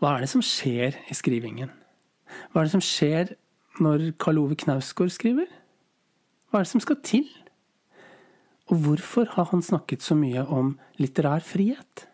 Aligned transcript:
Hva 0.00 0.16
er 0.16 0.24
det 0.24 0.30
som 0.32 0.44
skjer 0.44 0.96
i 1.10 1.16
skrivingen? 1.16 1.70
Hva 2.52 2.62
er 2.62 2.68
det 2.68 2.74
som 2.76 2.84
skjer 2.84 3.34
når 3.82 4.12
Karl 4.20 4.40
Ove 4.42 4.56
Knausgård 4.58 5.12
skriver? 5.14 5.48
Hva 6.50 6.60
er 6.60 6.66
det 6.66 6.72
som 6.72 6.84
skal 6.84 7.00
til? 7.04 7.28
Og 8.70 8.76
hvorfor 8.84 9.28
har 9.34 9.50
han 9.50 9.62
snakket 9.62 10.04
så 10.04 10.16
mye 10.16 10.44
om 10.46 10.76
litterær 11.00 11.44
frihet? 11.44 12.06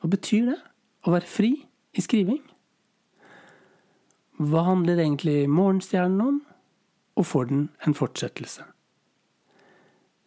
Hva 0.00 0.12
betyr 0.12 0.52
det? 0.52 0.58
Å 1.02 1.12
være 1.14 1.28
fri 1.28 1.52
i 1.92 2.04
skriving? 2.04 2.40
Hva 4.42 4.64
handler 4.66 5.02
egentlig 5.02 5.48
Morgenstjernen 5.50 6.22
om? 6.24 6.40
Og 7.18 7.26
får 7.28 7.50
den 7.50 7.66
en 7.86 7.94
fortsettelse? 7.94 8.64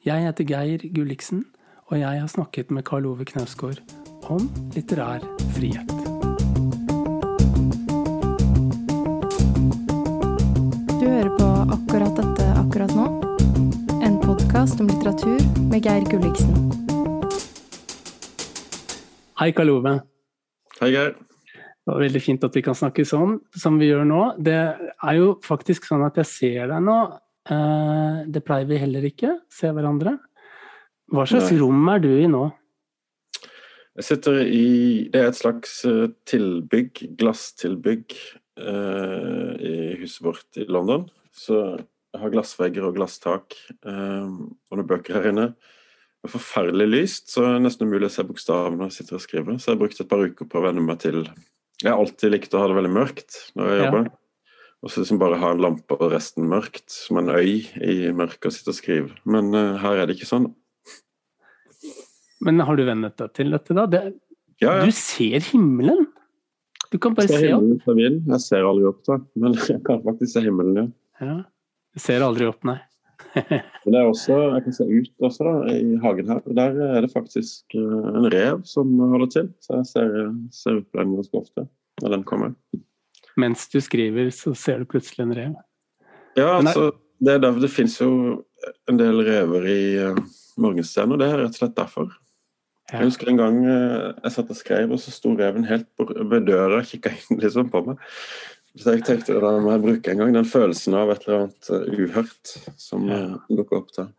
Jeg 0.06 0.22
heter 0.28 0.46
Geir 0.46 0.86
Gulliksen, 0.94 1.46
og 1.90 1.98
jeg 2.00 2.22
har 2.22 2.30
snakket 2.30 2.70
med 2.72 2.86
Karl 2.86 3.10
Ove 3.10 3.26
Knausgård 3.26 3.82
om 4.30 4.50
litterær 4.78 5.26
frihet. 5.58 5.95
Med 15.76 15.84
Geir 15.84 16.06
Gulliksen. 16.08 16.54
Hei, 19.36 19.50
Karl 19.52 19.74
Ove. 19.74 19.92
Hei, 20.80 20.88
Geir. 20.94 21.16
Det 21.52 21.90
var 21.92 22.00
veldig 22.00 22.22
fint 22.24 22.46
at 22.48 22.56
vi 22.56 22.62
kan 22.64 22.78
snakke 22.80 23.04
sånn 23.06 23.34
som 23.60 23.76
vi 23.82 23.90
gjør 23.90 24.06
nå. 24.08 24.22
Det 24.40 24.56
er 24.56 25.18
jo 25.18 25.34
faktisk 25.44 25.90
sånn 25.90 26.06
at 26.06 26.16
jeg 26.22 26.30
ser 26.30 26.70
deg 26.72 26.86
nå. 26.86 26.96
Eh, 27.52 28.22
Det 28.32 28.44
pleier 28.48 28.70
vi 28.70 28.80
heller 28.80 29.04
ikke, 29.04 29.34
se 29.52 29.68
hverandre. 29.68 30.16
Hva 31.12 31.26
slags 31.28 31.52
Nei. 31.52 31.60
rom 31.60 31.90
er 31.92 32.00
du 32.00 32.10
i 32.14 32.30
nå? 32.32 32.46
Jeg 34.00 34.08
sitter 34.08 34.40
i 34.48 35.10
Det 35.12 35.22
er 35.22 35.28
et 35.28 35.42
slags 35.42 35.84
eh, 35.84 36.08
tilbygg, 36.26 37.18
glasstilbygg, 37.20 38.16
eh, 38.64 39.52
i 39.60 39.76
huset 40.00 40.24
vårt 40.24 40.56
i 40.56 40.70
London. 40.72 41.10
Så 41.36 41.84
jeg 42.16 42.22
har 42.24 42.34
glassvegger 42.34 42.88
og 42.88 42.96
glasstak 42.98 43.56
eh, 43.86 44.26
og 44.26 44.78
noen 44.80 44.88
bøker 44.90 45.20
her 45.20 45.30
inne. 45.32 45.48
Det 46.26 46.32
er 46.32 46.34
forferdelig 46.40 46.88
lyst, 46.90 47.28
så 47.30 47.44
det 47.44 47.50
er 47.54 47.64
nesten 47.68 47.86
umulig 47.90 48.08
å 48.10 48.14
se 48.16 48.24
bokstavene 48.26 48.80
når 48.80 48.90
jeg 48.90 48.96
sitter 49.02 49.18
og 49.20 49.24
skriver. 49.26 49.58
Så 49.62 49.70
jeg 49.70 49.76
har 49.76 49.82
brukt 49.84 50.00
et 50.02 50.10
par 50.10 50.24
uker 50.26 50.48
på 50.50 50.58
å 50.62 50.64
venne 50.66 50.82
meg 50.82 51.02
til 51.04 51.22
Jeg 51.84 51.92
har 51.92 52.00
alltid 52.02 52.32
likt 52.34 52.56
å 52.56 52.62
ha 52.64 52.70
det 52.72 52.78
veldig 52.80 52.94
mørkt 52.96 53.36
når 53.60 53.70
jeg 53.70 53.78
Ja. 53.82 53.86
jobber. 53.90 54.08
Og 54.86 54.92
så 54.92 55.02
liksom 55.02 55.20
bare 55.20 55.38
ha 55.42 55.52
en 55.52 55.62
lampe 55.64 55.96
og 55.98 56.12
resten 56.14 56.48
mørkt, 56.50 56.90
som 56.94 57.18
en 57.18 57.30
øy 57.34 57.66
i 57.82 58.12
mørket 58.14 58.46
og 58.50 58.54
sitte 58.54 58.70
og 58.74 58.78
skrive. 58.78 59.12
Men 59.26 59.54
eh, 59.54 59.78
her 59.82 60.02
er 60.02 60.06
det 60.08 60.16
ikke 60.18 60.30
sånn. 60.30 60.50
Men 62.46 62.60
har 62.68 62.76
du 62.78 62.84
vennet 62.86 63.16
deg 63.18 63.34
til 63.38 63.54
dette, 63.56 63.74
da? 63.78 63.86
Det, 63.90 64.04
Ja, 64.62 64.78
ja. 64.80 64.86
du 64.86 64.92
ser 64.96 65.40
himmelen! 65.52 66.06
Du 66.94 67.00
kan 67.02 67.16
bare 67.18 67.28
se 67.28 67.50
opp. 67.52 67.88
Jeg 67.98 68.40
ser 68.44 68.64
aldri 68.64 68.86
opp, 68.88 69.02
da. 69.08 69.18
Men 69.36 69.54
jeg 69.68 69.82
kan 69.88 70.04
faktisk 70.06 70.36
se 70.38 70.44
himmelen, 70.46 70.78
ja. 70.78 71.26
Ja. 71.26 71.38
Ser 72.00 72.26
aldri 72.26 72.48
opp, 72.50 72.64
nei. 72.68 72.80
Men 73.84 73.94
det 73.94 74.00
er 74.00 74.08
også, 74.08 74.38
jeg 74.56 74.64
kan 74.66 74.76
se 74.76 74.88
ut 74.88 75.28
også, 75.28 75.46
da, 75.48 75.76
i 75.76 76.00
hagen 76.04 76.32
her. 76.32 76.42
Der 76.58 76.82
er 76.88 77.06
det 77.06 77.12
faktisk 77.14 77.76
eh, 77.76 78.10
en 78.16 78.28
rev 78.32 78.62
som 78.68 78.92
holder 79.00 79.32
til. 79.32 79.50
Så 79.64 79.80
jeg 79.80 79.90
ser, 79.92 80.14
ser 80.56 80.82
ut 80.82 80.90
på 80.92 81.02
den 81.02 81.16
ganske 81.18 81.42
ofte 81.44 81.68
når 82.04 82.18
den 82.18 82.28
kommer. 82.28 82.54
Mens 83.40 83.68
du 83.72 83.80
skriver, 83.84 84.30
så 84.36 84.54
ser 84.56 84.82
du 84.82 84.90
plutselig 84.92 85.24
en 85.24 85.36
rev. 85.36 85.56
Ja, 86.36 86.58
altså, 86.58 86.92
det, 87.20 87.34
er 87.34 87.44
derfor, 87.44 87.64
det 87.64 87.72
finnes 87.72 87.96
jo 88.02 88.12
en 88.92 89.00
del 89.00 89.22
rever 89.24 89.68
i 89.72 89.82
uh, 90.12 90.20
Morgenstjernen, 90.60 91.16
og 91.16 91.22
det 91.22 91.30
er 91.32 91.40
rett 91.44 91.56
og 91.56 91.60
slett 91.62 91.78
derfor. 91.78 92.12
Ja. 92.92 93.00
Jeg 93.00 93.10
husker 93.10 93.32
en 93.32 93.40
gang 93.40 93.56
eh, 93.66 94.12
jeg 94.22 94.34
satt 94.36 94.52
og 94.54 94.58
skrev, 94.60 94.92
og 94.94 95.00
så 95.02 95.12
sto 95.12 95.32
reven 95.34 95.66
helt 95.66 95.88
ved 95.98 96.46
døra 96.46 96.84
og 96.84 96.86
kikka 96.86 97.16
inn 97.16 97.40
liksom 97.42 97.72
på 97.74 97.82
meg. 97.88 98.04
Så 98.76 98.96
jeg 98.96 99.06
tenkte 99.08 99.40
da 99.40 99.54
må 99.64 99.72
jeg 99.72 99.84
bruke 99.86 100.12
en 100.12 100.22
gang 100.22 100.36
den 100.36 100.48
følelsen 100.50 100.98
av 101.00 101.14
et 101.14 101.26
eller 101.26 101.46
annet 101.46 101.70
eh, 101.72 102.00
uhørt 102.04 102.56
som 102.82 103.08
Ja. 103.08 103.22
uh, 103.36 103.50
dukker 103.50 103.82
opp 103.82 103.94
der. 103.96 104.12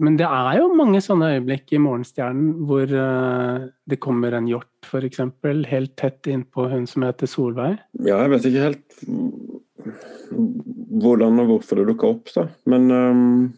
Men 0.00 0.16
det 0.16 0.24
er 0.24 0.54
jo 0.56 0.70
mange 0.72 1.02
sånne 1.04 1.34
øyeblikk 1.34 1.74
i 1.76 1.80
Morgenstjernen 1.82 2.64
hvor 2.64 2.88
eh, 2.88 3.66
det 3.84 3.98
kommer 4.00 4.32
en 4.32 4.48
hjort, 4.48 4.70
f.eks., 4.88 5.20
helt 5.68 5.96
tett 6.00 6.30
innpå 6.32 6.70
hun 6.72 6.86
som 6.88 7.04
heter 7.04 7.28
Solveig. 7.28 7.76
Ja, 8.00 8.22
jeg 8.22 8.32
vet 8.32 8.48
ikke 8.48 8.68
helt 8.70 9.00
hvordan 11.00 11.42
og 11.42 11.50
hvorfor 11.52 11.80
det 11.80 11.88
dukka 11.90 12.14
opp, 12.14 12.32
da. 12.32 12.46
Men 12.70 12.90
um, 12.90 13.52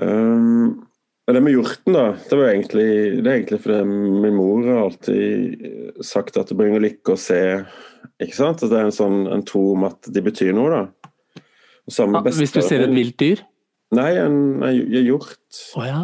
um, 0.00 0.86
Det 1.30 1.42
med 1.44 1.54
hjorten, 1.54 1.94
da. 1.94 2.06
Det, 2.28 2.36
var 2.36 2.48
egentlig, 2.50 2.88
det 3.20 3.28
er 3.28 3.36
egentlig 3.36 3.60
fordi 3.62 3.82
min 4.24 4.36
mor 4.36 4.64
har 4.66 4.80
alltid 4.86 5.68
sagt 6.04 6.38
at 6.40 6.50
det 6.50 6.56
bringer 6.58 6.82
lykke 6.82 7.14
å 7.14 7.20
se 7.20 7.40
Ikke 8.20 8.36
sant? 8.36 8.64
At 8.64 8.72
det 8.72 8.80
er 8.80 8.88
en 8.88 8.96
sånn 8.96 9.20
en 9.30 9.44
tro 9.46 9.70
om 9.74 9.86
at 9.88 10.08
de 10.10 10.22
betyr 10.24 10.52
noe, 10.56 10.72
da. 10.72 10.82
Ja, 10.86 11.00
Ah, 11.90 12.20
hvis 12.22 12.52
du 12.54 12.60
ser 12.62 12.84
et 12.84 12.92
vilt 12.94 13.16
dyr? 13.18 13.40
Nei, 13.96 14.10
en, 14.20 14.62
en 14.62 14.76
hjort. 15.02 15.40
Oh, 15.74 15.86
ja. 15.86 16.02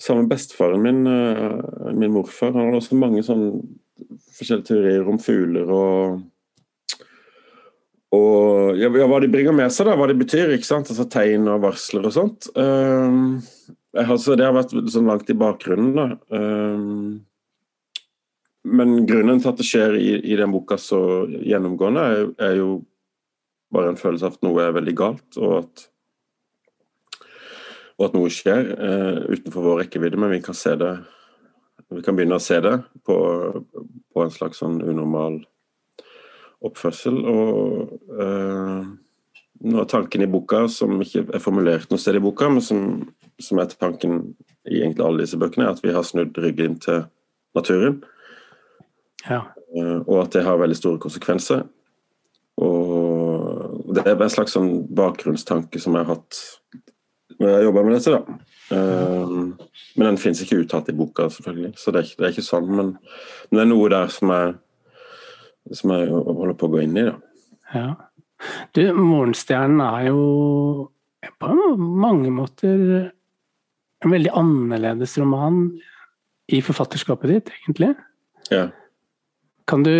Samme 0.00 0.26
bestefaren 0.28 0.82
min, 0.84 1.06
eh, 1.08 1.92
min 1.96 2.12
morfar, 2.12 2.52
han 2.52 2.68
hadde 2.68 2.80
også 2.82 2.98
mange 2.98 3.22
sånn 3.24 3.46
forskjellige 4.36 4.68
teorier 4.68 5.08
om 5.08 5.20
fugler 5.20 5.72
og 5.72 6.20
og 8.10 8.74
ja, 8.80 8.88
hva 8.90 9.20
de 9.22 9.28
bringer 9.30 9.54
med 9.54 9.70
seg, 9.70 9.86
da, 9.86 9.94
hva 9.94 10.08
de 10.10 10.16
betyr. 10.18 10.50
ikke 10.56 10.66
sant? 10.66 10.88
Altså 10.90 11.06
Tegn 11.06 11.46
og 11.46 11.60
varsler 11.62 12.08
og 12.08 12.14
sånt. 12.16 12.48
Um, 12.58 13.36
jeg 13.96 14.06
har, 14.06 14.18
så 14.22 14.36
det 14.38 14.46
har 14.46 14.54
vært 14.54 14.74
sånn 14.92 15.10
langt 15.10 15.30
i 15.30 15.38
bakgrunnen. 15.38 15.92
da. 15.96 16.06
Um, 16.30 17.20
men 18.70 19.06
grunnen 19.08 19.40
til 19.40 19.50
at 19.50 19.60
det 19.60 19.66
skjer 19.66 19.96
i, 19.98 20.10
i 20.30 20.36
den 20.38 20.52
boka 20.52 20.76
så 20.78 21.00
gjennomgående, 21.26 22.02
er, 22.06 22.26
er 22.50 22.58
jo 22.60 22.72
bare 23.72 23.92
en 23.92 24.00
følelse 24.00 24.28
av 24.28 24.36
at 24.36 24.44
noe 24.46 24.66
er 24.66 24.76
veldig 24.76 24.96
galt, 24.98 25.28
og 25.40 25.62
at 25.62 25.86
og 28.00 28.06
at 28.06 28.14
noe 28.16 28.30
skjer 28.32 28.70
uh, 28.80 29.18
utenfor 29.28 29.60
vår 29.60 29.82
rekkevidde, 29.82 30.16
men 30.16 30.30
vi 30.32 30.38
kan 30.44 30.56
se 30.56 30.72
det 30.80 30.94
vi 31.90 32.02
kan 32.06 32.14
begynne 32.14 32.38
å 32.38 32.42
se 32.42 32.60
det 32.62 32.76
på, 33.06 33.16
på 34.14 34.22
en 34.22 34.30
slags 34.30 34.60
sånn 34.62 34.78
unormal 34.78 35.40
oppførsel. 36.62 37.16
Og 37.26 37.94
eh, 38.14 38.90
noe 39.66 39.84
av 39.84 39.90
tanken 39.90 40.24
i 40.24 40.30
boka, 40.30 40.64
som 40.72 41.00
ikke 41.02 41.26
er 41.34 41.42
formulert 41.42 41.90
noe 41.90 42.00
sted 42.00 42.16
i 42.16 42.22
boka, 42.22 42.48
men 42.52 42.64
som, 42.64 42.84
som 43.42 43.60
er 43.60 43.72
tanken 43.74 44.20
i 44.68 44.80
egentlig 44.80 45.04
alle 45.04 45.24
disse 45.24 45.38
bøkene, 45.40 45.66
er 45.66 45.76
at 45.76 45.82
vi 45.84 45.94
har 45.94 46.06
snudd 46.06 46.38
ryggen 46.40 46.78
til 46.82 47.04
naturen. 47.56 48.02
ja. 49.28 49.44
Eh, 49.70 49.98
og 50.02 50.24
at 50.24 50.32
det 50.34 50.42
har 50.42 50.58
veldig 50.58 50.76
store 50.76 50.98
konsekvenser. 50.98 51.60
Og 52.60 53.92
det 53.94 54.02
er 54.02 54.16
en 54.16 54.32
slags 54.32 54.56
sånn 54.56 54.70
bakgrunnstanke 54.98 55.78
som 55.80 55.94
jeg 55.94 56.08
har 56.08 56.16
hatt 56.16 56.40
når 57.40 57.46
jeg 57.48 57.56
har 57.56 57.62
jobba 57.64 57.84
med 57.86 57.94
dette. 57.94 58.16
da. 58.16 58.38
Eh, 58.76 59.36
men 59.96 60.08
den 60.08 60.18
fins 60.20 60.42
ikke 60.42 60.58
uttalt 60.64 60.90
i 60.92 60.96
boka, 60.96 61.28
selvfølgelig. 61.32 61.72
Så 61.78 61.94
det 61.94 62.00
er 62.00 62.08
ikke, 62.08 62.18
det 62.18 62.26
er 62.26 62.34
ikke 62.34 62.46
sånn. 62.50 62.68
Men, 62.68 62.92
men 63.48 63.60
det 63.60 63.62
er 63.64 63.70
noe 63.70 63.92
der 63.92 64.12
som 64.12 64.34
jeg, 64.34 64.52
som 65.80 65.94
jeg 65.94 66.10
holder 66.10 66.58
på 66.58 66.68
å 66.68 66.74
gå 66.74 66.82
inn 66.84 66.98
i. 67.00 67.06
da. 67.08 67.16
ja. 67.74 67.88
Du, 68.76 68.82
Morgenstjernen 68.96 69.82
er 69.84 70.08
jo 70.08 70.90
på 71.40 71.54
mange 71.76 72.30
måter 72.32 73.10
en 74.00 74.14
veldig 74.14 74.32
annerledes 74.36 75.16
roman 75.20 75.66
i 76.50 76.60
forfatterskapet 76.64 77.34
ditt, 77.34 77.50
egentlig. 77.62 77.92
Ja. 78.50 78.68
Kan 79.68 79.84
du 79.86 79.92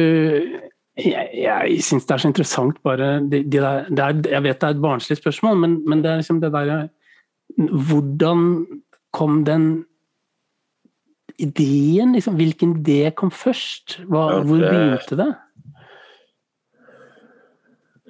Jeg, 1.00 1.28
jeg 1.32 1.82
syns 1.86 2.04
det 2.04 2.12
er 2.12 2.20
så 2.20 2.28
interessant 2.28 2.80
bare 2.84 3.20
de, 3.22 3.44
de 3.46 3.60
der, 3.62 3.86
det 3.88 4.02
er, 4.04 4.16
Jeg 4.34 4.42
vet 4.42 4.58
det 4.60 4.66
er 4.66 4.74
et 4.74 4.82
barnslig 4.82 5.16
spørsmål, 5.16 5.56
men, 5.56 5.76
men 5.88 6.02
det 6.02 6.10
er 6.10 6.18
liksom 6.20 6.40
det 6.42 6.50
derre 6.52 6.80
Hvordan 7.56 8.42
kom 9.16 9.44
den 9.46 9.84
ideen? 11.40 12.12
Liksom, 12.12 12.36
hvilken 12.36 12.76
idé 12.80 13.14
kom 13.16 13.30
først? 13.30 14.00
Hva, 14.06 14.26
Ja, 14.34 14.42
hvor 14.44 14.60
begynte 14.60 15.16
det? 15.16 15.30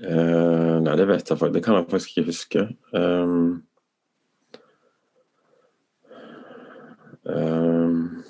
Eh, 0.00 0.76
nei, 0.80 0.96
det 0.96 1.06
vet 1.10 1.28
jeg 1.28 1.38
faktisk. 1.38 1.54
Det 1.58 1.64
kan 1.64 1.76
jeg 1.76 1.88
faktisk 1.90 2.14
ikke 2.16 2.26
huske. 2.30 2.66
Um, 2.96 3.62
um, 7.28 8.24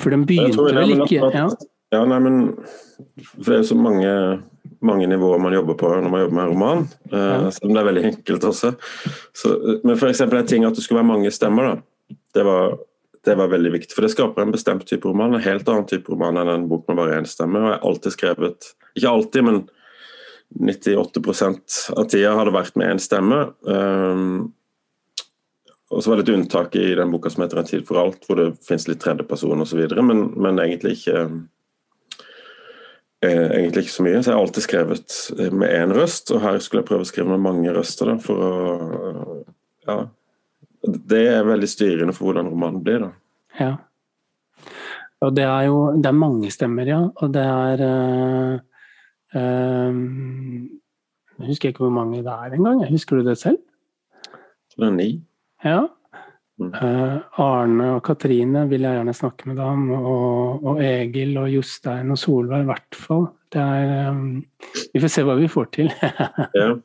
For 0.00 0.10
den 0.10 0.24
Jeg 0.24 0.26
begynte 0.26 0.74
vel 0.74 0.94
ikke 0.96 1.26
at- 1.26 1.34
ja. 1.34 1.48
Ja, 1.92 2.04
nei, 2.04 2.18
men 2.18 2.56
For 3.42 3.52
det 3.52 3.54
er 3.54 3.62
jo 3.62 3.74
så 3.74 3.76
mange, 3.78 4.42
mange 4.82 5.06
nivåer 5.06 5.38
man 5.40 5.52
jobber 5.52 5.74
på 5.74 5.88
når 6.02 6.10
man 6.10 6.20
jobber 6.20 6.34
med 6.34 6.44
en 6.44 6.50
roman. 6.50 6.88
Uh, 7.12 7.44
Ja. 7.44 7.50
Selv 7.50 7.68
om 7.70 7.74
det 7.74 7.80
er 7.82 7.92
veldig 7.92 8.04
enkelt 8.04 8.42
også. 8.44 8.74
Så, 9.34 9.80
men 9.84 9.96
eksempel 9.96 10.38
en 10.38 10.46
ting 10.46 10.64
at 10.64 10.74
det 10.74 10.82
skulle 10.82 11.02
være 11.02 11.12
mange 11.12 11.30
stemmer, 11.30 11.62
da. 11.62 12.16
Det 12.34 12.44
var, 12.44 12.78
det 13.24 13.36
var 13.36 13.48
veldig 13.48 13.72
viktig. 13.72 13.92
For 13.94 14.02
det 14.02 14.10
skaper 14.10 14.42
en 14.42 14.52
bestemt 14.52 14.86
type 14.86 15.04
roman. 15.08 15.34
En 15.34 15.40
helt 15.40 15.68
annen 15.68 15.86
type 15.86 16.08
roman 16.08 16.36
enn 16.36 16.48
en 16.48 16.68
bok 16.68 16.88
med 16.88 16.96
bare 16.96 17.20
én 17.20 17.26
stemme. 17.26 17.58
Og 17.58 17.70
jeg 17.70 17.78
har 17.80 17.88
alltid 17.90 18.12
skrevet 18.12 18.74
Ikke 18.96 19.08
alltid, 19.10 19.44
men 19.44 19.68
98% 20.54 21.96
av 21.96 22.06
tida 22.08 22.34
har 22.38 22.48
det 22.48 22.54
vært 22.54 22.76
med 22.78 22.94
én 22.94 23.02
stemme. 23.02 23.40
Um, 23.66 24.52
og 25.90 26.02
så 26.02 26.10
var 26.10 26.18
det 26.18 26.26
et 26.26 26.34
unntak 26.34 26.74
i 26.78 26.94
den 26.98 27.12
boka 27.12 27.30
som 27.30 27.44
heter 27.44 27.58
'En 27.58 27.64
tid 27.64 27.86
for 27.86 27.98
alt', 28.00 28.26
hvor 28.26 28.36
det 28.36 28.58
finnes 28.66 28.88
litt 28.88 29.00
tredjeperson 29.00 29.60
osv., 29.60 29.86
men, 30.02 30.32
men 30.36 30.58
egentlig 30.58 30.98
ikke 30.98 31.18
eh, 33.22 33.48
egentlig 33.50 33.84
ikke 33.84 33.94
så 33.94 34.02
mye. 34.02 34.22
Så 34.22 34.30
jeg 34.30 34.36
har 34.36 34.42
alltid 34.42 34.66
skrevet 34.66 35.16
eh, 35.38 35.50
med 35.50 35.70
én 35.70 35.94
røst, 35.94 36.30
og 36.34 36.42
her 36.42 36.58
skulle 36.58 36.82
jeg 36.82 36.88
prøve 36.90 37.06
å 37.06 37.10
skrive 37.10 37.28
med 37.28 37.40
mange 37.40 37.74
røster. 37.74 38.06
Da, 38.06 38.18
for 38.18 38.36
å 38.36 39.44
Ja. 39.86 40.06
Det 40.86 41.26
er 41.26 41.42
veldig 41.42 41.66
styrende 41.66 42.14
for 42.14 42.28
hvordan 42.28 42.50
romanen 42.50 42.82
blir. 42.82 43.00
da. 43.00 43.10
Ja. 43.58 43.76
Og 45.22 45.34
det 45.34 45.44
er 45.44 45.66
jo 45.66 46.00
Det 46.00 46.06
er 46.06 46.12
mange 46.12 46.50
stemmer, 46.50 46.86
ja. 46.86 47.10
Og 47.22 47.32
det 47.32 47.42
er 47.42 47.80
øh, 47.80 48.58
Jeg 49.34 49.92
husker 51.48 51.72
ikke 51.72 51.84
hvor 51.84 51.94
mange 51.94 52.22
det 52.24 52.32
er 52.32 52.56
engang. 52.56 52.84
Husker 52.90 53.16
du 53.16 53.22
det 53.26 53.38
selv? 53.40 53.58
Det 54.76 54.86
er 54.86 54.94
ni. 54.94 55.10
Ja. 55.64 55.86
Mm. 56.56 56.70
Uh, 56.72 57.20
Arne 57.42 57.86
og 57.98 58.02
Katrine 58.06 58.62
vil 58.70 58.86
jeg 58.86 58.96
gjerne 58.96 59.14
snakke 59.16 59.48
med 59.50 59.56
deg 59.58 59.66
om, 59.66 59.90
og, 59.92 60.62
og 60.64 60.78
Egil 60.80 61.36
og 61.36 61.50
Jostein 61.52 62.14
og 62.14 62.18
Solveig 62.20 62.62
i 62.64 62.68
hvert 62.70 62.94
fall. 62.96 63.26
Det 63.52 63.60
er, 63.60 64.08
um, 64.08 64.40
vi 64.94 65.02
får 65.02 65.10
se 65.12 65.24
hva 65.26 65.34
vi 65.36 65.48
får 65.52 65.66
til. 65.76 65.92
ja. 66.60 66.70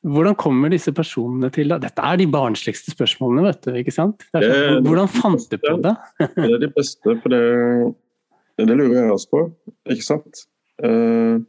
Hvordan 0.00 0.32
kommer 0.40 0.70
disse 0.72 0.94
personene 0.96 1.50
til 1.52 1.68
deg? 1.68 1.82
Dette 1.82 2.04
er 2.08 2.16
de 2.16 2.24
barnsligste 2.32 2.94
spørsmålene, 2.94 3.42
vet 3.50 3.66
du. 3.66 3.74
ikke 3.76 3.92
sant? 3.92 4.22
Sånn, 4.30 4.46
det, 4.46 4.78
hvordan 4.86 5.10
fant 5.12 5.44
du 5.50 5.58
på 5.60 5.74
det? 5.84 5.92
det 6.38 6.46
er 6.46 6.62
de 6.62 6.70
beste, 6.72 7.16
for 7.20 7.34
det, 7.34 7.40
det 8.62 8.78
lurer 8.78 8.96
jeg 8.96 9.12
også 9.12 9.28
på, 9.34 9.42
ikke 9.92 10.06
sant? 10.06 10.46
Uh, 10.80 11.40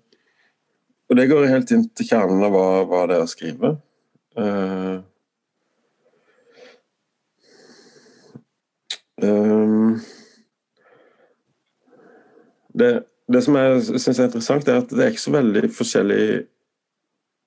og 1.12 1.18
det 1.20 1.28
går 1.28 1.50
helt 1.52 1.72
inn 1.76 1.86
til 1.96 2.08
kjernen 2.08 2.44
av 2.48 2.54
hva, 2.56 2.66
hva 2.88 3.06
det 3.10 3.18
er 3.18 3.26
å 3.26 3.32
skrive. 3.32 3.74
Uh, 4.40 5.02
um, 9.20 10.00
det, 12.72 12.92
det, 13.28 13.44
som 13.44 13.60
jeg 13.60 13.84
syns 13.92 14.20
er 14.20 14.30
interessant, 14.30 14.72
er 14.72 14.80
at 14.84 14.92
det 14.92 15.04
er 15.04 15.14
ikke 15.14 15.26
så 15.26 15.36
veldig 15.36 15.68
forskjellig 15.76 16.24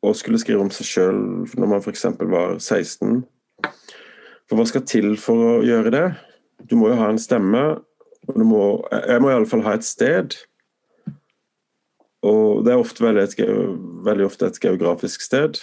å 0.05 0.13
skulle 0.17 0.41
skrive 0.41 0.65
om 0.65 0.73
seg 0.75 0.89
sjøl 0.89 1.21
når 1.57 1.71
man 1.71 1.81
f.eks. 1.81 2.05
var 2.21 2.59
16. 2.59 3.23
For 4.45 4.61
hva 4.61 4.67
skal 4.69 4.85
til 4.89 5.15
for 5.21 5.41
å 5.41 5.53
gjøre 5.65 5.93
det? 5.95 6.07
Du 6.69 6.77
må 6.77 6.91
jo 6.93 7.01
ha 7.01 7.09
en 7.13 7.21
stemme. 7.21 7.63
og 8.29 8.37
du 8.37 8.45
må, 8.45 8.65
Jeg 8.93 9.23
må 9.25 9.33
iallfall 9.33 9.65
ha 9.65 9.79
et 9.79 9.89
sted. 9.89 10.37
Og 12.25 12.65
det 12.65 12.73
er 12.73 12.81
ofte 12.81 13.05
veldig, 13.05 13.25
et, 13.27 13.41
veldig 14.07 14.27
ofte 14.27 14.49
et 14.49 14.61
geografisk 14.63 15.25
sted. 15.25 15.61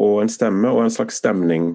Og 0.00 0.20
en 0.22 0.30
stemme 0.30 0.70
og 0.70 0.84
en 0.84 0.94
slags 0.94 1.18
stemning. 1.22 1.74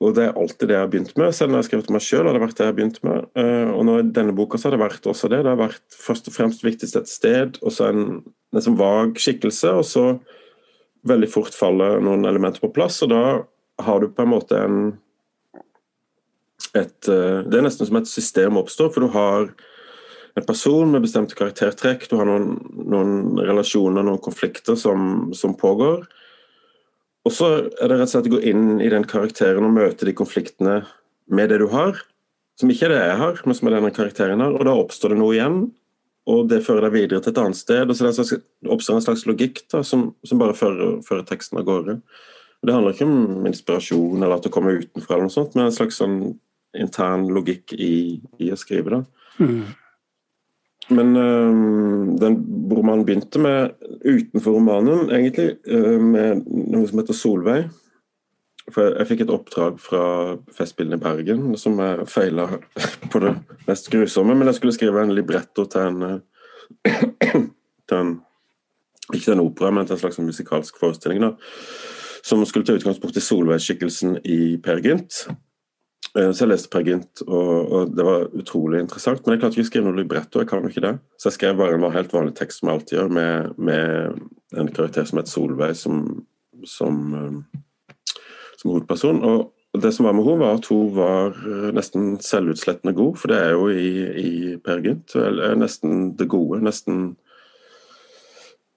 Og 0.00 0.14
det 0.16 0.24
er 0.26 0.38
alltid 0.38 0.70
det 0.70 0.76
jeg 0.76 0.82
har 0.82 0.90
begynt 0.90 1.16
med. 1.20 1.34
Selv 1.36 1.50
når 1.50 1.58
jeg 1.58 1.64
har 1.64 1.68
skrevet 1.68 1.90
om 1.90 1.96
meg 1.98 2.04
sjøl, 2.06 2.24
har 2.26 2.36
det 2.36 2.42
vært 2.42 2.56
det 2.56 2.64
jeg 2.64 2.72
har 2.72 2.78
begynt 2.78 3.00
med. 3.06 3.26
Eh, 3.42 3.70
og 3.74 3.84
nå 3.86 3.96
i 4.00 4.08
denne 4.16 4.34
boka 4.36 4.58
så 4.58 4.68
har 4.68 4.76
det 4.76 4.82
vært 4.82 5.08
også 5.12 5.30
det. 5.30 5.42
Det 5.44 5.52
har 5.52 5.60
vært 5.60 5.98
først 6.06 6.30
og 6.30 6.36
fremst 6.36 6.64
viktigst 6.64 6.96
et 6.96 7.10
sted, 7.10 7.60
og 7.60 7.74
så 7.76 7.90
en 7.90 8.04
nesten 8.56 8.78
vag 8.80 9.20
skikkelse, 9.20 9.74
og 9.76 9.84
så 9.86 10.04
veldig 11.06 11.28
fort 11.32 11.56
faller 11.56 12.00
noen 12.04 12.24
elementer 12.28 12.64
på 12.64 12.72
plass. 12.74 13.02
Og 13.04 13.12
da 13.12 13.22
har 13.84 14.00
du 14.00 14.08
på 14.08 14.24
en 14.24 14.32
måte 14.32 14.58
en 14.58 14.80
et, 16.76 17.08
eh, 17.08 17.42
Det 17.42 17.58
er 17.58 17.64
nesten 17.66 17.86
som 17.86 17.96
et 17.96 18.08
system 18.08 18.56
oppstår, 18.56 18.92
for 18.94 19.00
du 19.00 19.08
har 19.08 19.50
en 20.38 20.46
person 20.46 20.90
med 20.92 21.02
bestemte 21.04 21.36
karaktertrekk, 21.38 22.06
du 22.10 22.16
har 22.20 22.28
noen, 22.28 22.54
noen 22.86 23.40
relasjoner, 23.40 24.04
noen 24.06 24.22
konflikter 24.22 24.78
som, 24.78 25.30
som 25.36 25.56
pågår. 25.58 26.06
Og 27.26 27.34
så 27.34 27.50
er 27.68 27.90
det 27.90 27.98
rett 27.98 28.06
og 28.06 28.12
slett 28.14 28.30
å 28.30 28.36
gå 28.36 28.40
inn 28.48 28.80
i 28.80 28.88
den 28.92 29.04
karakteren 29.08 29.66
og 29.66 29.74
møte 29.76 30.08
de 30.08 30.14
konfliktene 30.16 30.80
med 31.30 31.52
det 31.52 31.60
du 31.62 31.66
har, 31.72 31.98
som 32.60 32.70
ikke 32.72 32.88
er 32.88 32.94
det 32.94 33.02
jeg 33.02 33.20
har, 33.20 33.42
men 33.44 33.56
som 33.56 33.68
er 33.68 33.76
denne 33.76 33.92
karakteren 33.96 34.42
har. 34.44 34.56
Og 34.56 34.66
da 34.68 34.74
oppstår 34.76 35.14
det 35.14 35.20
noe 35.20 35.36
igjen, 35.36 35.60
og 36.30 36.48
det 36.50 36.62
fører 36.64 36.86
deg 36.86 36.96
videre 36.96 37.22
til 37.24 37.32
et 37.32 37.40
annet 37.42 37.58
sted. 37.58 37.88
og 37.88 37.96
så 37.96 38.10
det 38.10 38.72
oppstår 38.72 38.98
en 38.98 39.06
slags 39.06 39.24
logikk 39.28 39.62
da, 39.72 39.82
som, 39.86 40.10
som 40.24 40.40
bare 40.40 40.56
fører, 40.56 41.00
fører, 41.06 41.26
teksten 41.28 41.60
av 41.60 41.66
gårde. 41.68 41.98
Det 42.60 42.74
handler 42.76 42.92
ikke 42.92 43.08
om 43.08 43.46
inspirasjon 43.48 44.20
eller 44.20 44.36
at 44.36 44.44
det 44.44 44.52
kommer 44.52 44.76
utenfra, 44.76 45.16
eller 45.16 45.30
noe 45.30 45.34
sånt, 45.34 45.56
men 45.56 45.68
en 45.68 45.76
slags 45.76 46.00
sånn 46.00 46.18
intern 46.76 47.26
logikk 47.32 47.72
i, 47.72 48.20
i 48.38 48.50
å 48.52 48.58
skrive. 48.60 49.00
da. 49.00 49.30
Mm. 49.40 49.62
Men 50.90 51.16
øh, 51.16 51.50
den 52.20 52.38
romanen 52.72 53.04
begynte 53.06 53.38
med, 53.38 53.70
utenfor 54.04 54.50
romanen, 54.50 55.10
egentlig, 55.10 55.56
øh, 55.66 56.00
med 56.00 56.42
noe 56.46 56.88
som 56.88 56.98
heter 56.98 57.16
Solveig. 57.16 57.68
For 58.70 58.84
jeg, 58.84 58.96
jeg 58.98 59.10
fikk 59.10 59.22
et 59.24 59.34
oppdrag 59.34 59.78
fra 59.82 60.02
Festspillene 60.54 60.98
i 60.98 61.02
Bergen 61.02 61.54
som 61.58 61.78
jeg 61.82 62.06
feila 62.10 62.46
på 63.12 63.22
det 63.22 63.34
mest 63.68 63.90
grusomme. 63.90 64.34
Men 64.34 64.50
jeg 64.50 64.58
skulle 64.58 64.74
skrive 64.76 65.02
en 65.02 65.14
libretto 65.14 65.66
til 65.70 65.86
en, 65.86 66.02
øh, 66.02 66.18
til 67.88 68.02
en 68.02 68.18
Ikke 69.10 69.24
til 69.24 69.32
en 69.32 69.40
opera, 69.42 69.70
men 69.74 69.86
til 69.86 69.96
en 69.96 69.98
slags 69.98 70.18
musikalsk 70.18 70.76
forestilling. 70.78 71.22
da, 71.22 71.30
Som 72.22 72.44
skulle 72.46 72.66
ta 72.66 72.76
utgangspunkt 72.78 73.16
i 73.16 73.20
Solveig-skikkelsen 73.20 74.18
i 74.24 74.56
Per 74.62 74.78
Gynt. 74.80 75.26
Eh, 76.18 76.30
så 76.32 76.42
jeg 76.44 76.50
leste 76.50 76.70
Per 76.72 76.82
Gynt, 76.86 77.22
og, 77.26 77.52
og, 77.70 77.92
det 77.94 78.06
var 78.06 78.26
utrolig 78.40 78.82
interessant. 78.82 79.22
Men 79.24 79.36
jeg 79.36 79.44
klarte 79.44 79.58
ikke 79.58 79.68
å 79.68 79.70
skrive 79.70 79.86
noe 79.86 80.00
libretto, 80.00 80.42
jeg 80.42 80.50
kan 80.50 80.64
jo 80.64 80.72
ikke 80.72 80.84
det. 80.86 80.96
Så 81.20 81.30
jeg 81.30 81.38
skrev 81.38 81.60
bare 81.60 81.78
en 81.78 81.86
helt 81.94 82.16
vanlig 82.16 82.34
tekst 82.38 82.60
som 82.60 82.70
jeg 82.70 82.80
alltid 82.80 82.98
gjør, 82.98 83.14
med, 83.20 83.54
med 83.70 84.58
en 84.58 84.74
karakter 84.74 85.06
som 85.06 85.20
het 85.20 85.30
Solveig 85.30 85.78
som, 85.78 86.02
som, 86.66 87.00
eh, 87.14 87.96
som 88.58 88.72
hovedperson. 88.72 89.22
Og 89.30 89.80
det 89.80 89.94
som 89.94 90.08
var 90.08 90.16
med 90.18 90.26
henne, 90.26 90.42
var 90.42 90.58
at 90.58 90.66
hun 90.66 90.90
var 90.96 91.38
nesten 91.76 92.16
selvutslettende 92.26 92.96
god, 92.98 93.14
for 93.20 93.30
det 93.30 93.38
er 93.38 93.54
jo 93.54 93.68
i, 93.70 93.90
i 94.24 94.30
Per 94.58 94.82
Gynt. 94.82 95.14
Nesten 95.60 96.10
det 96.18 96.26
gode. 96.32 96.58
Nesten 96.66 97.12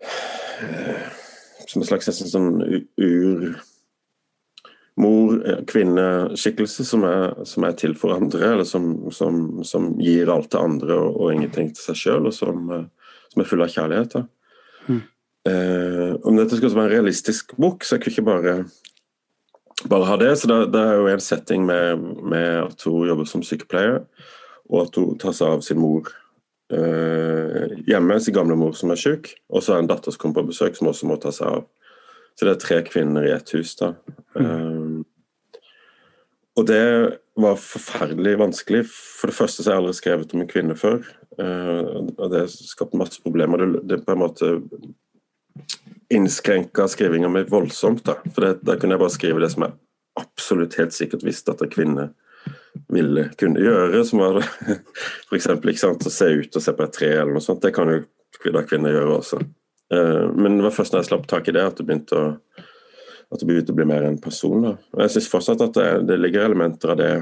eh, 0.03 1.09
Som 1.65 1.81
en 1.81 1.87
slags 1.89 2.05
nesten 2.05 2.29
sånn 2.29 2.49
ur 3.01 3.55
mor-kvinneskikkelse 4.99 6.85
som, 6.85 7.05
som, 7.45 7.65
er 7.65 7.75
til 7.77 7.95
for 7.97 8.13
andre, 8.15 8.51
eller 8.53 8.67
som, 8.67 8.91
som, 9.13 9.63
som 9.65 9.93
gir 10.01 10.29
alt 10.29 10.51
til 10.53 10.61
andre 10.61 10.97
og, 10.99 11.17
og 11.17 11.33
ingenting 11.33 11.71
til 11.73 11.81
seg 11.89 11.99
sjøl, 11.99 12.29
og 12.29 12.35
som, 12.35 12.69
som, 13.33 13.41
er 13.41 13.49
full 13.49 13.65
av 13.65 13.73
kjærlighet. 13.73 14.17
Mm. 14.87 15.01
Eh, 15.49 16.11
om 16.21 16.37
dette 16.37 16.59
skal 16.59 16.75
være 16.75 16.85
en 16.91 16.95
realistisk 16.97 17.55
bok, 17.57 17.83
så 17.83 17.97
jeg 17.97 18.05
kunne 18.05 18.15
ikke 18.15 18.27
bare, 18.29 18.55
bare 19.89 20.09
ha 20.11 20.19
det. 20.21 20.33
så 20.39 20.51
det, 20.51 20.59
det, 20.75 20.83
er 20.85 21.01
jo 21.01 21.11
en 21.11 21.27
setting 21.29 21.65
med, 21.65 22.09
med, 22.21 22.49
at 22.67 22.85
hun 22.89 23.07
jobber 23.09 23.29
som 23.29 23.45
sykepleier, 23.45 24.03
og 24.69 24.85
at 24.85 25.01
hun 25.01 25.17
tar 25.21 25.33
seg 25.33 25.57
av 25.57 25.65
sin 25.65 25.81
mor 25.81 26.13
eh, 26.73 27.79
hjemme, 27.89 28.21
sin 28.21 28.37
gamle 28.37 28.61
mor 28.61 28.77
som 28.77 28.93
er 28.93 29.01
syk, 29.01 29.33
og 29.49 29.65
så 29.65 29.73
er 29.73 29.83
en 29.83 29.89
datter 29.89 30.13
som 30.13 30.21
kommer 30.21 30.43
på 30.43 30.53
besøk, 30.53 30.77
som 30.77 30.93
også 30.93 31.09
må 31.09 31.17
ta 31.17 31.33
seg 31.33 31.49
av 31.49 31.65
så 32.33 32.47
det 32.47 32.53
er 32.55 32.61
tre 32.61 32.79
kvinner 32.87 33.25
i 33.27 33.33
ett 33.33 33.53
hus. 33.53 33.75
da. 33.77 33.93
Mm. 34.37 34.45
Um, 34.45 34.82
og 36.59 36.65
det 36.69 36.83
var 37.39 37.55
forferdelig 37.57 38.35
vanskelig. 38.37 38.83
For 38.93 39.31
det 39.31 39.37
første 39.37 39.63
så 39.63 39.71
har 39.71 39.79
jeg 39.79 39.83
aldri 39.83 39.97
skrevet 39.97 40.35
om 40.35 40.43
en 40.43 40.49
kvinne 40.49 40.75
før. 40.77 40.99
Uh, 41.39 42.11
og 42.13 42.27
det 42.33 42.43
skapte 42.53 42.99
masse 42.99 43.21
problemer. 43.23 43.65
Det, 43.81 44.03
på 44.05 44.13
en 44.13 44.21
måte 44.21 44.51
innskrenka 46.13 46.85
skrivinga 46.87 47.31
mi 47.33 47.41
voldsomt. 47.49 48.03
da. 48.05 48.19
For 48.35 48.45
det, 48.45 48.51
da 48.67 48.77
kunne 48.77 48.97
jeg 48.97 49.03
bare 49.05 49.15
skrive 49.15 49.41
det 49.41 49.49
som 49.55 49.65
jeg 49.65 49.77
absolutt 50.21 50.77
helt 50.77 50.93
sikkert 50.93 51.25
visste 51.25 51.55
at 51.55 51.63
en 51.65 51.73
kvinne 51.73 52.11
ville 52.93 53.25
kunne 53.39 53.61
gjøre, 53.61 54.03
som 54.05 54.21
var 54.21 54.39
f.eks. 55.29 55.49
å 55.49 56.13
se 56.13 56.29
ut 56.37 56.57
og 56.59 56.65
se 56.65 56.73
på 56.75 56.85
et 56.85 56.93
tre 56.93 57.09
eller 57.15 57.33
noe 57.33 57.45
sånt. 57.45 57.63
Det 57.65 57.73
kan 57.73 57.89
jo 57.89 58.03
da 58.53 58.63
kvinner 58.67 58.93
gjøre 58.93 59.17
også. 59.17 59.39
Eh, 59.93 60.25
men 60.35 60.57
det 60.57 60.67
var 60.67 60.75
først 60.75 60.93
når 60.93 61.03
jeg 61.03 61.09
slapp 61.11 61.27
tak 61.31 61.49
i 61.49 61.55
det, 61.55 61.65
at 61.65 61.79
det 61.79 61.85
begynte 61.87 62.19
å, 62.19 62.31
det 63.41 63.47
begynte 63.49 63.73
å 63.73 63.77
bli 63.77 63.87
mer 63.89 64.05
en 64.07 64.19
person. 64.21 64.61
Da. 64.65 64.75
Og 64.93 65.01
Jeg 65.05 65.15
syns 65.15 65.31
fortsatt 65.31 65.63
at 65.65 65.77
det, 65.77 65.87
det, 66.09 66.19
ligger 66.21 66.45
elementer 66.45 66.93
av 66.93 66.99
det 66.99 67.13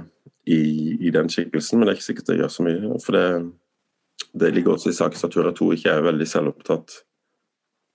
i, 0.49 0.61
i, 0.97 1.11
den 1.13 1.29
skikkelsen, 1.31 1.79
men 1.79 1.87
det 1.87 1.93
er 1.93 1.99
ikke 1.99 2.09
sikkert 2.09 2.31
det 2.31 2.39
gjør 2.41 2.53
så 2.55 2.65
mye. 2.65 2.97
For 3.05 3.17
det, 3.17 3.25
det 4.43 4.51
ligger 4.55 4.75
også 4.75 4.91
i 4.91 4.97
sakens 4.97 5.23
natur 5.27 5.49
at 5.51 5.61
hun 5.61 5.75
ikke 5.77 5.93
er 5.93 6.05
veldig 6.09 6.27
selvopptatt. 6.27 6.97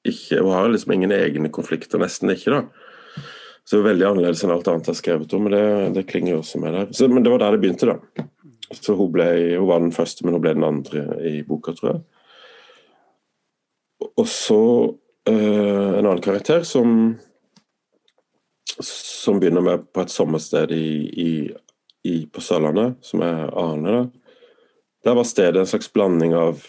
Ikke, 0.07 0.41
hun 0.41 0.55
har 0.55 0.71
liksom 0.71 0.95
ingen 0.95 1.15
egne 1.17 1.51
konflikter, 1.53 2.01
nesten 2.01 2.33
ikke. 2.33 2.55
da. 2.55 3.23
Så 3.67 3.77
det 3.77 3.83
er 3.83 3.89
veldig 3.89 4.07
annerledes 4.07 4.45
enn 4.47 4.53
alt 4.55 4.69
annet 4.71 4.87
jeg 4.87 4.95
har 4.95 5.01
skrevet 5.01 5.33
om, 5.35 5.47
men 5.49 5.57
det, 5.57 5.65
det 5.97 6.09
klinger 6.11 6.37
jo 6.37 6.43
også 6.45 6.61
med 6.63 6.77
der. 6.77 6.91
Så, 6.95 7.09
men 7.11 7.25
det 7.27 7.33
var 7.33 7.43
der 7.43 7.57
det 7.57 7.63
begynte, 7.65 7.89
da. 7.91 8.27
Så 8.75 8.95
hun, 8.99 9.11
ble, 9.15 9.27
hun 9.59 9.67
var 9.67 9.83
den 9.83 9.95
første, 9.95 10.23
men 10.23 10.37
hun 10.37 10.43
ble 10.45 10.53
den 10.55 10.67
andre 10.67 11.03
i 11.27 11.41
boka, 11.47 11.75
tror 11.75 11.93
jeg. 11.93 12.05
Og 14.07 14.29
så 14.31 14.61
øh, 15.29 15.99
en 15.99 16.07
annen 16.07 16.23
karakter 16.23 16.63
som 16.67 17.17
som 18.67 19.41
begynner 19.41 19.65
med 19.65 19.87
på 19.93 20.03
et 20.03 20.13
sommersted 20.13 20.73
i, 20.75 20.89
i, 21.23 21.31
i, 22.05 22.17
på 22.27 22.43
Sørlandet, 22.45 22.99
som 23.07 23.23
er 23.25 23.47
Arne. 23.57 23.95
da. 23.95 24.35
Der 25.07 25.15
var 25.15 25.29
stedet 25.29 25.61
en 25.61 25.71
slags 25.71 25.89
blanding 25.93 26.35
av 26.35 26.61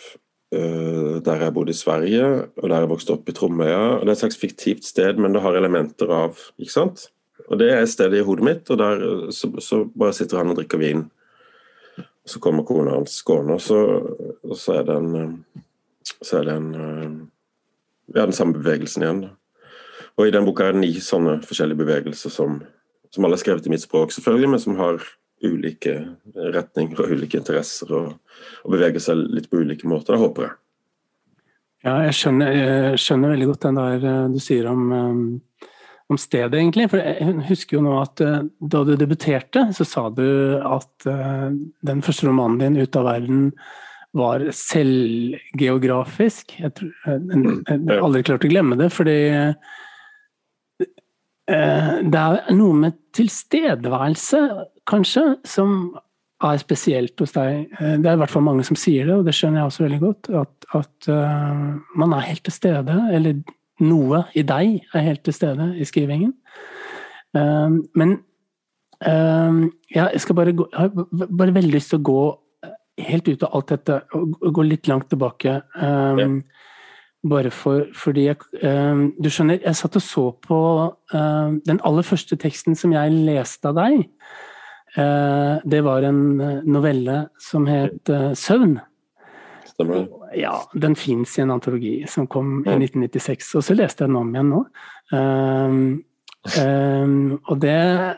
uh, 0.56 1.18
der 1.25 1.44
jeg 1.44 1.54
bodde 1.56 1.74
i 1.74 1.77
Sverige, 1.77 2.25
og 2.58 2.70
der 2.70 2.84
jeg 2.84 2.92
vokste 2.94 3.16
opp 3.18 3.30
i 3.30 3.36
Tromøya. 3.36 4.00
Det 4.01 4.12
er 4.12 4.16
et 4.16 4.24
slags 4.24 4.39
fiktivt 4.39 4.86
sted, 4.86 5.18
men 5.18 5.34
det 5.34 5.42
har 5.42 5.58
elementer 5.58 6.12
av 6.13 6.42
ikke 6.58 6.75
sant? 6.75 7.08
Og 7.48 7.58
det 7.62 7.72
er 7.74 7.86
stedet 7.89 8.20
i 8.20 8.25
hodet 8.27 8.46
mitt, 8.46 8.70
og 8.70 8.82
der 8.82 9.32
så, 9.34 9.50
så 9.63 9.86
bare 9.88 10.13
sitter 10.13 10.42
han 10.42 10.51
og 10.51 10.60
drikker 10.60 10.82
vin. 10.82 11.08
Så 12.27 12.42
kommer 12.44 12.68
kona 12.68 12.98
hans 12.98 13.22
gående, 13.25 13.56
og 13.56 13.63
så, 13.63 13.82
og 14.44 14.58
så 14.60 14.82
er 14.82 14.88
det 14.88 15.00
en 15.00 15.46
så 16.24 16.39
er 16.39 16.48
det 16.48 16.54
en 16.56 16.70
ja, 18.16 18.24
den 18.24 18.36
samme 18.36 18.56
bevegelsen 18.56 19.04
igjen. 19.04 19.24
Og 20.17 20.27
I 20.27 20.33
den 20.33 20.47
boka 20.47 20.65
er 20.65 20.74
det 20.74 20.81
ni 20.81 20.91
sånne 21.03 21.38
forskjellige 21.45 21.83
bevegelser 21.83 22.33
som, 22.33 22.62
som 23.13 23.25
alle 23.25 23.38
er 23.38 23.43
skrevet 23.43 23.67
i 23.69 23.74
mitt 23.74 23.86
språk, 23.86 24.13
selvfølgelig, 24.15 24.50
men 24.53 24.63
som 24.63 24.77
har 24.79 24.95
ulike 25.45 25.93
retninger 26.33 26.97
og 26.97 27.12
ulike 27.13 27.38
interesser 27.38 27.91
og, 27.93 28.15
og 28.65 28.74
beveger 28.74 29.03
seg 29.03 29.19
litt 29.29 29.50
på 29.51 29.62
ulike 29.62 29.86
måter. 29.89 30.15
Det 30.15 30.24
håper 30.24 30.47
jeg. 30.47 30.55
Ja, 31.86 32.00
jeg 32.07 32.15
skjønner, 32.17 32.55
jeg 32.57 33.01
skjønner, 33.01 33.33
veldig 33.36 33.50
godt 33.51 33.65
den 33.67 33.77
der 33.77 34.05
eh, 34.09 34.29
du 34.33 34.39
sier 34.41 34.65
om, 34.71 34.81
eh, 34.91 35.67
om, 36.09 36.17
stedet, 36.19 36.57
egentlig. 36.57 36.88
For 36.91 37.03
jeg 37.03 37.36
husker 37.51 37.77
jo 37.77 37.83
nå 37.86 37.93
at 38.01 38.24
eh, 38.25 38.47
da 38.74 38.79
du 38.88 38.95
debuterte, 38.97 39.67
så 39.77 39.86
sa 39.86 40.07
du 40.09 40.25
at 40.57 41.05
den 41.05 42.01
første 42.03 42.27
romanen 42.27 42.59
din, 42.63 42.79
'Ut 42.81 42.97
av 42.97 43.05
verden', 43.12 43.51
var 44.17 44.41
selvgeografisk. 44.55 46.55
Jeg, 46.57 46.74
tror, 46.74 46.89
jeg 47.05 47.86
har 47.86 48.01
aldri 48.01 48.24
klart 48.25 48.45
å 48.47 48.50
glemme 48.50 48.77
det, 48.79 48.88
fordi 48.95 49.19
det 51.48 52.20
er 52.20 52.51
noe 52.51 52.75
med 52.75 52.98
tilstedeværelse, 53.16 54.42
kanskje, 54.89 55.22
som 55.48 55.77
er 56.46 56.60
spesielt 56.62 57.18
hos 57.22 57.34
deg. 57.36 57.66
Eh, 57.80 57.96
det 58.01 58.10
er 58.10 58.18
i 58.18 58.22
hvert 58.22 58.34
fall 58.34 58.46
mange 58.46 58.66
som 58.68 58.77
sier 58.77 59.08
det, 59.10 59.16
og 59.16 59.25
det 59.27 59.36
skjønner 59.36 59.62
jeg 59.62 59.72
også 59.72 59.86
veldig 59.86 60.01
godt. 60.04 60.30
At, 60.44 60.68
at 60.77 61.10
uh, 61.10 61.77
man 61.98 62.13
er 62.13 62.27
helt 62.30 62.44
til 62.46 62.54
stede, 62.56 62.98
eller 63.13 63.42
noe 63.84 64.24
i 64.38 64.44
deg 64.46 64.80
er 64.94 65.06
helt 65.06 65.24
til 65.25 65.36
stede 65.36 65.72
i 65.77 65.86
skrivingen. 65.86 66.34
Men 67.38 68.16
jeg 68.98 70.22
skal 70.24 70.38
bare 70.39 70.54
gå 70.58 70.66
har 70.74 70.88
bare 70.89 71.54
veldig 71.54 71.70
lyst 71.75 71.92
til 71.92 72.00
å 72.00 72.06
gå 72.08 72.22
helt 73.06 73.30
ut 73.30 73.44
av 73.46 73.51
alt 73.60 73.74
dette 73.75 74.00
og, 74.18 74.34
gå 74.56 74.66
litt 74.66 74.89
langt 74.89 75.12
tilbake. 75.12 75.60
Ja. 75.77 76.25
Bare 77.25 77.50
for, 77.51 77.88
fordi 77.97 78.27
jeg 78.27 78.38
Du 79.17 79.29
skjønner, 79.29 79.57
jeg 79.63 79.75
satt 79.75 79.95
og 79.97 80.03
så 80.05 80.25
på 80.43 80.59
den 81.65 81.79
aller 81.83 82.05
første 82.05 82.38
teksten 82.38 82.77
som 82.77 82.93
jeg 82.93 83.15
leste 83.25 83.71
av 83.71 83.79
deg. 83.79 84.05
Uh, 84.97 85.59
det 85.67 85.83
var 85.86 86.05
en 86.07 86.38
novelle 86.65 87.27
som 87.39 87.65
het 87.67 88.09
'Søvn'. 88.09 88.79
Stemmer. 89.65 90.07
Ja, 90.33 90.62
den 90.74 90.95
fins 90.95 91.38
i 91.38 91.41
en 91.41 91.51
antologi 91.51 92.07
som 92.07 92.27
kom 92.27 92.63
i 92.65 92.69
1996, 92.69 93.55
og 93.55 93.63
så 93.63 93.75
leste 93.75 94.03
jeg 94.03 94.09
den 94.09 94.15
om 94.17 94.33
igjen 94.33 94.50
nå. 94.50 94.62
Og 97.47 97.62
det 97.62 98.17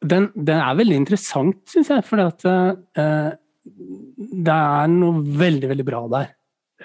den, 0.00 0.30
den, 0.34 0.58
er 0.58 0.74
veldig 0.74 0.96
interessant, 0.96 1.56
syns 1.68 1.90
jeg, 1.92 2.04
for 2.04 2.16
uh, 2.16 3.30
det 4.16 4.56
er 4.56 4.86
noe 4.88 5.20
veldig, 5.20 5.68
veldig 5.68 5.84
bra 5.84 6.08
der. 6.08 6.30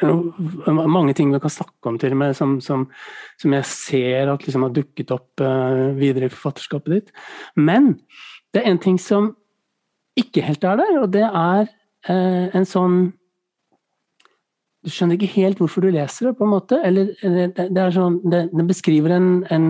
Mange 0.04 1.14
ting 1.16 1.32
vi 1.32 1.40
kan 1.40 1.54
snakke 1.54 1.92
om 1.92 1.98
til 2.02 2.12
og 2.12 2.20
med, 2.20 2.36
som, 2.36 2.58
som, 2.64 2.88
som 3.40 3.54
jeg 3.56 3.68
ser 3.70 4.32
at 4.34 4.44
liksom 4.44 4.66
har 4.68 4.74
dukket 4.76 5.14
opp 5.16 5.44
uh, 5.44 5.96
videre 5.96 6.28
i 6.28 6.34
forfatterskapet 6.34 6.96
ditt. 6.98 7.14
Men 7.56 7.94
det 8.56 8.64
er 8.64 8.72
en 8.72 8.82
ting 8.84 9.00
som 9.00 9.34
ikke 10.20 10.44
helt 10.46 10.64
er 10.64 10.80
der, 10.80 10.98
og 11.02 11.12
det 11.14 11.26
er 11.28 11.68
eh, 12.08 12.56
en 12.56 12.68
sånn 12.68 12.98
Du 14.86 14.92
skjønner 14.94 15.18
ikke 15.18 15.42
helt 15.42 15.60
hvorfor 15.60 15.82
du 15.82 15.90
leser 15.90 16.28
det, 16.30 16.36
på 16.38 16.46
en 16.46 16.52
måte. 16.52 16.78
Eller, 16.86 17.08
det, 17.18 17.80
er 17.82 17.94
sånn, 17.96 18.20
det, 18.30 18.44
det 18.54 18.66
beskriver 18.70 19.16
en, 19.16 19.30
en, 19.50 19.64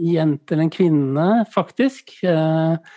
jente 0.00 0.54
eller 0.54 0.64
en 0.64 0.72
kvinne, 0.72 1.26
faktisk. 1.52 2.14
Eh, 2.24 2.94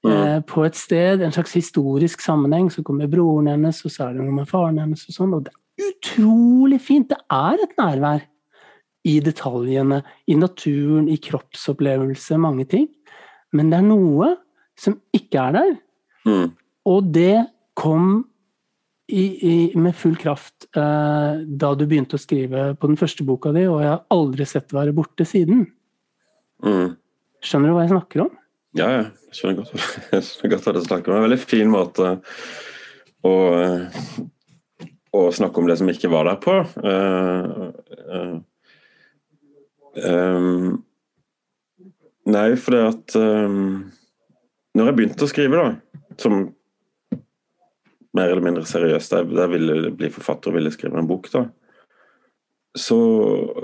mm. 0.00 0.14
eh, 0.14 0.38
på 0.48 0.64
et 0.64 0.80
sted, 0.80 1.20
en 1.20 1.36
slags 1.36 1.52
historisk 1.58 2.24
sammenheng. 2.24 2.70
Så 2.72 2.80
kommer 2.86 3.10
broren 3.12 3.50
hennes, 3.52 3.82
og 3.84 3.92
så 3.92 4.06
er 4.06 4.16
det 4.16 4.24
noe 4.24 4.38
med 4.38 4.48
faren 4.48 4.80
hennes. 4.80 5.04
Og 5.12 5.18
sånn, 5.18 5.36
og 5.36 5.44
det 5.44 5.52
utrolig 5.88 6.80
fint! 6.84 7.10
Det 7.10 7.18
er 7.32 7.64
et 7.64 7.76
nærvær 7.80 8.26
i 9.08 9.16
detaljene, 9.24 10.02
i 10.28 10.36
naturen, 10.36 11.08
i 11.08 11.16
kroppsopplevelse, 11.22 12.36
mange 12.40 12.66
ting. 12.68 12.88
Men 13.56 13.70
det 13.72 13.80
er 13.80 13.86
noe 13.86 14.34
som 14.78 14.98
ikke 15.16 15.40
er 15.40 15.56
der. 15.56 15.72
Mm. 16.28 16.50
Og 16.90 17.08
det 17.14 17.46
kom 17.78 18.26
i, 19.10 19.24
i, 19.24 19.54
med 19.80 19.96
full 19.96 20.14
kraft 20.20 20.68
eh, 20.76 21.40
da 21.42 21.70
du 21.74 21.86
begynte 21.88 22.18
å 22.18 22.22
skrive 22.22 22.70
på 22.78 22.90
den 22.90 22.98
første 23.00 23.26
boka 23.26 23.52
di, 23.56 23.64
og 23.66 23.80
jeg 23.82 23.90
har 23.90 24.04
aldri 24.14 24.46
sett 24.46 24.68
det 24.70 24.78
være 24.78 24.94
borte 24.96 25.26
siden. 25.26 25.64
Mm. 26.64 26.94
Skjønner 27.42 27.72
du 27.72 27.76
hva 27.76 27.86
jeg 27.86 27.94
snakker 27.94 28.26
om? 28.26 28.34
Ja, 28.78 28.90
jeg 29.00 29.34
skjønner 29.34 29.62
godt, 29.62 29.72
jeg 30.14 30.26
skjønner 30.28 30.54
godt 30.54 30.68
hva 30.68 30.76
du 30.76 30.82
snakker 30.84 31.10
om. 31.10 31.14
Det 31.14 31.16
er 31.16 31.22
en 31.22 31.28
veldig 31.28 31.42
fin 31.42 31.72
måte 31.72 32.12
å, 33.26 33.34
å 35.16 35.26
snakke 35.34 35.60
om 35.60 35.68
det 35.68 35.76
som 35.80 35.90
ikke 35.90 36.10
var 36.12 36.28
der 36.28 36.38
på. 36.42 36.54
Uh, 36.84 37.70
uh, 38.14 38.36
um, 40.06 40.76
nei, 42.30 42.48
fordi 42.60 42.82
at 42.86 43.16
um, 43.18 43.90
når 44.78 44.90
jeg 44.90 44.98
begynte 44.98 45.26
å 45.26 45.30
skrive, 45.30 45.64
da, 45.64 46.10
som 46.20 46.44
mer 48.16 48.30
eller 48.30 48.44
mindre 48.44 48.66
seriøst, 48.66 49.16
jeg, 49.16 49.32
jeg 49.38 49.52
ville 49.54 49.92
bli 49.98 50.10
forfatter 50.14 50.52
og 50.52 50.58
ville 50.58 50.72
skrive 50.74 51.00
en 51.00 51.10
bok, 51.10 51.30
da, 51.34 51.48
så 52.78 52.96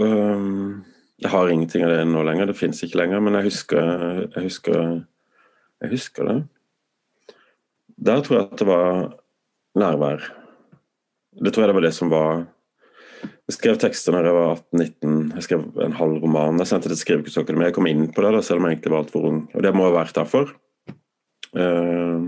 um, 0.02 0.84
Jeg 1.22 1.30
har 1.32 1.48
ingenting 1.48 1.84
av 1.86 1.94
det 1.94 2.00
nå 2.10 2.20
lenger, 2.26 2.50
det 2.50 2.58
fins 2.58 2.82
ikke 2.84 2.98
lenger, 3.00 3.22
men 3.24 3.38
jeg 3.38 3.46
husker, 3.46 3.86
jeg 4.34 4.42
husker 4.42 4.80
Jeg 5.80 5.92
husker 5.92 6.28
det. 6.28 6.34
Der 7.96 8.20
tror 8.24 8.36
jeg 8.36 8.44
at 8.44 8.58
det 8.60 8.66
var 8.68 9.14
nærvær. 9.76 10.26
Det 11.36 11.52
tror 11.52 11.64
jeg 11.64 11.70
det 11.70 11.78
var 11.78 11.86
det 11.86 11.96
som 11.96 12.12
var 12.12 12.44
jeg 13.46 13.54
skrev 13.54 13.76
tekster 13.78 14.14
da 14.14 14.20
jeg 14.26 14.34
var 14.34 14.58
18-19. 14.74 15.18
Jeg 15.36 15.44
skrev 15.46 15.62
en 15.84 15.94
halv 15.94 16.18
roman. 16.22 16.58
Jeg 16.60 16.70
sendte 16.70 16.90
det 16.90 16.96
til 16.98 17.04
Skrivekunstakademiet. 17.04 17.70
Jeg 17.70 17.76
kom 17.76 17.88
inn 17.90 18.08
på 18.14 18.24
det, 18.24 18.32
da, 18.34 18.42
selv 18.42 18.60
om 18.60 18.66
jeg 18.66 18.76
egentlig 18.76 18.92
var 18.92 19.04
altfor 19.04 19.28
ung. 19.28 19.38
Og 19.54 19.62
det 19.62 19.72
må 19.74 19.86
ha 19.86 19.92
vært 19.94 20.18
derfor. 20.18 20.50
Eh, 21.54 22.26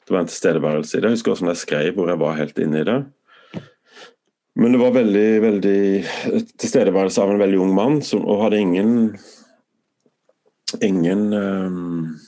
det 0.00 0.14
var 0.14 0.22
en 0.22 0.30
tilstedeværelse 0.32 0.96
i 0.96 1.02
det. 1.02 1.10
Jeg 1.10 1.18
husker 1.18 1.34
også 1.34 1.46
når 1.46 1.54
jeg 1.54 1.62
skrev, 1.62 1.90
hvor 1.96 2.08
jeg 2.08 2.22
var 2.24 2.38
helt 2.40 2.62
inne 2.64 2.80
i 2.80 2.88
det. 2.88 2.98
Men 4.60 4.74
det 4.74 4.80
var 4.80 4.96
veldig, 4.96 5.28
veldig 5.44 5.82
tilstedeværelse 6.58 7.22
av 7.22 7.34
en 7.34 7.44
veldig 7.44 7.60
ung 7.60 7.76
mann 7.76 8.00
som, 8.04 8.24
og 8.24 8.42
hadde 8.46 8.64
ingen 8.64 8.96
ingen 10.82 11.32
um, 11.32 12.18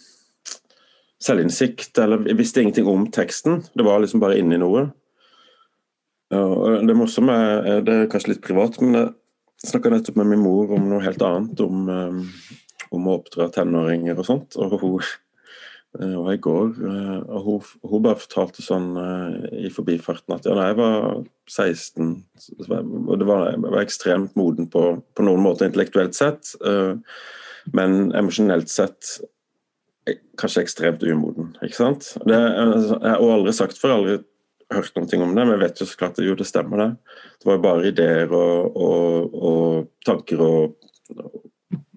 selvinnsikt, 1.22 1.98
eller 1.98 2.22
visste 2.36 2.62
ingenting 2.62 2.88
om 2.90 3.06
teksten. 3.10 3.62
Det 3.74 3.86
var 3.86 4.02
liksom 4.02 4.22
bare 4.22 4.38
inni 4.40 4.58
noe. 4.60 4.90
Og 6.32 6.86
det 6.88 6.96
morsomme 6.96 7.34
er, 7.36 7.82
det 7.84 7.96
er 7.96 8.10
kanskje 8.12 8.34
litt 8.34 8.44
privat, 8.44 8.78
men 8.80 8.96
jeg 8.96 9.68
snakka 9.68 9.92
nettopp 9.92 10.16
med 10.20 10.30
min 10.32 10.44
mor 10.44 10.72
om 10.76 10.86
noe 10.88 11.02
helt 11.04 11.22
annet. 11.26 11.60
Om, 11.60 11.88
um, 11.90 12.22
om 12.92 13.08
å 13.08 13.18
oppdra 13.18 13.50
tenåringer 13.52 14.18
og 14.20 14.26
sånt. 14.28 14.56
Og 14.60 14.78
hun, 14.80 15.04
Eh, 16.00 16.14
og 16.16 16.30
i 16.32 16.40
går 16.40 16.70
eh, 16.88 17.18
og 17.28 17.42
hun, 17.44 17.64
hun, 17.84 18.00
bare 18.06 18.20
fortalte 18.20 18.64
sånn 18.64 18.94
eh, 18.96 19.66
i 19.66 19.72
forbifarten 19.72 20.32
at 20.32 20.46
ja, 20.48 20.54
da 20.56 20.70
jeg 20.70 20.78
var 20.78 20.94
16 21.50 22.14
og 22.62 23.12
det 23.20 23.26
var, 23.28 23.50
Jeg 23.50 23.60
var 23.66 23.82
ekstremt 23.82 24.38
moden 24.40 24.70
på, 24.72 24.86
på 25.12 25.26
noen 25.26 25.44
måter 25.44 25.68
intellektuelt 25.68 26.16
sett, 26.16 26.54
men 27.76 28.10
emosjonelt 28.16 28.70
sett 28.72 29.18
kanskje 30.40 30.64
ekstremt 30.64 31.04
umoden. 31.04 31.52
ikke 31.60 31.76
sant? 31.76 32.08
Det, 32.24 32.38
jeg 32.38 33.02
har 33.02 33.34
aldri 33.36 33.54
sagt 33.54 33.78
for 33.78 33.94
aldri 33.94 34.16
hørt 34.76 34.96
ting 35.10 35.22
om 35.24 35.34
det, 35.34 35.44
men 35.44 35.54
jeg 35.56 35.62
vet 35.62 35.82
jo 35.82 35.88
så 35.88 35.98
klart 36.00 36.18
at 36.18 36.26
jo, 36.26 36.36
det 36.38 36.46
stemmer 36.48 36.82
det. 36.82 36.90
Det 37.40 37.48
var 37.48 37.58
jo 37.58 37.64
bare 37.66 37.88
ideer 37.90 38.34
og, 38.36 38.76
og, 38.76 39.34
og 39.50 39.88
tanker 40.06 40.42
og 40.44 40.78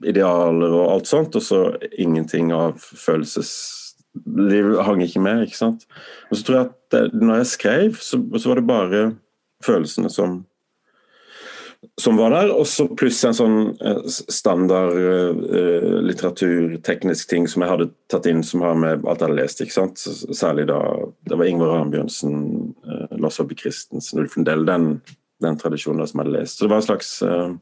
idealer 0.06 0.74
og 0.76 0.92
alt 0.94 1.10
sånt, 1.10 1.36
og 1.38 1.44
så 1.44 1.62
ingenting 1.98 2.52
av 2.56 2.80
følelsesliv 2.80 4.76
hang 4.86 5.04
ikke 5.06 5.24
med. 5.24 5.46
ikke 5.46 5.60
sant? 5.60 5.86
Og 6.30 6.38
så 6.38 6.48
tror 6.48 6.58
jeg 6.58 6.68
at 6.68 6.76
det, 6.96 7.04
når 7.22 7.42
jeg 7.42 7.52
skrev, 7.54 8.02
så, 8.02 8.22
så, 8.38 8.50
var 8.50 8.62
det 8.62 8.68
bare 8.70 9.06
følelsene 9.66 10.12
som 10.14 10.44
som 12.02 12.18
var 12.18 12.34
der, 12.34 12.52
og 12.52 12.68
så 12.68 12.88
pluss 12.98 13.22
en 13.28 13.36
sånn 13.36 13.58
eh, 13.80 14.02
standard 14.10 14.96
uh, 14.98 16.02
litteraturteknisk 16.04 17.30
ting 17.32 17.46
som 17.52 17.64
jeg 17.64 17.72
hadde 17.72 17.88
tatt 18.12 18.28
inn 18.30 18.44
som 18.44 18.64
har 18.66 18.76
med 18.80 19.06
alt 19.06 19.22
jeg 19.22 19.30
hadde 19.30 19.38
lest. 19.40 19.62
ikke 19.64 19.78
sant? 19.78 20.04
Særlig 20.36 20.68
da 20.72 20.80
det 21.30 21.40
var 21.40 21.48
Ingvar 21.50 21.76
Arnbjørnsen, 21.78 22.36
uh, 22.88 23.16
Lars 23.22 23.40
Aabye 23.40 23.60
Christensen, 23.64 24.24
Ulf 24.24 24.36
Lundell, 24.36 24.66
den, 24.68 24.90
den 25.46 25.62
tradisjonen 25.62 26.04
da 26.04 26.10
som 26.10 26.20
jeg 26.20 26.28
hadde 26.28 26.38
lest. 26.40 26.58
Så 26.58 26.66
det 26.66 26.74
var 26.74 26.84
en 26.84 26.88
slags 26.90 27.16
uh, 27.24 27.56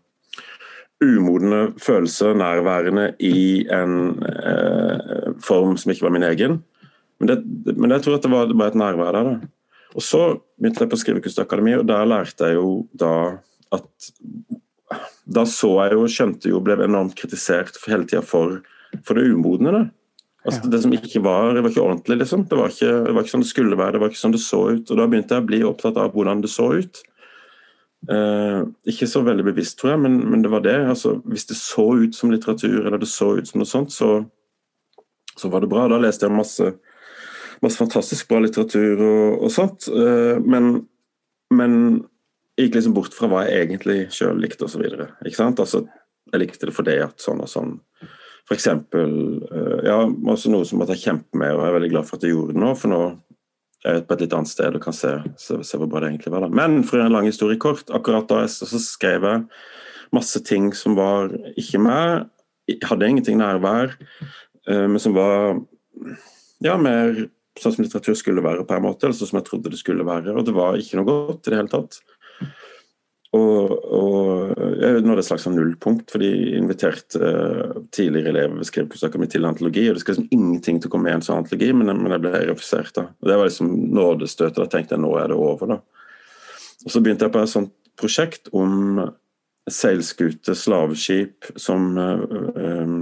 umodne 1.03 1.63
følelser 1.83 2.37
nærværende 2.39 3.09
i 3.21 3.65
en 3.73 3.97
uh, 4.23 5.33
form 5.43 5.77
som 5.77 5.93
ikke 5.93 6.07
var 6.07 6.15
min 6.15 6.29
egen. 6.31 6.61
Men, 7.19 7.29
det, 7.29 7.75
men 7.77 7.93
jeg 7.93 8.05
tror 8.05 8.17
at 8.17 8.25
det 8.25 8.33
var, 8.33 8.53
var 8.57 8.71
et 8.71 8.79
nærvær 8.79 9.15
der. 9.15 9.29
Da. 9.29 9.83
Og 9.93 10.01
så 10.01 10.21
begynte 10.57 10.83
jeg 10.83 10.89
på 10.91 10.99
Skrivekunstakademiet, 10.99 11.83
og 11.83 11.87
der 11.87 12.07
lærte 12.09 12.49
jeg 12.49 12.57
jo 12.57 12.87
da 12.97 13.13
at 13.73 14.11
Da 15.23 15.45
så 15.47 15.69
jeg 15.79 15.95
jo, 15.95 16.07
skjønte 16.11 16.49
jo, 16.51 16.59
ble 16.61 16.75
enormt 16.83 17.15
kritisert 17.17 17.79
hele 17.87 18.05
tida 18.09 18.21
for 18.25 18.59
for 19.01 19.17
det 19.17 19.31
umodne. 19.31 19.71
da. 19.71 19.83
Altså 20.45 20.69
Det 20.69 20.81
som 20.83 20.93
ikke 20.93 21.23
var, 21.23 21.53
det 21.53 21.63
var 21.63 21.71
ikke 21.71 21.81
ordentlig, 21.81 22.17
liksom. 22.17 22.45
Det 22.49 22.59
var 22.59 22.69
ikke, 22.69 22.91
det 23.07 23.15
var 23.15 23.23
ikke 23.23 23.33
sånn 23.33 23.45
det 23.45 23.49
skulle 23.49 23.79
være, 23.79 23.95
det 23.95 24.03
var 24.03 24.11
ikke 24.11 24.21
sånn 24.21 24.35
det 24.35 24.43
så 24.43 24.61
ut. 24.69 24.91
Og 24.91 24.99
Da 24.99 25.07
begynte 25.07 25.35
jeg 25.35 25.43
å 25.43 25.49
bli 25.49 25.63
opptatt 25.63 25.97
av 25.97 26.13
hvordan 26.13 26.43
det 26.43 26.51
så 26.51 26.69
ut. 26.75 27.03
Eh, 28.11 28.61
ikke 28.91 29.07
så 29.07 29.23
veldig 29.23 29.45
bevisst, 29.47 29.77
tror 29.79 29.93
jeg, 29.93 30.03
men, 30.03 30.17
men, 30.29 30.43
det 30.43 30.51
var 30.51 30.65
det. 30.65 30.77
Altså, 30.95 31.15
hvis 31.23 31.47
det 31.47 31.59
så 31.59 31.87
ut 32.03 32.15
som 32.15 32.31
litteratur, 32.31 32.81
eller 32.85 32.99
det 32.99 33.11
så 33.11 33.37
ut 33.37 33.47
som 33.47 33.63
noe 33.63 33.69
sånt, 33.69 33.95
så, 33.95 34.17
så 35.39 35.51
var 35.51 35.63
det 35.63 35.71
bra. 35.71 35.87
Da 35.87 36.01
leste 36.03 36.27
jeg 36.27 36.35
masse, 36.35 36.73
masse 37.63 37.79
fantastisk 37.79 38.27
bra 38.27 38.43
litteratur 38.43 38.99
og, 38.99 39.45
og 39.47 39.53
sånt. 39.55 39.87
Eh, 39.87 40.43
men, 40.43 40.73
men 41.55 42.03
gikk 42.59 42.77
liksom 42.77 42.95
bort 42.95 43.15
fra 43.15 43.29
hva 43.31 43.45
jeg 43.47 43.67
egentlig 43.67 43.99
sjøl 44.13 44.41
likte, 44.41 44.67
osv. 44.67 44.83
Altså, 44.85 45.83
jeg 46.33 46.41
likte 46.41 46.69
det 46.69 46.75
fordi 46.75 46.99
at 47.03 47.23
sånn 47.23 47.41
og 47.43 47.51
sånn 47.51 47.77
for 48.43 48.57
eksempel, 48.57 49.13
ja, 49.87 50.01
også 50.03 50.51
noe 50.51 50.67
som 50.67 50.81
jeg 50.83 50.99
kjemper 50.99 51.39
med, 51.39 51.53
og 51.55 51.61
jeg 51.63 51.69
er 51.69 51.75
veldig 51.77 51.91
glad 51.93 52.07
for 52.09 52.19
at 52.19 52.25
jeg 52.25 52.33
gjorde 52.33 52.55
det 52.55 52.59
nå. 52.59 52.73
For 52.75 52.91
nå 52.91 52.99
er 53.83 53.97
jeg 53.97 54.05
på 54.07 54.15
et 54.15 54.23
litt 54.25 54.35
annet 54.35 54.51
sted 54.51 54.75
og 54.75 54.83
kan 54.83 54.95
se, 54.95 55.13
se, 55.39 55.59
se 55.63 55.79
hvor 55.79 55.89
bra 55.91 56.01
det 56.03 56.09
egentlig 56.11 56.33
var. 56.33 56.43
da. 56.43 56.51
Men 56.51 56.83
for 56.87 56.99
en 56.99 57.15
lang 57.15 57.27
historie 57.27 57.59
kort, 57.59 57.87
akkurat 57.95 58.27
da 58.27 58.41
så 58.51 58.67
skrev 58.83 59.27
jeg 59.27 59.45
masse 60.13 60.43
ting 60.45 60.71
som 60.77 60.97
var 60.99 61.31
ikke 61.59 61.81
meg. 61.83 62.27
Hadde 62.83 63.09
ingenting 63.09 63.39
nærvær, 63.39 63.95
eh, 64.67 64.85
men 64.87 64.99
som 65.03 65.15
var 65.15 65.57
ja, 66.63 66.77
mer 66.79 67.25
sånn 67.59 67.75
som 67.75 67.83
litteratur 67.83 68.15
skulle 68.17 68.43
være, 68.43 68.65
på 68.67 68.75
en 68.75 68.85
måte, 68.85 69.07
eller 69.07 69.17
sånn 69.17 69.29
som 69.33 69.39
jeg 69.41 69.47
trodde 69.49 69.73
det 69.73 69.79
skulle 69.81 70.07
være. 70.07 70.35
Og 70.35 70.47
det 70.47 70.55
var 70.55 70.79
ikke 70.79 70.99
noe 70.99 71.09
godt 71.09 71.47
i 71.47 71.53
det 71.53 71.59
hele 71.59 71.71
tatt. 71.71 71.99
Og, 73.33 73.71
og 73.97 74.59
jeg 74.77 75.01
nådde 75.01 75.23
et 75.23 75.25
slags 75.25 75.47
sånn 75.47 75.55
nullpunkt, 75.57 76.11
for 76.13 76.21
de 76.21 76.29
inviterte 76.59 77.17
uh, 77.17 77.79
tidligere 77.95 78.29
elever 78.29 78.59
ved 78.59 78.69
Skrivekursakademiet 78.69 79.33
til 79.33 79.47
antologi. 79.49 79.87
og 79.89 79.97
Det 79.97 80.03
skal 80.03 80.17
liksom 80.17 80.35
ingenting 80.35 80.81
til 80.81 80.91
å 80.91 80.93
komme 80.93 81.09
med 81.09 81.17
en 81.17 81.25
sånn 81.25 81.41
antologi, 81.41 81.71
men, 81.73 81.89
men 81.97 82.13
jeg 82.13 82.23
ble 82.27 82.43
refusert. 82.51 82.93
da. 82.97 83.07
Og 83.09 83.31
Det 83.31 83.39
var 83.39 83.49
liksom 83.49 83.73
nådestøtet. 83.97 84.59
Da 84.61 84.69
tenkte 84.69 84.97
jeg 84.97 85.05
nå 85.05 85.15
er 85.17 85.33
det 85.33 85.39
over. 85.39 85.73
da. 85.73 85.79
Og 86.85 86.93
Så 86.93 87.01
begynte 87.01 87.25
jeg 87.25 87.33
på 87.33 87.41
et 87.41 87.53
sånt 87.55 87.73
prosjekt 87.97 88.53
om 88.53 89.01
seilskute, 89.71 90.53
slaveskip, 90.59 91.53
som 91.57 91.93
uh, 91.97 92.23
um, 92.53 92.97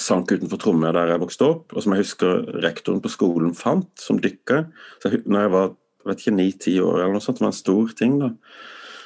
sank 0.00 0.32
utenfor 0.32 0.60
Tromøya 0.62 0.94
der 0.96 1.12
jeg 1.12 1.22
vokste 1.22 1.46
opp, 1.46 1.74
og 1.74 1.84
som 1.84 1.94
jeg 1.94 2.06
husker 2.06 2.46
rektoren 2.64 3.02
på 3.04 3.12
skolen 3.12 3.52
fant 3.58 3.90
som 4.00 4.16
dykker. 4.22 4.64
Så 5.02 5.12
jeg, 5.12 5.26
når 5.28 5.44
jeg 5.44 5.54
var 5.58 5.74
vet 6.08 6.22
ikke, 6.22 6.36
ni-ti 6.36 6.78
år, 6.82 7.02
eller 7.02 7.16
noe 7.16 7.24
sånt, 7.24 7.40
det 7.40 7.46
var 7.46 7.52
en 7.52 7.58
stor 7.58 7.92
ting. 7.98 8.16
da. 8.20 8.32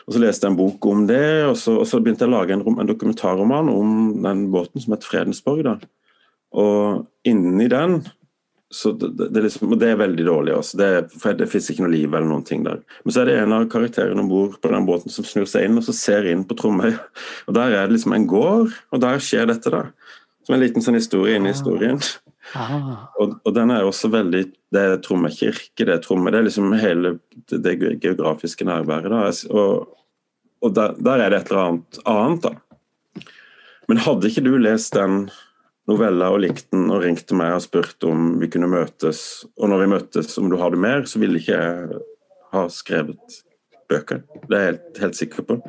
Og 0.09 0.15
Så 0.15 0.21
leste 0.23 0.47
jeg 0.47 0.55
en 0.55 0.59
bok 0.59 0.87
om 0.89 1.05
det, 1.09 1.45
og 1.45 1.57
så, 1.61 1.75
og 1.83 1.89
så 1.89 2.01
begynte 2.01 2.25
jeg 2.25 2.33
å 2.33 2.39
lage 2.39 2.55
en, 2.57 2.65
en, 2.65 2.89
dokumentarroman 2.89 3.69
om 3.69 3.91
den 4.25 4.47
båten 4.55 4.81
som 4.81 4.95
het 4.97 5.05
Fredensborg. 5.05 5.67
Da. 5.67 5.75
Og 6.57 7.05
inni 7.29 7.67
den 7.69 8.01
så 8.71 8.93
det, 8.93 9.29
det, 9.33 9.41
liksom, 9.41 9.79
det, 9.79 9.89
er 9.89 10.01
veldig 10.01 10.25
dårlig. 10.27 10.55
Også. 10.59 10.77
Det, 10.81 10.89
for 11.21 11.37
det 11.37 11.49
fins 11.49 11.71
ikke 11.73 11.87
noe 11.87 11.93
liv 11.93 12.09
eller 12.09 12.29
noen 12.29 12.45
ting 12.45 12.65
der. 12.67 12.83
Men 13.05 13.15
så 13.15 13.23
er 13.23 13.31
det 13.31 13.37
en 13.41 13.55
av 13.57 13.69
karakterene 13.73 14.21
om 14.21 14.29
bord 14.29 14.59
på 14.61 14.73
den 14.73 14.89
båten 14.89 15.13
som 15.13 15.25
snur 15.25 15.49
seg 15.49 15.69
inn 15.69 15.81
og 15.81 15.87
så 15.87 15.95
ser 15.97 16.29
inn 16.29 16.45
på 16.49 16.57
Tromøy. 16.59 16.93
Og 17.49 17.57
Der 17.57 17.73
er 17.73 17.89
det 17.89 17.97
liksom 17.97 18.17
en 18.17 18.29
gård, 18.29 18.77
og 18.93 19.05
der 19.05 19.23
skjer 19.25 19.49
dette. 19.49 19.73
da. 19.73 19.87
Som 20.45 20.57
en 20.57 20.65
liten 20.65 20.85
sånn 20.85 21.01
historie 21.01 21.37
inni 21.37 21.55
historien. 21.55 22.01
Ah. 22.57 23.09
Og, 23.21 23.35
og, 23.45 23.53
den 23.53 23.71
er 23.75 23.85
også 23.85 24.09
veldig 24.09 24.41
Det 24.73 24.81
er 24.81 25.01
trommekirke, 25.05 25.85
det 25.85 25.93
er 25.93 26.01
Tromme 26.01 26.31
Det 26.33 26.39
er 26.39 26.47
liksom 26.47 26.73
hele 26.81 27.19
det, 27.51 27.75
geografiske 28.01 28.65
nærværet. 28.65 29.11
da, 29.13 29.27
og 29.53 29.99
og 30.61 30.75
der, 30.75 30.95
der, 30.99 31.23
er 31.23 31.31
det 31.31 31.43
et 31.43 31.51
eller 31.53 31.65
annet 31.65 31.99
annet, 32.09 32.47
da. 32.47 33.23
Men 33.89 34.03
hadde 34.05 34.29
ikke 34.29 34.45
du 34.45 34.57
lest 34.61 34.97
den 34.97 35.29
novella 35.89 36.33
og 36.35 36.43
likt 36.45 36.67
den 36.75 36.89
og 36.93 37.05
ringte 37.05 37.37
meg 37.39 37.55
og 37.57 37.65
spurt 37.65 38.05
om 38.07 38.35
vi 38.41 38.51
kunne 38.53 38.69
møtes, 38.71 39.47
og 39.57 39.71
når 39.73 39.85
vi 39.85 39.93
møtes, 39.95 40.35
om 40.41 40.51
du 40.51 40.59
har 40.61 40.75
det 40.75 40.83
mer, 40.83 41.07
så 41.09 41.23
ville 41.23 41.41
ikke 41.41 41.57
jeg 41.57 42.03
ha 42.53 42.65
skrevet 42.73 43.39
bøker. 43.89 44.25
Det 44.49 44.57
er 44.57 44.65
jeg 44.65 44.73
helt, 44.73 45.03
helt 45.05 45.21
sikker 45.21 45.47
på. 45.49 45.61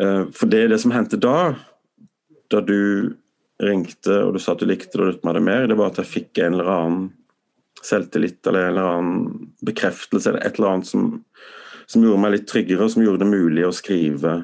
Eh, 0.00 0.24
for 0.34 0.50
det 0.50 0.64
er 0.64 0.72
det 0.72 0.80
som 0.82 0.94
hendte 0.94 1.20
da, 1.20 1.52
da 2.50 2.62
du 2.64 3.12
ringte 3.60 4.22
og 4.24 4.34
du 4.34 4.40
sa 4.42 4.54
at 4.54 4.62
du 4.62 4.68
likte 4.68 4.98
det 4.98 5.08
og 5.08 5.24
meg 5.26 5.36
det 5.36 5.46
mer, 5.46 5.66
det 5.70 5.78
var 5.78 5.92
at 5.92 6.00
jeg 6.02 6.10
fikk 6.10 6.40
en 6.40 6.56
eller 6.56 6.70
annen 6.74 7.08
selvtillit 7.80 8.44
eller 8.46 8.66
en 8.66 8.72
eller 8.72 8.88
annen 8.90 9.50
bekreftelse 9.64 10.32
eller 10.32 10.44
et 10.44 10.58
eller 10.58 10.74
annet 10.74 10.90
som 10.90 11.10
som 11.90 12.04
gjorde 12.04 12.22
meg 12.22 12.34
litt 12.36 12.46
tryggere, 12.46 12.86
og 12.86 12.92
som 12.92 13.02
gjorde 13.02 13.24
det 13.24 13.30
mulig 13.32 13.64
å 13.66 13.72
skrive 13.74 14.34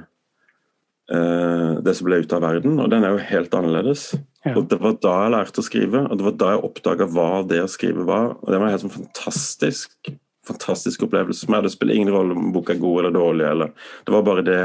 uh, 1.13 1.73
det 1.79 1.95
som 1.95 2.09
ble 2.09 2.19
ute 2.25 2.35
av 2.35 2.43
verden. 2.43 2.81
Og 2.83 2.91
den 2.91 3.07
er 3.07 3.15
jo 3.15 3.23
helt 3.29 3.55
annerledes. 3.55 4.09
Ja. 4.43 4.57
Og 4.57 4.67
Det 4.71 4.81
var 4.83 4.97
da 5.03 5.15
jeg 5.23 5.35
lærte 5.37 5.63
å 5.63 5.67
skrive, 5.67 6.03
og 6.09 6.19
det 6.19 6.27
var 6.27 6.37
da 6.41 6.53
jeg 6.55 6.65
oppdaga 6.67 7.07
hva 7.15 7.29
det 7.47 7.61
å 7.63 7.71
skrive 7.71 8.07
var. 8.09 8.35
Og 8.41 8.51
Det 8.51 8.59
var 8.59 8.67
en 8.67 8.75
helt 8.75 8.87
sånn 8.87 8.97
fantastisk 8.97 10.15
fantastisk 10.47 11.03
opplevelse. 11.03 11.43
For 11.43 11.55
meg 11.57 11.65
det 11.67 11.73
spiller 11.75 11.97
ingen 11.99 12.13
rolle 12.15 12.35
om 12.39 12.53
boka 12.55 12.75
er 12.75 12.83
god 12.83 13.01
eller 13.01 13.15
dårlig. 13.15 13.47
Eller. 13.49 13.73
Det 14.07 14.15
var 14.15 14.27
bare 14.27 14.45
det 14.47 14.61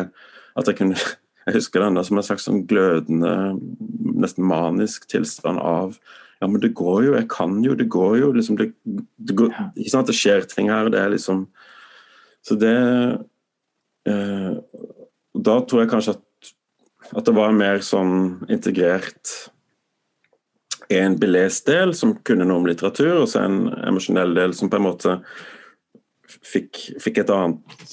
at 0.57 0.67
jeg 0.69 0.77
kunne 0.77 0.97
Jeg 1.47 1.57
husker 1.57 1.81
denne 1.81 2.03
som 2.05 2.19
en 2.19 2.25
slags 2.25 2.45
sånn 2.47 2.65
glødende, 2.69 3.31
nesten 4.21 4.45
manisk 4.45 5.07
tilstand 5.09 5.61
av 5.61 5.97
ja, 6.41 6.47
men 6.49 6.61
det 6.61 6.71
går 6.73 7.03
jo, 7.05 7.13
jeg 7.13 7.27
kan 7.29 7.59
jo, 7.61 7.75
det 7.77 7.85
går 7.93 8.15
jo. 8.17 8.31
Liksom, 8.33 8.57
det, 8.57 8.71
det, 9.21 9.35
går, 9.37 9.51
ikke 9.75 9.91
sant, 9.93 10.09
det 10.09 10.17
skjer 10.17 10.47
ting 10.49 10.71
her. 10.73 10.89
Det 10.89 10.97
er 10.97 11.13
liksom 11.13 11.43
så 12.41 12.57
det 12.57 12.77
eh, 14.09 14.53
Da 15.37 15.57
tror 15.61 15.83
jeg 15.83 15.91
kanskje 15.91 16.15
at, 16.17 16.51
at 17.13 17.27
det 17.27 17.35
var 17.37 17.53
mer 17.53 17.83
sånn 17.85 18.41
integrert 18.49 19.35
en 20.91 21.15
belest 21.21 21.69
del 21.69 21.93
som 21.95 22.17
kunne 22.27 22.43
noe 22.47 22.59
om 22.59 22.65
litteratur, 22.67 23.21
og 23.21 23.29
så 23.31 23.45
en 23.45 23.69
emosjonell 23.87 24.33
del 24.35 24.55
som 24.57 24.71
på 24.71 24.79
en 24.79 24.87
måte 24.89 25.13
fikk, 26.45 26.79
fikk 27.01 27.21
et 27.23 27.33
annet 27.33 27.83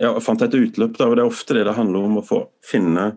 ja, 0.00 0.12
fant 0.20 0.42
et 0.42 0.56
utløp. 0.58 0.96
Da, 0.98 1.08
og 1.08 1.16
Det 1.16 1.24
er 1.24 1.30
ofte 1.30 1.56
det 1.56 1.66
det 1.68 1.76
handler 1.78 2.08
om, 2.08 2.18
å 2.20 2.26
få 2.26 2.42
finne 2.64 3.14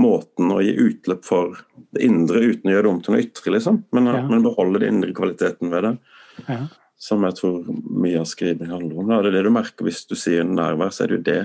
måten 0.00 0.50
å 0.50 0.60
gi 0.62 0.72
utløp 0.74 1.26
for 1.26 1.58
det 1.94 2.02
indre 2.02 2.40
uten 2.42 2.70
å 2.70 2.74
gjøre 2.74 2.86
det 2.86 2.92
om 2.92 3.02
til 3.02 3.14
noe 3.14 3.26
ytre, 3.26 3.52
liksom. 3.54 3.84
Men, 3.94 4.08
ja. 4.10 4.22
men 4.26 4.46
beholde 4.46 4.82
den 4.82 4.96
indre 4.96 5.14
kvaliteten 5.16 5.70
ved 5.74 5.86
det. 5.86 5.98
Ja 6.48 6.64
som 7.04 7.24
jeg 7.26 7.36
tror 7.38 7.66
mye 7.68 8.20
av 8.22 8.28
skriving 8.28 8.70
handler 8.72 9.00
om. 9.00 9.10
Det 9.10 9.28
er 9.28 9.36
det 9.36 9.44
du 9.46 9.52
merker 9.52 9.86
hvis 9.86 10.04
du 10.08 10.16
sier 10.18 10.46
nærvær, 10.46 10.92
så 10.94 11.04
er 11.04 11.10
det 11.10 11.18
jo 11.18 11.24
det. 11.26 11.40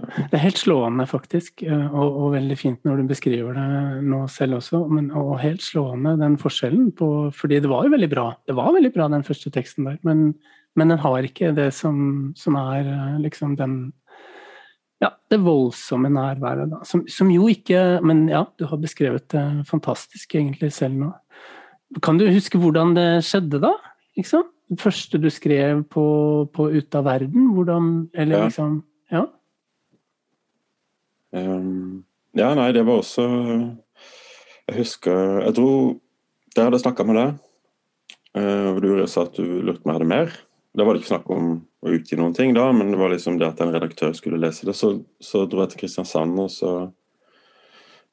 Det 0.00 0.36
er 0.36 0.42
helt 0.44 0.60
slående, 0.60 1.06
faktisk, 1.08 1.64
eh, 1.66 1.86
og, 1.88 2.08
og, 2.08 2.32
veldig 2.34 2.56
fint 2.58 2.86
når 2.86 3.00
du 3.00 3.10
beskriver 3.10 3.56
det 3.56 4.04
nå 4.06 4.22
selv 4.32 4.58
også. 4.60 4.82
Men, 4.92 5.10
og 5.16 5.38
helt 5.42 5.64
slående 5.64 6.16
den 6.20 6.38
forskjellen 6.40 6.90
på 6.96 7.10
fordi 7.36 7.60
det 7.62 7.70
var 7.70 7.86
jo 7.86 7.94
veldig 7.94 8.10
bra. 8.12 8.26
Det 8.48 8.56
var 8.58 8.74
veldig 8.76 8.92
bra, 8.94 9.08
den 9.12 9.26
første 9.26 9.52
teksten 9.54 9.88
der, 9.88 9.98
men, 10.06 10.34
men 10.78 10.94
den 10.94 11.02
har 11.02 11.26
ikke 11.26 11.54
det 11.56 11.70
som, 11.76 12.30
som 12.38 12.58
er 12.60 12.88
eh, 12.88 13.16
liksom 13.24 13.56
den 13.60 13.80
ja, 15.00 15.14
det 15.32 15.40
voldsomme 15.40 16.10
nærværet, 16.12 16.68
da. 16.74 16.82
Som, 16.84 17.06
som, 17.08 17.30
jo 17.32 17.46
ikke 17.48 18.02
Men 18.04 18.26
ja, 18.28 18.44
du 18.60 18.66
har 18.68 18.80
beskrevet 18.82 19.30
det 19.32 19.44
fantastisk 19.70 20.34
egentlig 20.36 20.72
selv 20.76 20.98
nå. 21.00 21.10
Kan 22.04 22.20
du 22.20 22.26
huske 22.28 22.60
hvordan 22.60 22.92
det 22.94 23.08
skjedde, 23.26 23.62
da? 23.64 23.72
Liksom? 24.18 24.44
Det 24.70 24.78
første 24.78 25.18
du 25.18 25.30
skrev 25.32 25.82
på, 25.90 26.04
på 26.54 26.68
Ut 26.76 26.94
av 26.94 27.08
verden? 27.08 27.48
Hvordan 27.56 28.10
Eller 28.14 28.38
ja. 28.38 28.44
liksom 28.50 28.82
Ja? 29.10 29.24
Um, 31.30 32.02
ja, 32.34 32.50
nei, 32.58 32.72
det 32.74 32.82
var 32.82 33.04
også 33.04 33.22
Jeg 33.22 34.76
husker 34.80 35.44
Jeg 35.44 35.54
tror 35.54 35.76
Jeg 36.56 36.66
hadde 36.66 36.80
snakka 36.82 37.06
med 37.06 37.18
deg, 37.20 37.36
uh, 38.34 38.68
og 38.72 38.80
du 38.82 38.88
sa 39.06 39.28
at 39.28 39.36
du 39.38 39.60
lurte 39.62 39.78
på 39.82 39.86
om 39.86 39.92
jeg 39.92 40.00
hadde 40.00 40.10
mer. 40.10 40.32
Da 40.74 40.86
var 40.86 40.94
det 40.94 41.02
ikke 41.02 41.12
snakk 41.12 41.30
om 41.30 41.52
å 41.82 41.92
utgi 41.94 42.18
noen 42.18 42.34
ting, 42.34 42.52
da, 42.54 42.68
men 42.74 42.90
det 42.92 42.98
var 43.00 43.12
liksom 43.12 43.38
det 43.38 43.48
at 43.48 43.62
en 43.62 43.72
redaktør 43.74 44.12
skulle 44.14 44.40
lese 44.42 44.66
det. 44.66 44.74
Så, 44.78 44.96
så 45.22 45.44
dro 45.50 45.62
jeg 45.62 45.72
til 45.72 45.84
Kristiansand, 45.84 46.34
og 46.42 46.50
så 46.50 46.72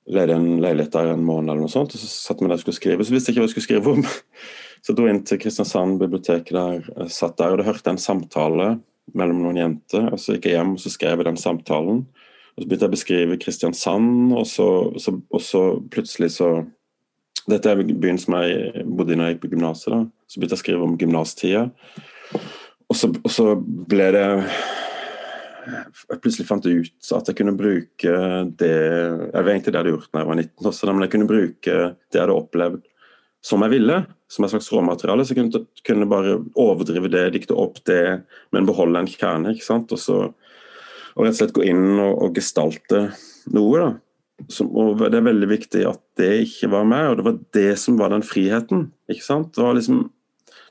leide 0.07 0.37
en 0.37 0.61
leilighet 0.63 0.93
der 0.93 1.11
en 1.11 1.25
måned, 1.25 1.51
eller 1.51 1.65
noe 1.65 1.71
sånt, 1.71 1.93
og 1.93 2.01
så 2.01 2.07
satt 2.07 2.41
vi 2.41 2.47
der 2.47 2.55
og 2.55 2.63
skulle 2.63 2.79
skrive. 2.79 3.05
Så 3.05 3.13
visste 3.13 3.31
jeg 3.31 3.35
ikke 3.35 3.43
hva 3.43 3.49
jeg 3.49 3.55
skulle 3.55 3.67
skrive 3.67 3.93
om. 3.97 4.05
Så 4.85 4.93
jeg 4.93 4.99
dro 4.99 5.07
inn 5.09 5.23
til 5.25 5.39
Kristiansand 5.41 5.97
biblioteket 5.99 6.53
der, 6.53 6.83
eh, 6.95 7.09
satt 7.11 7.39
der 7.41 7.55
og 7.55 7.59
da 7.59 7.65
hørte 7.65 7.91
en 7.91 7.99
samtale 7.99 8.67
mellom 9.17 9.41
noen 9.41 9.57
jenter. 9.57 10.05
og 10.13 10.21
Så 10.21 10.35
gikk 10.35 10.45
jeg 10.47 10.59
hjem 10.59 10.75
og 10.75 10.83
så 10.83 10.91
skrev 10.93 11.17
jeg 11.17 11.27
den 11.27 11.39
samtalen. 11.41 12.03
Og 12.57 12.63
Så 12.63 12.65
begynte 12.65 12.87
jeg 12.87 12.89
å 12.89 12.95
beskrive 12.95 13.37
Kristiansand, 13.41 14.33
og 14.33 14.47
så, 14.49 14.67
så, 14.97 15.13
og 15.29 15.43
så 15.45 15.63
plutselig 15.93 16.33
så 16.39 16.51
Dette 17.47 17.71
er 17.71 17.79
byen 17.79 18.17
som 18.19 18.33
jeg 18.41 18.81
bodde 18.83 19.13
i 19.13 19.15
da 19.15 19.29
jeg 19.29 19.37
gikk 19.37 19.45
på 19.45 19.49
gymnaset. 19.53 20.09
Så 20.27 20.35
begynte 20.35 20.57
jeg 20.57 20.59
å 20.59 20.63
skrive 20.65 20.83
om 20.83 20.97
gymnastida. 20.99 21.61
Og, 22.91 22.97
og 23.21 23.29
så 23.31 23.45
ble 23.61 24.09
det 24.17 24.25
jeg 25.67 26.19
plutselig 26.23 26.47
fant 26.47 26.67
ut 26.67 27.11
at 27.15 27.29
jeg 27.29 27.37
kunne 27.39 27.55
bruke 27.59 28.11
det 28.59 28.73
Jeg 28.73 29.45
vet 29.45 29.53
egentlig 29.53 29.71
det 29.71 29.77
jeg 29.77 29.79
hadde 29.79 29.93
gjort 29.93 30.11
da 30.11 30.21
jeg 30.21 30.29
var 30.29 30.39
19 30.41 30.69
også, 30.71 30.91
men 30.91 31.05
jeg 31.05 31.13
kunne 31.13 31.29
bruke 31.29 31.77
det 31.87 32.19
jeg 32.19 32.23
hadde 32.23 32.37
opplevd 32.41 32.85
som 33.47 33.63
jeg 33.63 33.71
ville, 33.77 34.01
som 34.27 34.43
et 34.43 34.51
slags 34.51 34.67
råmateriale. 34.73 35.23
Så 35.23 35.35
jeg 35.35 35.39
kunne, 35.39 35.63
kunne 35.87 36.09
bare 36.09 36.37
overdrive 36.59 37.11
det, 37.13 37.23
dikte 37.35 37.55
opp 37.55 37.79
det, 37.87 38.25
men 38.51 38.67
beholde 38.67 39.03
en 39.03 39.07
kjerne. 39.07 39.53
ikke 39.53 39.67
sant? 39.67 39.93
Og 39.95 40.01
så 40.01 40.17
og 41.17 41.25
rett 41.25 41.33
og 41.33 41.39
slett 41.41 41.55
gå 41.55 41.65
inn 41.65 41.97
og, 41.97 42.11
og 42.27 42.37
gestalte 42.37 43.07
noe. 43.55 43.79
da. 43.81 44.45
som, 44.53 44.69
og 44.69 45.01
det 45.01 45.17
er 45.17 45.25
veldig 45.25 45.49
viktig 45.49 45.81
at 45.89 46.03
det 46.19 46.31
ikke 46.45 46.69
var 46.75 46.85
meg, 46.89 47.09
og 47.09 47.17
det 47.17 47.25
var 47.25 47.39
det 47.57 47.71
som 47.81 47.97
var 47.99 48.13
den 48.13 48.25
friheten. 48.25 48.91
ikke 49.09 49.25
sant? 49.25 49.55
Det 49.55 49.65
var 49.65 49.77
liksom, 49.77 50.05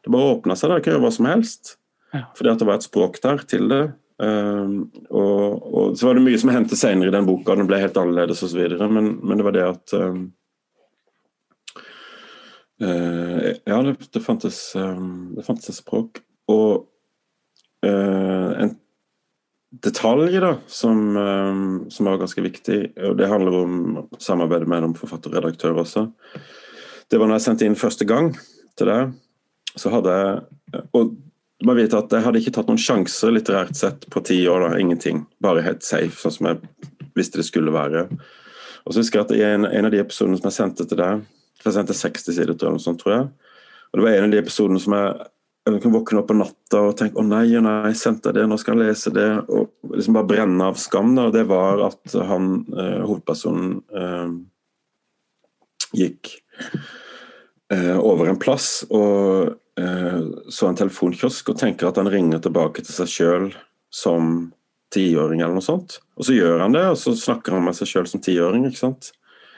det 0.05 0.15
bare 0.15 0.33
åpna 0.37 0.57
seg, 0.57 0.71
det 0.71 0.85
kunne 0.85 0.97
gjøre 0.97 1.07
hva 1.09 1.15
som 1.19 1.31
helst. 1.31 1.77
Ja. 2.15 2.29
Fordi 2.39 2.53
at 2.53 2.63
det 2.63 2.69
var 2.69 2.79
et 2.79 2.87
språk 2.87 3.19
der 3.25 3.43
til 3.51 3.67
det. 3.73 3.85
Um, 4.17 4.87
og, 5.11 5.67
og, 5.67 5.99
så 5.99 6.09
var 6.09 6.17
det 6.17 6.25
mye 6.25 6.39
som 6.41 6.49
hendte 6.55 6.79
senere 6.79 7.11
i 7.11 7.13
den 7.13 7.27
boka, 7.29 7.53
den 7.59 7.69
ble 7.69 7.83
helt 7.83 7.99
annerledes 8.01 8.41
osv. 8.47 8.63
Men, 8.87 9.17
men 9.21 9.37
det 9.37 9.45
var 9.45 9.57
det 9.57 9.67
at 9.67 9.97
um, 9.99 10.23
uh, 12.81 13.51
Ja, 13.67 13.83
det, 13.85 13.99
det, 14.07 14.23
fantes, 14.25 14.61
um, 14.79 15.35
det 15.37 15.45
fantes 15.49 15.75
et 15.75 15.81
språk. 15.83 16.23
Og 16.53 16.87
uh, 17.85 18.51
en 18.63 18.77
detalj 19.85 20.39
da, 20.43 20.53
som, 20.71 21.01
som 21.93 22.09
var 22.09 22.21
ganske 22.21 22.43
viktig, 22.45 22.79
og 23.09 23.17
det 23.19 23.29
handler 23.31 23.59
om 23.61 23.77
samarbeidet 24.23 24.69
mellom 24.71 24.95
forfatter 24.97 25.33
og 25.33 25.39
redaktør 25.39 25.83
også. 25.83 26.07
Det 27.11 27.21
var 27.21 27.29
når 27.29 27.39
jeg 27.39 27.47
sendte 27.47 27.69
inn 27.69 27.79
første 27.79 28.07
gang 28.09 28.33
til 28.79 28.91
deg, 28.91 29.15
så 29.77 29.93
hadde 29.93 30.17
jeg 30.17 30.83
og 30.97 31.15
du 31.57 31.65
må 31.69 31.77
vite 31.77 31.97
at 31.97 32.12
Jeg 32.12 32.25
hadde 32.25 32.41
ikke 32.43 32.53
tatt 32.53 32.69
noen 32.69 32.81
sjanser 32.81 33.33
litterært 33.33 33.77
sett 33.79 34.05
på 34.12 34.21
ti 34.25 34.43
år. 34.49 34.67
da, 34.67 34.81
Ingenting. 34.81 35.25
Bare 35.41 35.65
helt 35.65 35.83
safe, 35.87 36.17
sånn 36.21 36.35
som 36.35 36.49
jeg 36.51 36.59
visste 37.17 37.41
det 37.41 37.47
skulle 37.49 37.73
være. 37.73 38.07
Og 38.85 38.93
så 38.93 39.01
husker 39.01 39.23
jeg 39.23 39.27
at 39.27 39.33
I 39.37 39.43
en, 39.55 39.65
en, 39.65 39.89
av 39.89 39.95
de 39.95 40.03
episodene 40.03 40.37
som 40.37 40.51
jeg 40.51 40.59
sendte 40.59 40.87
til 40.87 41.01
deg 41.01 41.25
for 41.57 41.71
Jeg 41.71 41.79
sendte 41.79 41.97
60 41.97 42.37
sider, 42.37 42.53
tror 42.55 42.77
noe 42.77 42.85
sånt, 42.85 43.01
tror 43.01 43.15
jeg. 43.15 43.25
Og 43.89 43.99
Det 43.99 44.05
var 44.05 44.19
en 44.19 44.29
av 44.29 44.35
de 44.35 44.43
episodene 44.43 44.83
som 44.83 44.99
jeg, 44.99 45.31
jeg 45.67 45.83
kunne 45.83 45.99
våkne 45.99 46.21
opp 46.23 46.29
på 46.31 46.39
natta 46.39 46.81
og 46.89 46.97
tenke 46.99 47.19
å 47.19 47.27
nei, 47.27 47.49
å 47.59 47.63
nei, 47.65 47.93
sendte 47.99 48.31
jeg 48.31 48.39
det, 48.39 48.47
nå 48.47 48.59
skal 48.63 48.79
jeg 48.79 48.93
lese 48.93 49.13
det. 49.15 49.29
Og 49.51 49.95
liksom 49.97 50.17
bare 50.17 50.31
brenne 50.31 50.71
av 50.71 50.79
skam. 50.79 51.15
da, 51.19 51.29
Det 51.35 51.43
var 51.51 51.83
at 51.89 52.17
han, 52.31 52.53
eh, 52.71 53.01
hovedpersonen 53.03 53.83
eh, 54.03 54.35
gikk 56.03 56.37
eh, 57.75 57.97
over 57.99 58.31
en 58.31 58.39
plass. 58.39 58.85
og 58.91 59.57
Eh, 59.81 60.21
så 60.49 60.69
en 60.69 60.79
telefonkiosk 60.79 61.51
og 61.53 61.59
tenker 61.61 61.91
at 61.91 61.99
han 62.01 62.09
ringer 62.09 62.41
tilbake 62.41 62.81
til 62.85 62.97
seg 62.97 63.11
sjøl 63.13 63.51
som 63.93 64.49
tiåring 64.95 65.43
eller 65.43 65.59
noe 65.59 65.65
sånt. 65.65 65.99
Og 66.17 66.29
så 66.29 66.37
gjør 66.37 66.63
han 66.65 66.77
det, 66.77 66.85
og 66.95 66.97
så 67.01 67.13
snakker 67.19 67.57
han 67.57 67.67
med 67.67 67.77
seg 67.77 67.91
sjøl 67.91 68.09
som 68.09 68.23
tiåring, 68.25 68.65
ikke 68.69 68.81
sant. 68.81 69.11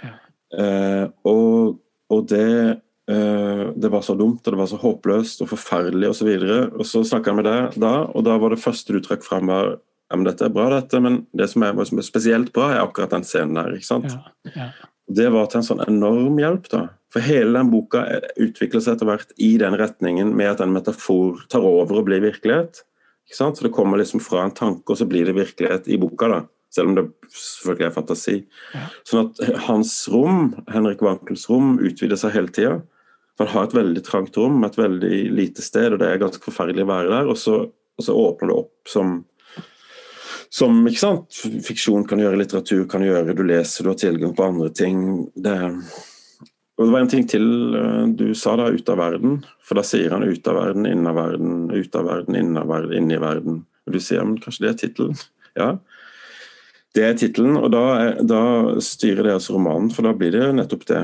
Ja. 0.03 0.15
Eh, 0.59 1.05
og, 1.29 1.79
og 2.11 2.27
det, 2.33 2.81
det 3.09 3.89
var 3.89 4.03
så 4.05 4.13
dumt, 4.19 4.43
og 4.45 4.53
det 4.53 4.59
var 4.61 4.69
så 4.69 4.77
håpløst 4.83 5.41
og 5.41 5.49
forferdelig 5.49 6.11
osv. 6.11 6.29
Og, 6.29 6.43
så 6.45 6.59
og 6.69 6.89
så 6.91 7.01
snakka 7.09 7.31
jeg 7.33 7.39
med 7.39 7.47
deg 7.49 7.79
da, 7.81 7.93
og 8.13 8.27
da 8.27 8.35
var 8.43 8.53
det 8.53 8.61
første 8.61 8.93
du 8.93 8.99
trakk 9.01 9.25
fram 9.25 9.49
var 9.49 9.79
ja, 10.09 10.17
men 10.17 10.25
dette 10.25 10.47
er 10.47 10.53
bra, 10.53 10.69
dette, 10.73 11.01
men 11.05 11.19
det 11.37 11.51
som 11.53 11.65
er, 11.67 11.75
som 11.89 12.01
er 12.01 12.07
spesielt 12.07 12.53
bra, 12.57 12.71
er 12.73 12.83
akkurat 12.83 13.13
den 13.13 13.27
scenen 13.29 13.59
der. 13.59 13.75
ikke 13.77 13.89
sant? 13.89 14.15
Ja, 14.15 14.53
ja. 14.55 14.69
Det 15.09 15.29
var 15.33 15.49
til 15.49 15.61
en 15.61 15.67
sånn 15.67 15.85
enorm 15.85 16.37
hjelp, 16.41 16.69
da. 16.73 16.83
For 17.13 17.25
hele 17.25 17.57
den 17.57 17.71
boka 17.73 18.03
utvikler 18.37 18.83
seg 18.85 18.97
etter 18.97 19.09
hvert 19.09 19.31
i 19.41 19.55
den 19.61 19.77
retningen 19.81 20.35
med 20.37 20.51
at 20.51 20.61
en 20.65 20.75
metafor 20.75 21.41
tar 21.53 21.65
over 21.65 22.03
og 22.03 22.09
blir 22.09 22.21
virkelighet. 22.25 22.83
Ikke 23.29 23.39
sant? 23.39 23.57
Så 23.57 23.65
det 23.65 23.73
kommer 23.77 24.01
liksom 24.01 24.21
fra 24.25 24.45
en 24.45 24.53
tanke, 24.57 24.93
og 24.93 25.01
så 25.01 25.09
blir 25.09 25.29
det 25.29 25.37
virkelighet 25.37 25.89
i 25.89 25.97
boka. 26.01 26.29
da. 26.33 26.43
Selv 26.73 26.91
om 26.91 26.99
det 26.99 27.07
selvfølgelig 27.33 27.87
er 27.87 27.97
fantasi. 27.97 28.37
Ja. 28.77 28.85
Sånn 29.09 29.31
at 29.31 29.65
hans 29.69 29.93
rom, 30.13 30.53
Henrik 30.69 31.05
Wankels 31.05 31.49
rom, 31.49 31.79
utvider 31.81 32.21
seg 32.21 32.37
hele 32.37 32.53
tida. 32.53 32.77
Han 33.39 33.51
har 33.53 33.69
et 33.69 33.75
veldig 33.77 34.03
trangt 34.07 34.37
rom, 34.39 34.63
et 34.67 34.79
veldig 34.79 35.19
lite 35.31 35.63
sted, 35.63 35.93
og 35.95 36.01
det 36.03 36.09
er 36.11 36.23
ganske 36.23 36.43
forferdelig 36.43 36.85
å 36.87 36.91
være 36.91 37.13
der. 37.13 37.31
Og 37.31 37.39
så, 37.39 37.61
og 37.71 38.05
så 38.05 38.17
åpner 38.19 38.51
det 38.51 38.61
opp 38.65 38.91
som 38.91 39.19
som 40.51 40.87
fiksjon 40.89 42.07
kan 42.09 42.23
gjøre, 42.23 42.39
litteratur 42.41 42.87
kan 42.89 43.03
gjøre. 43.05 43.35
Du 43.37 43.43
leser, 43.45 43.85
du 43.85 43.93
har 43.93 43.99
tilgang 44.01 44.35
på 44.37 44.47
andre 44.47 44.71
ting. 44.73 45.03
Det, 45.37 45.57
og 46.79 46.87
det 46.87 46.93
var 46.95 47.05
en 47.05 47.11
ting 47.13 47.27
til 47.29 47.77
eh, 47.77 48.05
du 48.17 48.31
sa 48.39 48.57
da, 48.57 48.71
ut 48.73 48.89
av 48.89 49.01
verden. 49.01 49.43
For 49.67 49.79
da 49.79 49.85
sier 49.85 50.15
han 50.15 50.25
ut 50.25 50.49
av 50.49 50.57
verden, 50.57 50.89
inn 50.89 51.09
av 51.11 51.19
verden, 51.19 51.69
ut 51.75 51.99
av 51.99 52.09
verden, 52.09 52.39
innen 52.39 52.61
av 52.61 52.71
verden, 52.71 52.95
inn 52.97 53.13
i 53.13 53.21
verden. 53.21 53.63
Og 53.87 53.97
du 53.97 54.01
sier 54.03 54.25
men 54.25 54.41
kanskje 54.41 54.65
det 54.65 54.73
er 54.73 54.81
tittelen? 54.85 55.21
Ja. 55.59 55.73
Det 56.97 57.05
er 57.05 57.17
tittelen, 57.21 57.59
og 57.61 57.69
da, 57.71 57.83
da, 58.25 58.43
styrer 58.83 59.27
det 59.27 59.35
altså 59.37 59.55
romanen, 59.55 59.91
for 59.93 60.07
da 60.09 60.15
blir 60.17 60.33
det 60.35 60.47
nettopp 60.57 60.87
det. 60.89 61.03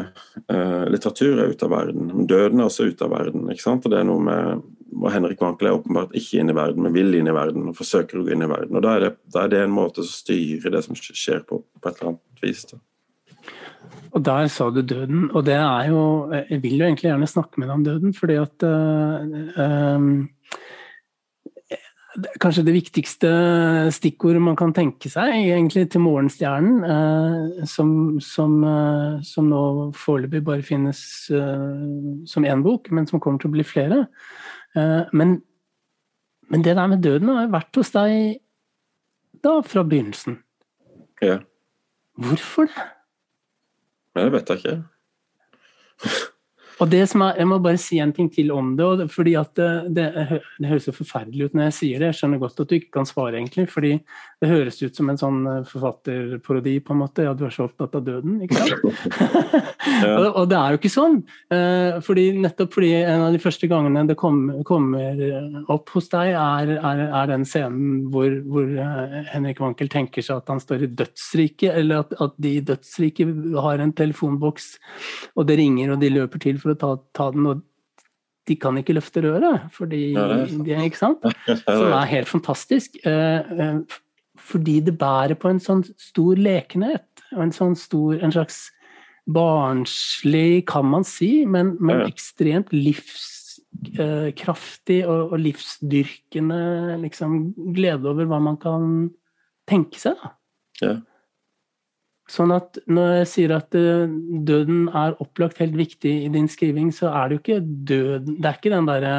Eh, 0.51 0.87
litteratur 0.91 1.43
er 1.43 1.53
ute 1.53 1.67
av 1.69 1.75
verden, 1.75 2.09
men 2.09 2.31
døden 2.31 2.63
er 2.63 2.71
også 2.71 2.89
ute 2.89 3.05
av 3.05 3.13
verden. 3.13 3.45
ikke 3.53 3.67
sant? 3.67 3.85
Og 3.85 3.93
det 3.93 4.01
er 4.01 4.09
noe 4.09 4.25
med 4.25 4.65
og 4.95 5.11
Henrik 5.11 5.41
Wankel 5.43 5.69
er 5.69 5.77
åpenbart 5.77 6.15
ikke 6.17 6.41
inne 6.41 6.55
i 6.55 6.57
verden, 6.57 6.85
men 6.85 6.95
vil 6.95 7.15
inn 7.19 7.29
i 7.29 7.35
verden 7.35 7.67
og 7.71 7.79
forsøker 7.79 8.21
å 8.21 8.25
gå 8.27 8.35
inn 8.35 8.45
i 8.47 8.51
verden. 8.51 8.77
og 8.79 8.85
Da 8.85 8.95
er 8.95 9.01
det, 9.05 9.13
da 9.35 9.45
er 9.45 9.53
det 9.53 9.63
en 9.65 9.75
måte 9.75 10.05
å 10.05 10.09
styre 10.09 10.71
det 10.71 10.85
som 10.87 10.99
skjer 10.99 11.43
på, 11.49 11.61
på 11.65 11.91
et 11.91 11.99
eller 11.99 12.13
annet 12.13 12.45
vis. 12.45 12.63
Da. 12.71 12.79
Og 14.15 14.23
der 14.25 14.47
sa 14.53 14.69
du 14.71 14.81
døden, 14.87 15.27
og 15.35 15.45
det 15.49 15.59
er 15.59 15.91
jo 15.91 16.31
Jeg 16.31 16.63
vil 16.63 16.79
jo 16.79 16.87
egentlig 16.87 17.11
gjerne 17.11 17.29
snakke 17.29 17.61
med 17.61 17.69
deg 17.69 17.75
om 17.75 17.85
døden, 17.89 18.15
fordi 18.15 18.39
at 18.39 18.67
Kanskje 22.43 22.63
det 22.67 22.77
viktigste 22.77 23.31
stikkordet 23.95 24.43
man 24.43 24.59
kan 24.59 24.71
tenke 24.77 25.11
seg 25.11 25.33
egentlig 25.35 25.89
til 25.91 26.05
Morgenstjernen, 26.05 26.85
uh, 26.87 27.65
som, 27.67 28.21
som, 28.23 28.55
uh, 28.63 29.19
som, 29.27 29.49
nå 29.51 29.91
foreløpig 29.99 30.45
bare 30.47 30.67
finnes 30.67 31.01
som 32.31 32.47
én 32.47 32.63
bok, 32.63 32.93
men 32.95 33.11
som 33.11 33.23
kommer 33.23 33.43
til 33.43 33.51
å 33.51 33.57
bli 33.57 33.67
flere. 33.67 34.05
men, 35.15 35.37
men 36.51 36.65
det 36.67 36.75
der 36.75 36.89
med 36.91 37.03
døden 37.03 37.31
har 37.31 37.53
vært 37.53 37.79
hos 37.79 37.93
deg 37.95 38.41
da 39.45 39.59
fra 39.67 39.85
begynnelsen. 39.87 40.41
Ja. 41.23 41.39
Hvorfor 42.19 42.67
det? 42.71 42.89
Det 44.15 44.31
vet 44.33 44.51
jeg 44.51 44.63
ikke. 44.63 44.77
Og 46.83 46.91
det 46.91 47.05
som 47.11 47.23
er, 47.23 47.37
Jeg 47.39 47.47
må 47.47 47.59
bare 47.63 47.79
si 47.79 47.99
en 48.03 48.13
ting 48.13 48.31
til 48.33 48.51
om 48.53 48.77
det. 48.77 49.11
fordi 49.11 49.35
at 49.35 49.55
det, 49.57 49.95
det, 49.97 50.07
det, 50.59 50.69
høres 50.69 50.85
så 50.85 50.93
forferdelig 50.93 51.45
ut 51.45 51.55
når 51.55 51.69
jeg 51.69 51.73
sier 51.79 51.99
det. 51.99 52.07
Jeg 52.07 52.15
skjønner 52.15 52.39
godt 52.43 52.61
at 52.61 52.71
du 52.71 52.75
ikke 52.75 52.91
kan 52.99 53.07
svare, 53.07 53.37
egentlig. 53.39 53.69
fordi 53.71 53.99
det 54.45 54.51
høres 54.51 54.81
ut 54.83 54.97
som 54.97 55.09
en 55.11 55.19
sånn 55.21 55.41
eh, 55.49 55.63
forfatterparodi, 55.69 56.77
på 56.85 56.95
en 56.95 57.01
måte. 57.01 57.25
Ja, 57.27 57.33
du 57.37 57.47
er 57.47 57.55
så 57.55 57.67
opptatt 57.69 57.97
av 57.97 58.05
døden, 58.07 58.37
ikke 58.45 58.61
sant? 58.61 58.85
og, 60.11 60.29
og, 60.29 60.45
det 60.51 60.59
er 60.59 60.75
jo 60.75 60.81
ikke 60.81 60.93
sånn. 60.93 61.19
Eh, 61.55 61.99
fordi, 62.05 62.27
nettopp 62.45 62.77
fordi 62.77 62.93
en 63.01 63.27
av 63.29 63.35
de 63.35 63.41
første 63.43 63.69
gangene 63.71 64.05
det 64.11 64.19
kommer, 64.21 64.61
kommer 64.69 65.23
opp 65.73 65.93
hos 65.97 66.11
deg, 66.13 66.35
er, 66.37 66.75
er, 66.77 67.05
er 67.09 67.31
den 67.33 67.47
scenen 67.49 68.09
hvor, 68.13 68.31
hvor, 68.49 68.69
eh, 68.69 69.21
Henrik 69.33 69.63
Wankel 69.65 69.93
tenker 69.93 70.25
seg 70.25 70.43
at 70.43 70.53
han 70.53 70.63
står 70.63 70.87
i 70.87 70.93
dødsriket, 71.03 71.71
eller 71.73 72.05
at, 72.05 72.17
at 72.25 72.37
de 72.45 72.57
i 72.59 72.65
dødsriket 72.73 73.61
har 73.65 73.83
en 73.83 73.95
telefonboks, 73.97 74.75
og 75.39 75.49
det 75.49 75.61
ringer, 75.63 75.95
og 75.95 76.03
de 76.03 76.13
løper 76.13 76.43
til 76.45 76.61
for 76.61 76.75
å 76.75 76.81
ta, 76.81 76.97
ta 77.17 77.31
den, 77.35 77.49
og 77.51 77.65
de 78.45 78.57
kan 78.61 78.77
ikke 78.77 78.97
løfte 78.99 79.23
røret, 79.25 79.71
fordi 79.73 80.11
ja, 80.13 80.27
de, 80.45 80.75
ikke 80.85 81.01
sant? 81.01 81.25
Som 81.65 81.95
er 81.97 82.11
helt 82.11 82.29
fantastisk. 82.29 82.99
Fordi 84.45 84.81
det 84.85 84.99
bærer 85.01 85.35
på 85.41 85.49
en 85.51 85.61
sånn 85.63 85.83
stor 86.01 86.37
lekenhet, 86.41 87.07
og 87.33 87.43
en 87.47 87.53
sånn 87.55 87.77
stor 87.79 88.19
En 88.21 88.33
slags 88.35 88.59
barnslig, 89.25 90.67
kan 90.69 90.85
man 90.85 91.05
si, 91.09 91.47
men, 91.49 91.81
men 91.81 92.05
ekstremt 92.05 92.69
livskraftig 92.77 95.01
eh, 95.01 95.09
og, 95.09 95.33
og 95.33 95.41
livsdyrkende 95.41 97.01
liksom, 97.07 97.55
glede 97.77 98.09
over 98.11 98.25
hva 98.29 98.39
man 98.45 98.57
kan 98.61 99.11
tenke 99.69 99.99
seg. 100.03 100.15
da. 100.21 100.29
Ja. 100.83 100.95
Sånn 102.31 102.55
at 102.55 102.79
når 102.89 103.11
jeg 103.19 103.27
sier 103.33 103.53
at 103.59 103.75
eh, 103.77 104.13
døden 104.49 104.87
er 104.89 105.17
opplagt 105.21 105.59
helt 105.61 105.77
viktig 105.77 106.13
i 106.25 106.31
din 106.33 106.49
skriving, 106.49 106.89
så 106.95 107.11
er 107.13 107.29
det 107.29 107.37
jo 107.37 107.43
ikke 107.43 107.65
døden 107.65 108.39
Det 108.41 108.49
er 108.49 108.61
ikke 108.61 108.73
den 108.73 108.89
derre 108.89 109.15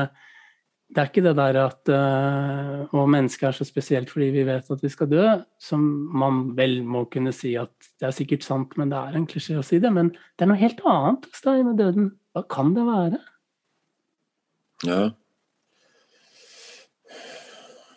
det 0.94 1.02
er 1.02 1.10
ikke 1.10 1.24
det 1.26 1.34
der 1.38 1.58
at 1.64 1.90
uh, 1.90 2.94
Og 2.94 3.10
mennesket 3.10 3.48
er 3.50 3.56
så 3.58 3.66
spesielt 3.66 4.12
fordi 4.14 4.28
vi 4.36 4.46
vet 4.48 4.70
at 4.72 4.84
vi 4.84 4.92
skal 4.94 5.10
dø, 5.10 5.26
som 5.60 5.82
man 6.14 6.44
vel 6.58 6.78
må 6.86 7.08
kunne 7.12 7.34
si 7.36 7.56
at 7.60 7.74
det 8.00 8.10
er 8.10 8.16
sikkert 8.16 8.46
sant, 8.46 8.78
men 8.78 8.94
det 8.94 9.00
er 9.02 9.18
en 9.18 9.28
klisjé 9.30 9.58
å 9.58 9.66
si 9.66 9.82
det. 9.82 9.92
Men 9.92 10.14
det 10.14 10.46
er 10.46 10.52
noe 10.52 10.62
helt 10.62 10.84
annet 10.86 11.26
hos 11.32 11.46
deg 11.46 11.66
med 11.66 11.82
døden. 11.82 12.12
Hva 12.36 12.46
kan 12.52 12.74
det 12.78 12.86
være? 12.86 13.22
Ja. 14.86 15.04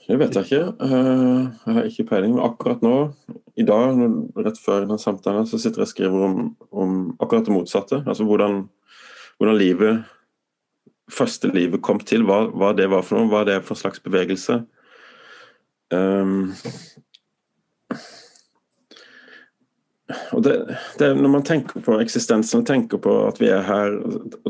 Det 0.09 0.17
vet 0.17 0.37
jeg 0.39 0.47
ikke. 0.47 0.61
Eh, 0.81 1.41
jeg 1.69 1.75
har 1.77 1.89
ikke 1.91 2.07
peiling. 2.09 2.37
Men 2.37 2.47
akkurat 2.47 2.85
nå, 2.85 2.95
i 3.61 3.65
dag, 3.69 3.99
rett 4.41 4.61
før 4.63 4.87
denne 4.87 4.97
samtalen, 5.01 5.45
så 5.49 5.61
sitter 5.61 5.85
jeg 5.85 5.91
og 5.91 5.91
skriver 5.91 6.29
om, 6.31 6.39
om 6.73 6.95
akkurat 7.21 7.45
det 7.45 7.53
motsatte. 7.53 8.01
Altså 8.09 8.25
hvordan, 8.25 8.63
hvordan, 9.37 9.59
livet 9.61 10.07
Første 11.19 11.51
livet 11.51 11.83
kom 11.83 11.99
til, 12.01 12.23
hva, 12.29 12.45
hva, 12.55 12.73
det 12.77 12.89
var 12.93 13.03
for 13.07 13.19
noe, 13.19 13.31
hva 13.33 13.45
det 13.49 13.59
er 13.59 13.65
for 13.67 13.79
slags 13.79 14.03
bevegelse. 14.05 14.61
Um, 15.91 16.53
og 20.33 20.45
det, 20.45 20.55
det, 21.01 21.09
Når 21.17 21.33
man 21.33 21.45
tenker 21.45 21.81
på 21.85 21.97
eksistensen 22.01 22.61
og 22.61 22.69
tenker 22.69 23.01
på 23.03 23.15
at 23.27 23.41
vi 23.41 23.49
er 23.53 23.65
her, 23.65 23.97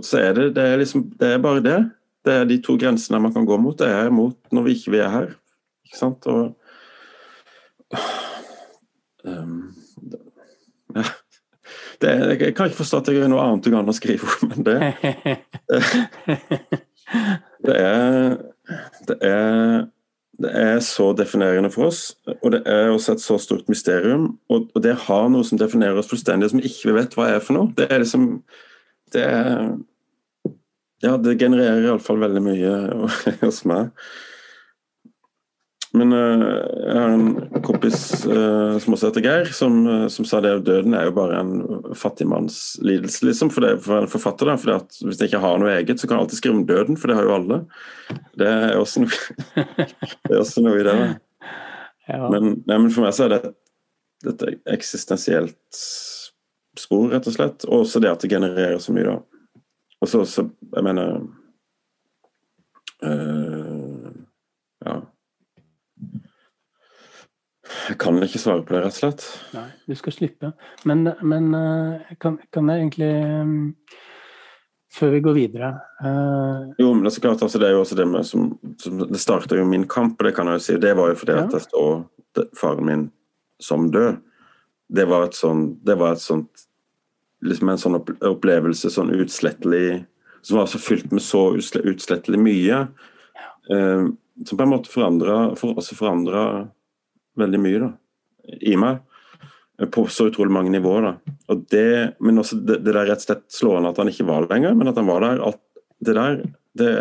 så 0.02 0.20
er 0.22 0.34
det, 0.36 0.48
det 0.58 0.66
er 0.66 0.82
liksom, 0.82 1.06
det 1.20 1.32
er 1.34 1.42
bare 1.42 1.64
det. 1.64 1.78
Det 2.26 2.34
er 2.34 2.48
de 2.50 2.58
to 2.62 2.76
grensene 2.78 3.20
man 3.22 3.34
kan 3.34 3.46
gå 3.46 3.56
mot. 3.56 3.78
Det 3.78 3.88
er 3.88 4.10
mot 4.14 4.36
når 4.52 4.66
vi 4.66 4.76
ikke 4.76 4.98
er 5.00 5.14
her. 5.14 5.30
Ikke 5.88 5.98
sant? 5.98 6.26
Og 6.26 6.54
um, 9.24 9.74
ja, 10.96 11.06
det, 12.02 12.12
jeg 12.40 12.54
kan 12.56 12.70
ikke 12.70 12.82
forstå 12.82 13.00
at 13.00 13.08
jeg 13.10 13.18
gjør 13.18 13.30
noe 13.32 13.44
annet 13.44 13.90
å 13.90 13.96
skrive 13.96 14.24
om 14.38 14.54
enn 14.54 14.68
det. 14.68 14.78
Det 17.58 17.74
er, 17.74 18.36
det 19.08 19.16
er 19.24 19.86
det 20.38 20.50
er 20.54 20.78
så 20.86 21.10
definerende 21.18 21.70
for 21.74 21.88
oss, 21.88 22.12
og 22.42 22.52
det 22.54 22.60
er 22.70 22.92
også 22.92 23.16
et 23.16 23.22
så 23.22 23.38
stort 23.42 23.66
mysterium. 23.70 24.36
Og, 24.48 24.68
og 24.74 24.84
det 24.84 24.94
har 25.08 25.26
noe 25.32 25.46
som 25.46 25.58
definerer 25.58 25.98
oss 25.98 26.10
fullstendig, 26.10 26.52
som 26.52 26.62
vi 26.62 26.70
ikke 26.70 26.94
vet 26.94 27.16
hva 27.18 27.26
er 27.32 27.42
for 27.42 27.58
noe. 27.58 27.72
Det 27.74 27.88
er 27.90 28.04
liksom 28.04 28.30
Det 29.12 29.24
er 29.24 29.74
Ja, 31.02 31.16
det 31.16 31.38
genererer 31.38 31.84
iallfall 31.84 32.22
veldig 32.22 32.42
mye 32.42 32.72
hos 33.42 33.64
meg. 33.66 33.90
Men 35.96 36.12
uh, 36.12 36.42
jeg 36.84 36.96
har 36.98 37.14
en 37.14 37.62
kompis 37.64 38.00
uh, 38.28 38.76
som 38.82 38.94
også 38.94 39.08
heter 39.08 39.24
Geir, 39.24 39.52
som, 39.56 39.78
uh, 39.88 40.04
som, 40.12 40.26
sa 40.28 40.40
det 40.44 40.52
at 40.58 40.66
døden 40.66 40.96
er 40.96 41.06
jo 41.08 41.14
bare 41.16 41.38
en 41.40 41.94
fattigmannslidelse, 41.96 43.24
liksom, 43.24 43.52
for, 43.54 43.64
det, 43.64 43.78
for 43.86 44.02
en 44.02 44.10
forfatter. 44.12 44.50
Da, 44.50 44.76
at 44.76 44.98
Hvis 45.00 45.22
jeg 45.22 45.30
ikke 45.30 45.40
har 45.44 45.62
noe 45.62 45.72
eget, 45.78 46.00
så 46.00 46.08
kan 46.08 46.18
jeg 46.18 46.26
alltid 46.26 46.42
skrive 46.42 46.58
om 46.58 46.66
døden, 46.68 47.00
for 47.00 47.08
det 47.08 47.16
har 47.16 47.28
jo 47.28 47.36
alle. 47.38 47.60
Det 48.36 48.50
er 48.50 48.76
også 48.76 49.06
noe, 49.06 49.22
det 50.28 50.34
er 50.34 50.42
også 50.42 50.66
noe 50.66 50.76
i 50.76 50.84
det. 50.90 50.98
Ja. 52.08 52.20
Men, 52.26 52.58
nei, 52.68 52.76
men, 52.76 52.92
for 52.92 53.06
meg 53.06 53.16
så 53.16 53.26
er 53.26 53.34
det 53.36 53.40
et 54.28 54.46
eksistensielt 54.68 55.82
spor, 56.78 57.08
rett 57.14 57.28
og 57.30 57.36
slett. 57.38 57.68
Og 57.70 57.86
også 57.86 58.04
det 58.04 58.12
at 58.12 58.24
det 58.24 58.32
genererer 58.34 58.80
så 58.82 58.92
mye, 58.96 59.08
da. 59.08 59.62
Og 60.04 60.12
så, 60.12 60.48
jeg 60.76 60.84
mener 60.84 61.20
Ja. 62.98 63.77
Jeg 67.88 67.96
kan 68.02 68.20
ikke 68.20 68.40
svare 68.40 68.64
på 68.66 68.74
det, 68.74 68.82
rett 68.84 68.96
og 68.96 69.00
slett. 69.00 69.24
Nei, 69.56 69.64
du 69.88 69.96
skal 69.96 70.12
slippe. 70.12 70.52
Men, 70.88 71.08
men 71.24 71.48
eh, 71.56 72.12
kan, 72.20 72.36
kan, 72.52 72.68
jeg 72.68 72.84
egentlig 72.84 73.10
mm, 73.48 73.64
Før 74.98 75.12
vi 75.12 75.20
går 75.24 75.36
videre 75.36 75.70
uh... 76.04 76.68
Jo, 76.80 76.92
men 76.92 77.02
det 77.04 77.10
er 77.10 77.16
så 77.16 77.24
klart, 77.24 77.42
altså, 77.44 77.60
det 77.60 77.68
er 77.68 77.76
jo 77.76 77.82
også 77.82 77.98
det 77.98 78.06
med 78.08 78.28
som, 78.28 78.50
som 78.80 79.02
Det 79.04 79.20
starta 79.20 79.56
jo 79.56 79.66
min 79.68 79.88
kamp, 79.88 80.16
og 80.18 80.28
det 80.28 80.34
kan 80.36 80.48
jeg 80.48 80.60
jo 80.60 80.64
si. 80.66 80.78
Det 80.80 80.94
var 80.96 81.12
jo 81.12 81.18
fordi 81.22 81.36
ja. 81.36 81.46
at 81.46 81.56
jeg 81.56 81.66
så 81.68 82.44
faren 82.56 82.86
min 82.86 83.08
som 83.62 83.88
død. 83.92 84.20
Det 84.88 85.04
var 85.08 85.26
et 85.26 85.36
sånn 85.36 85.66
Det 85.84 85.98
var 86.00 86.16
et 86.16 86.24
sånt 86.24 86.64
Liksom 87.44 87.68
en 87.70 87.78
sånn 87.78 87.96
opplevelse, 88.26 88.90
sånn 88.90 89.12
utslettelig 89.14 90.00
Som 90.42 90.58
var 90.58 90.70
så 90.70 90.80
fylt 90.82 91.12
med 91.14 91.22
så 91.22 91.52
utslettelig 91.54 92.40
mye. 92.40 92.80
Ja. 92.88 93.50
Uh, 93.68 94.08
som 94.46 94.58
på 94.58 94.64
en 94.64 94.70
måte 94.70 94.90
forandra 94.90 95.36
for, 95.58 95.78
forandra 95.82 96.42
veldig 97.40 97.60
mye 97.62 97.82
da, 97.84 97.92
i 98.60 98.74
meg. 98.80 99.04
På 99.94 100.08
så 100.10 100.26
utrolig 100.30 100.50
mange 100.54 100.72
nivåer. 100.74 101.06
da. 101.06 101.36
Og 101.52 101.64
det, 101.70 102.16
Men 102.20 102.42
også 102.42 102.58
det, 102.58 102.80
det 102.82 102.94
der 102.94 103.06
rett 103.06 103.22
og 103.22 103.28
slett 103.28 103.46
slående 103.54 103.92
at 103.92 104.00
han 104.02 104.10
ikke 104.10 104.26
var 104.26 104.48
lenger, 104.50 104.74
men 104.74 104.90
at 104.90 104.98
han 104.98 105.06
var 105.06 105.22
der. 105.22 105.42
Alt, 105.46 105.62
det 106.02 106.14
der, 106.18 106.42
det, 106.78 106.92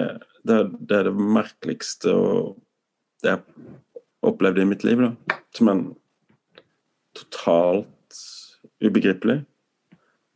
det, 0.44 0.60
det, 0.80 1.00
er 1.00 1.10
det 1.10 1.16
merkeligste 1.18 2.14
og 2.14 2.56
det 3.26 3.34
jeg 3.34 3.42
opplevde 4.28 4.62
i 4.62 4.70
mitt 4.70 4.86
liv. 4.86 5.02
da. 5.02 5.38
Som 5.58 5.72
en 5.74 5.84
totalt 7.18 8.22
ubegripelig. 8.84 9.42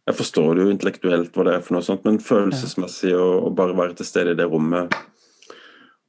Jeg 0.10 0.18
forstår 0.18 0.56
det 0.56 0.64
jo 0.66 0.74
intellektuelt 0.74 1.36
hva 1.36 1.46
det 1.46 1.54
er 1.56 1.64
for 1.64 1.78
noe 1.78 1.86
sånt, 1.86 2.06
men 2.08 2.18
følelsesmessig 2.26 3.14
å 3.14 3.52
bare 3.54 3.78
være 3.78 4.00
til 4.00 4.08
stede 4.08 4.34
i 4.34 4.40
det 4.40 4.50
rommet 4.50 4.90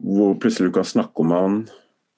hvor 0.03 0.35
plutselig 0.41 0.71
du 0.71 0.75
kan 0.75 0.89
snakke 0.89 1.23
om 1.23 1.35
han 1.35 1.59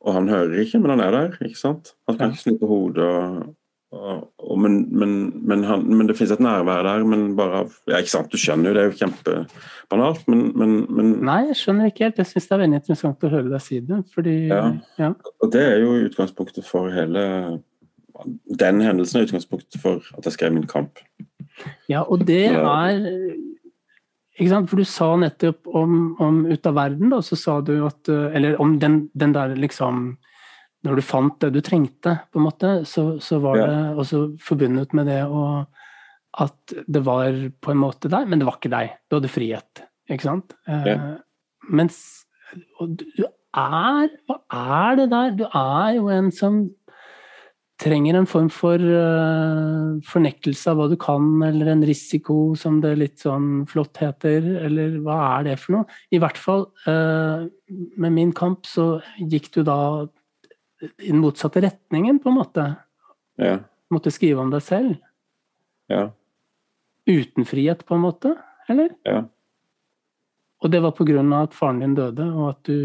og 0.05 0.17
han 0.19 0.29
hører 0.29 0.61
ikke, 0.61 0.79
men 0.83 0.95
han 0.95 1.03
er 1.05 1.15
der. 1.15 1.37
ikke 1.45 1.59
sant? 1.59 1.95
Han 2.09 2.19
kan 2.19 2.33
ikke 2.33 2.43
snu 2.43 2.67
hodet. 2.69 3.05
Og, 3.05 3.55
og, 3.95 4.25
og, 4.39 4.59
men, 4.61 4.81
men, 4.99 5.15
men, 5.49 5.65
han, 5.65 5.85
men, 5.89 6.09
det 6.09 6.17
finnes 6.19 6.35
et 6.35 6.43
nærvær 6.45 6.85
der, 6.85 7.05
men 7.09 7.37
bare 7.39 7.63
av 7.63 7.77
ja, 7.89 8.01
ikke 8.03 8.13
sant, 8.13 8.33
Du 8.33 8.41
skjønner 8.41 8.71
jo, 8.71 8.75
det 8.77 8.83
er 8.83 8.91
jo 8.91 8.99
kjempebanalt, 8.99 10.27
men, 10.29 11.15
Nei, 11.25 11.39
jeg 11.51 11.61
skjønner 11.63 11.89
ikke 11.89 12.09
helt. 12.09 12.21
Jeg 12.21 12.33
syns 12.33 12.51
det 12.51 12.57
er 12.57 12.63
veldig 12.65 12.81
interessant 12.83 13.25
å 13.25 13.33
høre 13.33 13.53
deg 13.53 13.65
si 13.65 13.81
det. 13.81 14.03
fordi... 14.15 14.37
Ja. 14.51 14.67
ja. 15.01 15.13
Og 15.41 15.55
det 15.55 15.65
er 15.71 15.79
jo 15.85 15.97
utgangspunktet 16.09 16.69
for 16.69 16.93
hele 16.93 17.25
Den 18.61 18.85
hendelsen 18.85 19.21
er 19.21 19.29
utgangspunktet 19.29 19.81
for 19.83 20.05
at 20.19 20.29
jeg 20.29 20.37
skrev 20.37 20.53
min 20.55 20.69
kamp. 20.71 21.01
Ja, 21.89 22.03
og 22.03 22.27
det 22.29 22.45
er 22.51 23.01
for 24.35 24.77
du 24.77 24.85
sa 24.85 25.15
nettopp 25.17 25.67
om, 25.67 26.17
om 26.19 26.45
Ut 26.47 26.67
av 26.67 26.75
verden, 26.75 27.11
da, 27.13 27.21
så 27.23 27.37
sa 27.39 27.61
du 27.61 27.77
at 27.87 28.09
eh, 28.09 28.35
Eller 28.35 28.61
om 28.61 28.79
den, 28.79 29.09
den, 29.15 29.33
der 29.33 29.55
liksom 29.55 30.17
Når 30.85 30.97
du 30.97 31.03
fant 31.03 31.39
det 31.41 31.53
du 31.55 31.61
trengte, 31.61 32.19
på 32.33 32.41
en 32.41 32.49
måte, 32.49 32.73
så, 32.85 33.19
så 33.23 33.39
var 33.39 33.59
ja. 33.59 33.67
det 33.71 34.03
også 34.03 34.25
forbundet 34.43 34.93
med 34.93 35.07
det 35.07 35.23
og 35.25 35.65
At 36.43 36.75
det 36.87 37.05
var 37.07 37.31
på 37.63 37.71
en 37.71 37.79
måte 37.79 38.11
deg, 38.11 38.27
men 38.27 38.41
det 38.41 38.49
var 38.49 38.59
ikke 38.59 38.73
deg. 38.73 38.97
Du 39.07 39.21
hadde 39.21 39.31
frihet, 39.31 39.85
ikke 40.11 40.27
sant? 40.27 40.57
Eh, 40.67 40.89
ja. 40.91 40.99
Mens 41.71 42.01
du 42.81 43.25
er 43.25 44.11
Hva 44.27 44.41
er 44.51 44.99
det 44.99 45.11
der? 45.13 45.37
Du 45.39 45.45
er 45.47 45.95
jo 45.95 46.09
en 46.11 46.33
som 46.35 46.65
trenger 47.85 48.17
en 48.17 48.29
form 48.29 48.49
for 48.53 48.81
uh, 48.81 50.01
fornektelse 50.09 50.73
av 50.73 50.79
hva 50.79 50.87
du 50.89 50.97
kan, 51.01 51.27
eller 51.45 51.69
en 51.73 51.85
risiko, 51.87 52.55
som 52.59 52.81
det 52.83 52.95
litt 53.01 53.21
sånn 53.23 53.67
flott 53.71 54.01
heter, 54.01 54.47
eller 54.65 54.97
hva 55.05 55.19
er 55.37 55.51
det 55.51 55.59
for 55.61 55.79
noe? 55.79 55.99
I 56.15 56.21
hvert 56.23 56.41
fall 56.41 56.67
uh, 56.89 57.45
med 58.01 58.17
min 58.17 58.33
kamp 58.37 58.65
så 58.69 58.99
gikk 59.21 59.51
du 59.57 59.63
da 59.69 59.79
i 60.85 61.11
den 61.11 61.21
motsatte 61.23 61.63
retningen, 61.65 62.21
på 62.21 62.33
en 62.33 62.39
måte. 62.39 62.67
Ja. 63.41 63.59
Måtte 63.93 64.13
skrive 64.15 64.43
om 64.43 64.51
deg 64.53 64.65
selv. 64.65 64.97
Ja. 65.93 66.09
Uten 67.09 67.47
frihet, 67.49 67.85
på 67.85 67.97
en 67.97 68.05
måte, 68.05 68.35
eller? 68.73 68.93
Ja. 69.05 69.23
Og 70.65 70.73
det 70.73 70.81
var 70.81 70.95
på 70.97 71.05
grunn 71.05 71.33
av 71.37 71.51
at 71.51 71.57
faren 71.57 71.83
din 71.85 71.97
døde, 71.97 72.25
og 72.33 72.55
at 72.55 72.69
du 72.69 72.79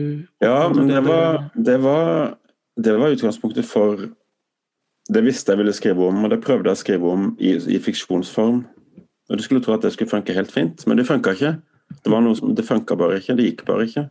Ja, 0.44 0.68
men 0.74 0.92
det 0.92 1.04
var, 1.08 1.46
det 1.56 1.78
var, 1.84 2.34
det 2.76 2.96
var 3.00 3.16
utgangspunktet 3.16 3.68
for 3.68 4.10
det 5.10 5.24
visste 5.26 5.54
jeg 5.54 5.64
ville 5.64 5.74
skrive 5.74 6.06
om, 6.06 6.24
og 6.26 6.34
det 6.34 6.42
prøvde 6.44 6.70
jeg 6.70 6.78
å 6.78 6.82
skrive 6.84 7.14
om 7.14 7.32
i, 7.42 7.56
i 7.58 7.80
fiksjonsform. 7.82 8.62
Og 9.30 9.38
Du 9.38 9.44
skulle 9.46 9.62
tro 9.66 9.76
at 9.76 9.86
det 9.86 9.94
skulle 9.94 10.12
funke 10.12 10.36
helt 10.36 10.54
fint, 10.54 10.86
men 10.88 10.98
det 10.98 11.08
funka 11.10 11.34
ikke. 11.38 11.56
Det, 11.90 12.12
var 12.14 12.26
det 12.26 12.66
funka 12.66 12.98
bare 12.98 13.20
ikke. 13.22 13.36
Det 13.38 13.48
gikk 13.48 13.64
bare 13.66 13.88
ikke. 13.90 14.06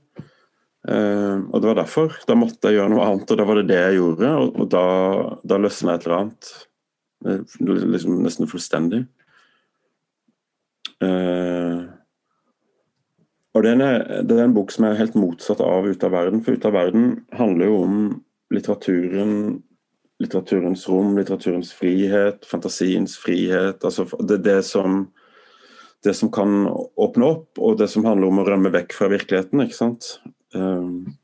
Uh, 0.88 1.44
og 1.50 1.61
det 1.61 1.68
var 1.70 1.78
derfor. 1.80 2.16
Da 2.26 2.37
måtte 2.38 2.70
jeg 2.70 2.78
gjøre 2.78 2.92
noe 2.94 3.06
annet, 3.06 3.30
og 3.30 3.38
da 3.38 3.46
var 3.46 3.61
det 3.61 3.68
det 3.70 3.78
jeg 3.78 3.98
gjorde. 3.98 4.32
Og, 4.42 4.58
og 4.62 4.72
da, 4.74 4.87
da 5.52 5.61
løsna 5.61 5.94
et 5.94 6.06
eller 6.06 6.18
annet. 6.18 6.50
Eh, 7.26 7.56
liksom 7.66 8.18
nesten 8.22 8.50
fullstendig. 8.50 9.04
Uh, 11.02 11.87
og 13.54 13.64
det 13.64 13.74
er, 13.74 14.02
det 14.26 14.34
er, 14.34 14.44
en 14.44 14.54
bok 14.54 14.70
som 14.74 14.87
er 14.87 14.98
helt 14.98 15.18
motsatt 15.18 15.62
av 15.62 15.87
Ut 15.87 16.04
av 16.06 16.14
verden. 16.14 16.42
For 16.46 16.58
Ut 16.58 16.66
av 16.66 16.74
verden 16.78 17.08
handler 17.38 17.70
jo 17.70 17.80
om 17.87 17.96
litteraturen 18.54 19.62
litteraturens 20.18 20.88
rom, 20.90 21.14
litteraturens 21.18 21.70
frihet, 21.72 22.46
fantasiens 22.46 23.16
frihet. 23.18 23.85
altså 23.85 24.07
Det, 24.18 24.40
det, 24.42 24.62
som, 24.66 25.04
det 26.04 26.14
som 26.18 26.33
kan 26.33 26.66
åpne 26.96 27.31
opp, 27.31 27.59
og 27.59 27.78
det 27.78 27.88
som 27.92 28.07
handler 28.07 28.31
om 28.31 28.42
å 28.42 28.46
rømme 28.48 28.72
vekk 28.74 28.96
fra 28.96 29.11
virkeligheten. 29.12 29.62
ikke 29.62 29.78
sant? 29.78 30.16
Um, 30.54 31.14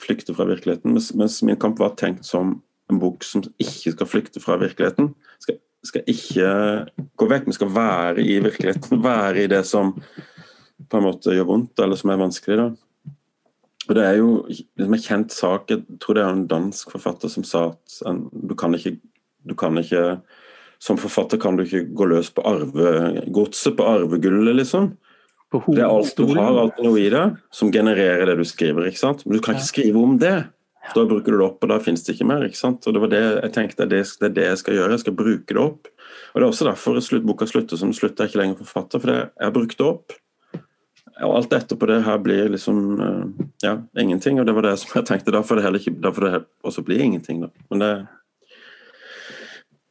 flykte 0.00 0.34
fra 0.34 0.48
virkeligheten. 0.48 0.96
Mens, 0.96 1.12
mens, 1.14 1.42
min 1.44 1.60
kamp 1.60 1.80
var 1.80 1.96
tenkt 2.00 2.24
som 2.28 2.58
en 2.90 3.00
bok 3.02 3.24
som 3.26 3.44
ikke 3.60 3.94
skal 3.94 4.08
flykte 4.08 4.42
fra 4.42 4.56
virkeligheten. 4.60 5.12
Skal, 5.44 5.60
skal 5.86 6.08
ikke 6.10 6.50
gå 7.20 7.28
vekk, 7.30 7.48
men 7.48 7.56
skal 7.56 7.74
være 7.76 8.24
i 8.24 8.38
virkeligheten. 8.42 9.02
Være 9.10 9.44
i 9.44 9.50
det 9.52 9.66
som 9.68 9.94
på 10.90 10.96
en 10.96 11.04
måte 11.04 11.36
gjør 11.36 11.50
vondt, 11.52 11.76
eller 11.84 11.98
som 12.00 12.12
er 12.12 12.22
vanskelig. 12.22 12.56
da. 12.56 12.89
Og 13.88 13.94
Det 13.96 14.04
er 14.04 14.18
jo 14.20 14.28
liksom 14.48 14.94
en 14.94 15.02
kjent 15.02 15.32
sak, 15.34 15.70
jeg 15.72 16.00
tror 16.02 16.16
det 16.16 16.22
er 16.24 16.34
en 16.34 16.46
dansk 16.50 16.92
forfatter 16.92 17.32
som 17.32 17.46
sa 17.46 17.70
at 17.72 17.96
du, 18.30 18.54
kan 18.54 18.74
ikke, 18.76 18.98
du 19.48 19.54
kan 19.58 19.78
ikke 19.80 20.20
Som 20.80 20.96
forfatter 20.96 21.36
kan 21.36 21.58
du 21.58 21.64
ikke 21.66 21.82
gå 21.92 22.06
løs 22.08 22.30
på 22.32 22.40
arvegodset, 22.48 23.74
på 23.76 23.84
arvegullet, 23.84 24.54
liksom. 24.56 24.94
Det 25.52 25.82
er 25.82 25.90
alt 25.90 26.14
du 26.16 26.30
har, 26.30 26.56
alltid 26.56 26.86
noe 26.86 27.00
i 27.02 27.10
det, 27.12 27.24
som 27.52 27.72
genererer 27.74 28.30
det 28.30 28.38
du 28.38 28.46
skriver. 28.48 28.86
ikke 28.88 29.02
sant? 29.02 29.26
Men 29.26 29.36
du 29.36 29.42
kan 29.44 29.58
ikke 29.58 29.66
skrive 29.66 30.00
om 30.00 30.14
det. 30.22 30.38
Da 30.94 31.04
bruker 31.04 31.34
du 31.34 31.36
det 31.36 31.44
opp, 31.44 31.60
og 31.60 31.68
da 31.68 31.76
finnes 31.82 32.06
det 32.06 32.14
ikke 32.14 32.28
mer. 32.30 32.46
ikke 32.46 32.56
sant? 32.56 32.86
Og 32.86 32.96
Det 32.96 33.02
var 33.02 33.12
det 33.12 33.20
jeg 33.20 33.52
tenkte, 33.58 33.88
det, 33.90 34.00
det 34.22 34.28
er 34.30 34.36
det 34.38 34.46
jeg 34.46 34.60
skal 34.62 34.78
gjøre. 34.78 34.94
Jeg 34.96 35.04
skal 35.04 35.18
bruke 35.18 35.52
det 35.52 35.60
opp. 35.60 35.90
Og 36.32 36.40
Det 36.40 36.46
er 36.46 36.48
også 36.48 36.68
derfor 36.70 37.00
sluttboka 37.04 37.50
slutter 37.50 37.76
som 37.76 37.92
slutter 37.92 38.24
jeg 38.24 38.32
ikke 38.32 38.40
lenger 38.40 38.62
forfatter, 38.62 39.02
for 39.02 39.12
jeg 39.18 39.28
har 39.36 39.54
brukt 39.58 39.76
det 39.76 39.86
opp. 39.86 40.16
Og 41.20 41.34
alt 41.36 41.52
etterpå 41.52 41.88
det 41.90 42.00
her 42.06 42.20
blir 42.22 42.48
liksom 42.52 42.78
eh, 43.04 43.44
ja, 43.64 43.74
ingenting. 43.98 44.40
Og 44.40 44.46
det 44.48 44.54
var 44.56 44.68
det 44.68 44.76
som 44.80 44.94
jeg 44.94 45.08
tenkte, 45.08 45.34
da 45.34 45.42
får 45.44 45.60
det 45.60 45.66
heller 45.66 45.82
ikke 45.82 45.98
da 46.00 46.14
får 46.16 46.26
det 46.26 46.40
også 46.70 46.84
bli 46.86 47.00
ingenting, 47.04 47.44
da. 47.44 47.52
Men 47.72 47.84
det 47.84 47.92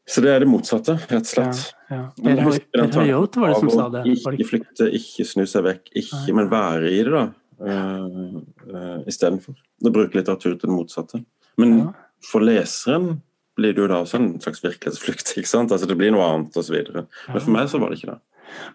så 0.09 0.23
det 0.25 0.31
er 0.33 0.41
det 0.41 0.49
motsatte, 0.49 0.95
rett 1.05 1.27
og 1.27 1.29
slett. 1.29 1.59
Ja, 1.91 1.99
ja. 2.25 2.45
Per 2.73 2.95
Høyot 2.95 3.35
var 3.37 3.51
det 3.51 3.59
som 3.59 3.69
sa 3.69 3.83
det. 3.93 4.01
Ikke 4.09 4.47
flykte, 4.47 4.87
ikke 4.97 5.25
snu 5.29 5.43
seg 5.45 5.67
vekk, 5.67 5.91
ikke, 6.01 6.33
men 6.33 6.49
være 6.49 6.89
i 6.89 7.03
det, 7.05 7.11
da. 7.13 7.27
Uh, 7.59 8.39
uh, 8.71 8.95
Istedenfor. 9.09 9.53
å 9.85 9.91
bruke 9.93 10.17
litteratur 10.17 10.55
til 10.55 10.65
det 10.65 10.73
motsatte. 10.73 11.21
Men 11.61 11.75
ja. 11.77 11.91
for 12.25 12.41
leseren 12.41 13.19
blir 13.59 13.75
det 13.75 13.83
jo 13.83 13.89
da 13.91 13.99
også 14.01 14.17
en 14.17 14.31
slags 14.41 14.63
virkelighetsflukt. 14.63 15.35
ikke 15.37 15.51
sant? 15.51 15.75
Altså 15.75 15.85
Det 15.85 15.99
blir 15.99 16.15
noe 16.15 16.25
annet 16.25 16.57
osv. 16.57 16.79
Men 16.95 17.05
for 17.35 17.53
meg 17.53 17.69
så 17.69 17.81
var 17.81 17.91
det 17.91 17.99
ikke 17.99 18.15
det. 18.15 18.19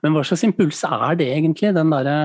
Men 0.03 0.15
hva 0.15 0.25
slags 0.27 0.45
impuls 0.47 0.83
er 0.89 1.19
det 1.21 1.31
egentlig? 1.35 1.75
Den 1.77 1.93
derre 1.93 2.19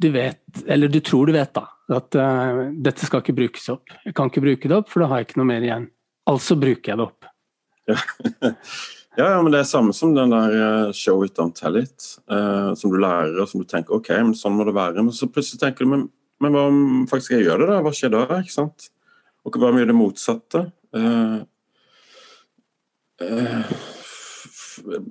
du 0.00 0.08
vet, 0.10 0.40
eller 0.66 0.88
du 0.88 1.00
tror 1.04 1.28
du 1.28 1.34
vet, 1.36 1.50
da, 1.52 1.66
at 1.92 2.16
uh, 2.16 2.60
dette 2.72 3.04
skal 3.04 3.20
ikke 3.20 3.36
brukes 3.36 3.66
opp. 3.72 3.90
Jeg 4.06 4.14
kan 4.16 4.30
ikke 4.30 4.42
bruke 4.46 4.70
det 4.70 4.78
opp, 4.78 4.88
for 4.88 5.02
da 5.02 5.10
har 5.10 5.20
jeg 5.20 5.28
ikke 5.28 5.40
noe 5.42 5.50
mer 5.50 5.66
igjen. 5.66 5.90
Altså 6.30 6.56
bruker 6.56 6.92
jeg 6.92 7.00
det 7.00 7.04
opp. 7.04 7.28
Ja. 7.90 7.98
ja, 9.20 9.28
men 9.42 9.50
det 9.52 9.60
er 9.60 9.68
samme 9.68 9.92
som 9.96 10.14
den 10.16 10.32
der 10.32 10.56
uh, 10.56 10.94
show 10.96 11.20
it, 11.26 11.34
don't 11.36 11.56
tell 11.58 11.76
it. 11.76 12.14
Uh, 12.32 12.72
som 12.80 12.94
du 12.94 12.96
lærer, 12.96 13.36
og 13.42 13.50
som 13.50 13.60
du 13.60 13.68
tenker 13.68 13.98
ok, 13.98 14.10
men 14.22 14.32
sånn 14.38 14.56
må 14.56 14.64
det 14.68 14.76
være. 14.78 15.04
Men 15.04 15.12
så 15.16 15.28
plutselig 15.28 15.60
tenker 15.66 15.84
du 15.84 15.92
men, 15.92 16.08
men 16.40 16.56
hva 16.56 16.64
om 16.70 16.82
faktisk 17.10 17.36
jeg 17.36 17.50
gjør 17.50 17.66
det, 17.66 17.70
da? 17.74 17.80
Hva 17.84 17.94
skjer 18.00 18.16
da? 18.16 18.24
ikke 18.40 18.56
sant? 18.56 18.88
Og 19.44 19.56
hva 19.56 19.68
om 19.68 19.76
jeg 19.76 19.84
gjør 19.84 19.92
det 19.92 20.00
motsatte? 20.00 20.66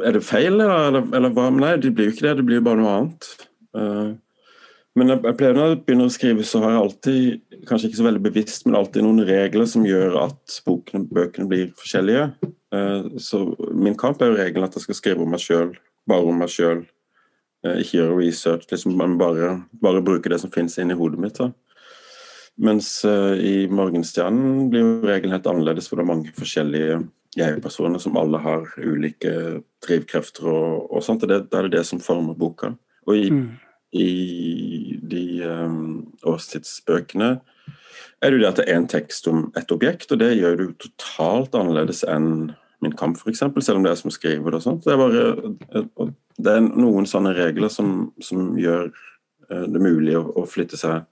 Er 0.05 0.17
det 0.17 0.25
feil, 0.25 0.59
eller, 0.59 1.03
eller 1.15 1.31
hva? 1.35 1.49
Nei, 1.53 1.75
det 1.81 1.93
blir 1.95 2.09
jo 2.09 2.15
ikke 2.15 2.27
det. 2.27 2.35
Det 2.39 2.47
blir 2.47 2.59
jo 2.59 2.65
bare 2.69 2.81
noe 2.81 2.95
annet. 2.97 3.29
Men 4.99 5.13
jeg, 5.13 5.35
pleier 5.39 5.55
når 5.55 5.69
jeg 5.71 5.81
begynner 5.85 6.09
å 6.09 6.13
skrive, 6.13 6.45
så 6.47 6.59
har 6.63 6.73
jeg 6.73 6.83
alltid, 6.83 7.59
kanskje 7.69 7.89
ikke 7.89 7.99
så 8.01 8.05
veldig 8.07 8.21
bevisst, 8.25 8.65
men 8.65 8.77
alltid 8.79 9.05
noen 9.05 9.23
regler 9.27 9.67
som 9.69 9.85
gjør 9.87 10.17
at 10.25 10.55
bokene, 10.65 11.05
bøkene 11.13 11.47
blir 11.51 11.69
forskjellige. 11.79 12.25
Eh, 12.75 13.05
så 13.21 13.43
min 13.71 13.97
kamp 13.99 14.21
er 14.21 14.31
jo 14.31 14.39
regelen 14.39 14.67
at 14.67 14.75
jeg 14.75 14.87
skal 14.87 14.97
skrive 14.97 15.23
om 15.23 15.31
meg 15.31 15.43
sjøl, 15.43 15.71
bare 16.09 16.27
om 16.27 16.41
meg 16.41 16.51
sjøl. 16.51 16.83
Eh, 17.63 17.79
ikke 17.83 17.99
gjøre 17.99 18.17
research, 18.17 18.67
liksom, 18.73 18.97
men 18.99 19.15
bare, 19.21 19.53
bare 19.83 20.03
bruke 20.03 20.31
det 20.31 20.41
som 20.43 20.51
finnes 20.51 20.75
inni 20.81 20.97
hodet 20.97 21.21
mitt. 21.21 21.39
Da. 21.39 21.51
Mens 22.59 22.91
uh, 23.07 23.39
i 23.39 23.69
Morgenstjernen 23.71 24.65
blir 24.71 24.83
jo 24.83 25.07
regelen 25.07 25.31
helt 25.31 25.47
annerledes, 25.47 25.87
for 25.87 25.95
det 25.95 26.03
er 26.03 26.09
mange 26.09 26.33
forskjellige 26.35 26.97
jeg-personer 27.37 28.01
som 28.01 28.17
alle 28.17 28.41
har 28.41 28.67
ulike 28.81 29.31
drivkrefter 29.85 30.47
og, 30.49 30.87
og 30.89 31.03
sånt. 31.05 31.25
Og 31.25 31.31
det, 31.31 31.43
det 31.51 31.59
er 31.59 31.73
det 31.73 31.85
som 31.87 32.01
former 32.03 32.37
boka. 32.37 32.73
Og 33.07 33.17
i 33.17 33.27
mm 33.33 33.49
i 33.91 34.99
de 35.01 35.25
um, 35.49 36.05
årstidsbøkene, 36.27 37.29
er 38.21 38.29
det 38.29 38.37
jo 38.37 38.41
det 38.43 38.49
at 38.49 38.59
det 38.59 38.65
er 38.67 38.77
en 38.77 38.89
tekst 38.91 39.27
om 39.31 39.47
et 39.57 39.71
objekt, 39.73 40.11
og 40.11 40.19
det 40.21 40.35
gjør 40.37 40.57
det 40.57 40.67
jo 40.67 40.79
totalt 40.87 41.55
annerledes 41.57 42.05
enn 42.07 42.55
Min 42.79 42.93
kamp, 42.95 43.17
f.eks., 43.19 43.41
selv 43.43 43.75
om 43.75 43.83
det 43.83 43.89
er 43.91 43.97
som 43.99 44.11
skriver 44.13 44.53
det 44.53 44.61
og 44.61 44.63
sånt. 44.63 44.85
Det 44.85 44.93
er, 44.93 45.01
bare, 45.01 46.05
det 46.39 46.51
er 46.53 46.61
noen 46.63 47.03
sånne 47.03 47.33
regler 47.35 47.67
som, 47.67 48.13
som 48.23 48.53
gjør 48.55 48.85
uh, 48.87 49.65
det 49.67 49.81
mulig 49.83 50.13
å, 50.15 50.21
å, 50.39 50.45
flytte 50.47 50.79
seg 50.79 51.03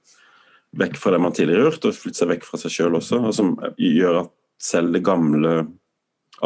vekk 0.79 0.95
fra 0.95 1.11
det 1.11 1.19
man 1.25 1.35
tidligere 1.35 1.65
har 1.65 1.73
gjort, 1.73 1.89
og 1.89 1.97
flytte 1.97 2.21
seg 2.21 2.31
vekk 2.31 2.47
fra 2.47 2.61
seg 2.61 2.71
sjøl 2.71 2.95
også, 3.01 3.19
og 3.19 3.35
som 3.35 3.51
gjør 3.75 4.21
at 4.21 4.31
selv 4.63 4.95
det 4.95 5.03
gamle 5.03 5.57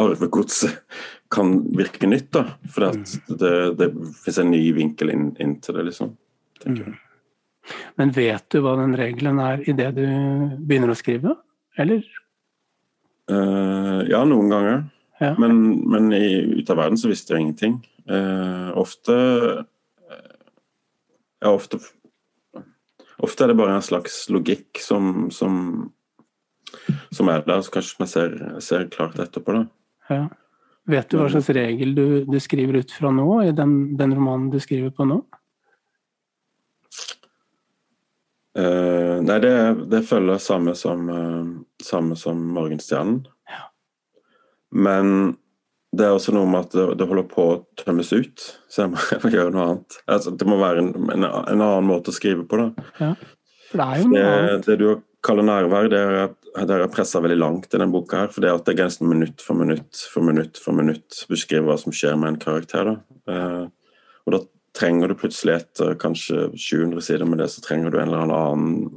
arvegodset 0.00 0.82
kan 1.32 1.54
virke 1.76 2.08
nytt. 2.08 2.30
da, 2.32 2.44
For 2.72 2.88
det, 2.88 3.38
det, 3.40 3.52
det 3.80 3.88
finnes 4.22 4.40
en 4.42 4.52
ny 4.52 4.62
vinkel 4.76 5.12
inn, 5.12 5.30
inn 5.40 5.56
til 5.64 5.78
det, 5.78 5.86
liksom. 5.90 6.14
Mm. 6.64 6.96
Men 8.00 8.12
vet 8.14 8.48
du 8.50 8.60
hva 8.62 8.74
den 8.80 8.96
regelen 8.98 9.38
er 9.42 9.62
idet 9.68 9.92
du 9.96 10.04
begynner 10.58 10.92
å 10.92 10.98
skrive, 10.98 11.36
eller? 11.80 12.02
Uh, 13.30 14.02
ja, 14.10 14.22
noen 14.28 14.50
ganger. 14.52 14.84
Ja. 15.22 15.34
Men, 15.38 15.62
men 15.88 16.10
i, 16.16 16.58
ut 16.58 16.70
av 16.72 16.80
verden 16.82 16.98
så 16.98 17.10
visste 17.12 17.36
jeg 17.36 17.46
ingenting. 17.46 17.80
Uh, 18.10 18.72
ofte 18.80 19.14
Ja, 21.42 21.52
ofte 21.52 21.78
Ofte 23.22 23.44
er 23.44 23.52
det 23.52 23.58
bare 23.60 23.76
en 23.76 23.84
slags 23.84 24.24
logikk 24.34 24.80
som, 24.82 25.28
som, 25.30 25.92
som 27.14 27.28
er 27.30 27.44
der, 27.46 27.60
så 27.62 27.70
kanskje 27.76 28.00
man 28.00 28.08
ser, 28.10 28.32
ser 28.58 28.88
klart 28.90 29.20
etterpå. 29.22 29.54
da. 29.54 29.60
Ja. 30.16 30.28
Vet 30.92 31.12
du 31.12 31.20
hva 31.20 31.28
slags 31.30 31.50
regel 31.54 31.94
du, 31.94 32.06
du 32.26 32.38
skriver 32.42 32.80
ut 32.82 32.90
fra 32.90 33.12
nå, 33.14 33.26
i 33.46 33.52
den, 33.54 33.94
den 33.98 34.14
romanen 34.16 34.50
du 34.50 34.58
skriver 34.62 34.90
på 34.94 35.06
nå? 35.06 35.20
Uh, 38.58 39.22
nei, 39.24 39.38
det, 39.40 39.52
det, 39.88 40.02
følger 40.04 40.42
samme 40.42 40.74
som, 40.76 41.06
uh, 41.08 41.46
samme 41.80 42.18
som 42.20 42.42
Morgenstjernen. 42.52 43.22
Ja. 43.48 43.62
Men 44.74 45.36
det 45.96 46.04
er 46.08 46.16
også 46.16 46.34
noe 46.36 46.48
med 46.50 46.66
at 46.66 46.74
det, 46.74 46.84
det 47.00 47.06
holder 47.08 47.30
på 47.30 47.46
å 47.48 47.56
tømmes 47.80 48.12
ut, 48.12 48.44
så 48.68 48.84
jeg 48.84 48.92
må, 48.92 49.00
jeg 49.14 49.22
må 49.22 49.32
gjøre 49.36 49.54
noe 49.54 49.68
annet. 49.70 50.00
Altså, 50.04 50.34
det 50.36 50.50
må 50.50 50.58
være 50.60 50.84
en, 50.84 50.92
en, 51.04 51.30
en, 51.30 51.62
annen 51.62 51.88
måte 51.88 52.12
å 52.12 52.18
skrive 52.18 52.44
på, 52.48 52.60
da. 52.60 52.90
Ja. 52.98 53.14
For 53.70 53.80
det 53.80 53.88
er 53.88 54.02
jo 54.02 54.10
noe 54.10 54.28
annet. 54.34 54.68
Det 54.68 54.78
du 54.82 54.86
kaller 55.22 55.46
nærvær, 55.46 55.90
det 55.90 55.98
er 55.98 56.16
at 56.26 56.38
det 56.68 56.76
er 56.76 56.90
pressa 56.92 57.20
veldig 57.22 57.38
langt 57.40 57.70
i 57.70 57.78
denne 57.78 57.92
boka. 57.92 58.24
her, 58.24 58.28
for 58.28 58.40
Det 58.40 58.50
at 58.52 58.68
er 58.68 58.84
nesten 58.84 59.08
minutt 59.08 59.40
for 59.40 59.54
minutt 59.54 59.96
for 60.12 60.22
minutt 60.22 60.58
for 60.58 60.72
minutt 60.72 61.24
beskriver 61.28 61.70
hva 61.70 61.78
som 61.78 61.92
skjer 61.92 62.16
med 62.16 62.28
en 62.28 62.38
karakter. 62.38 62.84
da. 62.84 62.96
Uh, 63.26 63.68
og 64.26 64.32
da 64.32 64.40
trenger 64.74 65.08
du 65.08 65.14
plutselig 65.14 65.54
etter 65.54 65.94
kanskje 65.94 66.52
700 66.56 67.00
sider 67.00 67.24
med 67.24 67.38
det, 67.38 67.48
så 67.50 67.62
trenger 67.62 67.90
du 67.90 67.98
en 67.98 68.08
eller 68.08 68.34
annen 68.36 68.90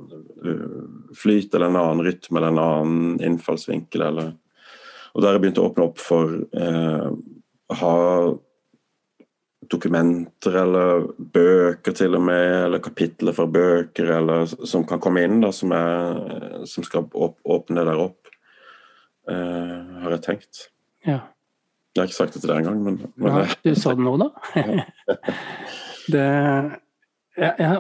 uh, 0.43 1.13
flyt 1.15 1.53
eller 1.53 1.67
en 1.67 1.79
annen 1.79 2.05
rytme 2.05 2.39
eller 2.39 2.51
en 2.51 2.59
annen 2.59 3.21
innfallsvinkel. 3.23 4.01
Eller. 4.01 4.33
Og 5.15 5.21
der 5.21 5.29
har 5.29 5.39
jeg 5.39 5.45
begynt 5.45 5.63
å 5.63 5.69
åpne 5.69 5.88
opp 5.88 6.01
for 6.03 6.35
eh, 6.59 7.09
ha 7.79 7.95
dokumenter 9.75 10.57
eller 10.63 11.05
bøker 11.19 11.95
til 11.95 12.17
og 12.17 12.25
med, 12.27 12.45
eller 12.65 12.83
kapitler 12.83 13.35
fra 13.35 13.45
bøker 13.51 14.11
eller, 14.17 14.49
som 14.67 14.85
kan 14.88 15.01
komme 15.03 15.25
inn, 15.27 15.41
da, 15.43 15.51
som, 15.55 15.73
er, 15.75 16.63
som 16.69 16.85
skal 16.88 17.07
åpne 17.13 17.81
det 17.81 17.88
der 17.91 18.03
opp, 18.07 18.31
uh, 19.29 20.01
har 20.03 20.17
jeg 20.17 20.23
tenkt. 20.25 20.67
Ja. 21.05 21.21
Jeg 21.95 22.01
har 22.01 22.09
ikke 22.09 22.17
sagt 22.17 22.33
det 22.35 22.41
til 22.43 22.51
deg 22.51 22.63
engang, 22.65 22.79
men, 22.83 22.97
men 23.15 23.38
ja, 23.39 23.43
Du 23.63 23.75
sa 23.79 23.93
det 23.95 24.03
nå, 24.03 24.17
da? 24.19 24.27
det 26.11 26.25
jeg, 27.39 27.53
jeg, 27.55 27.77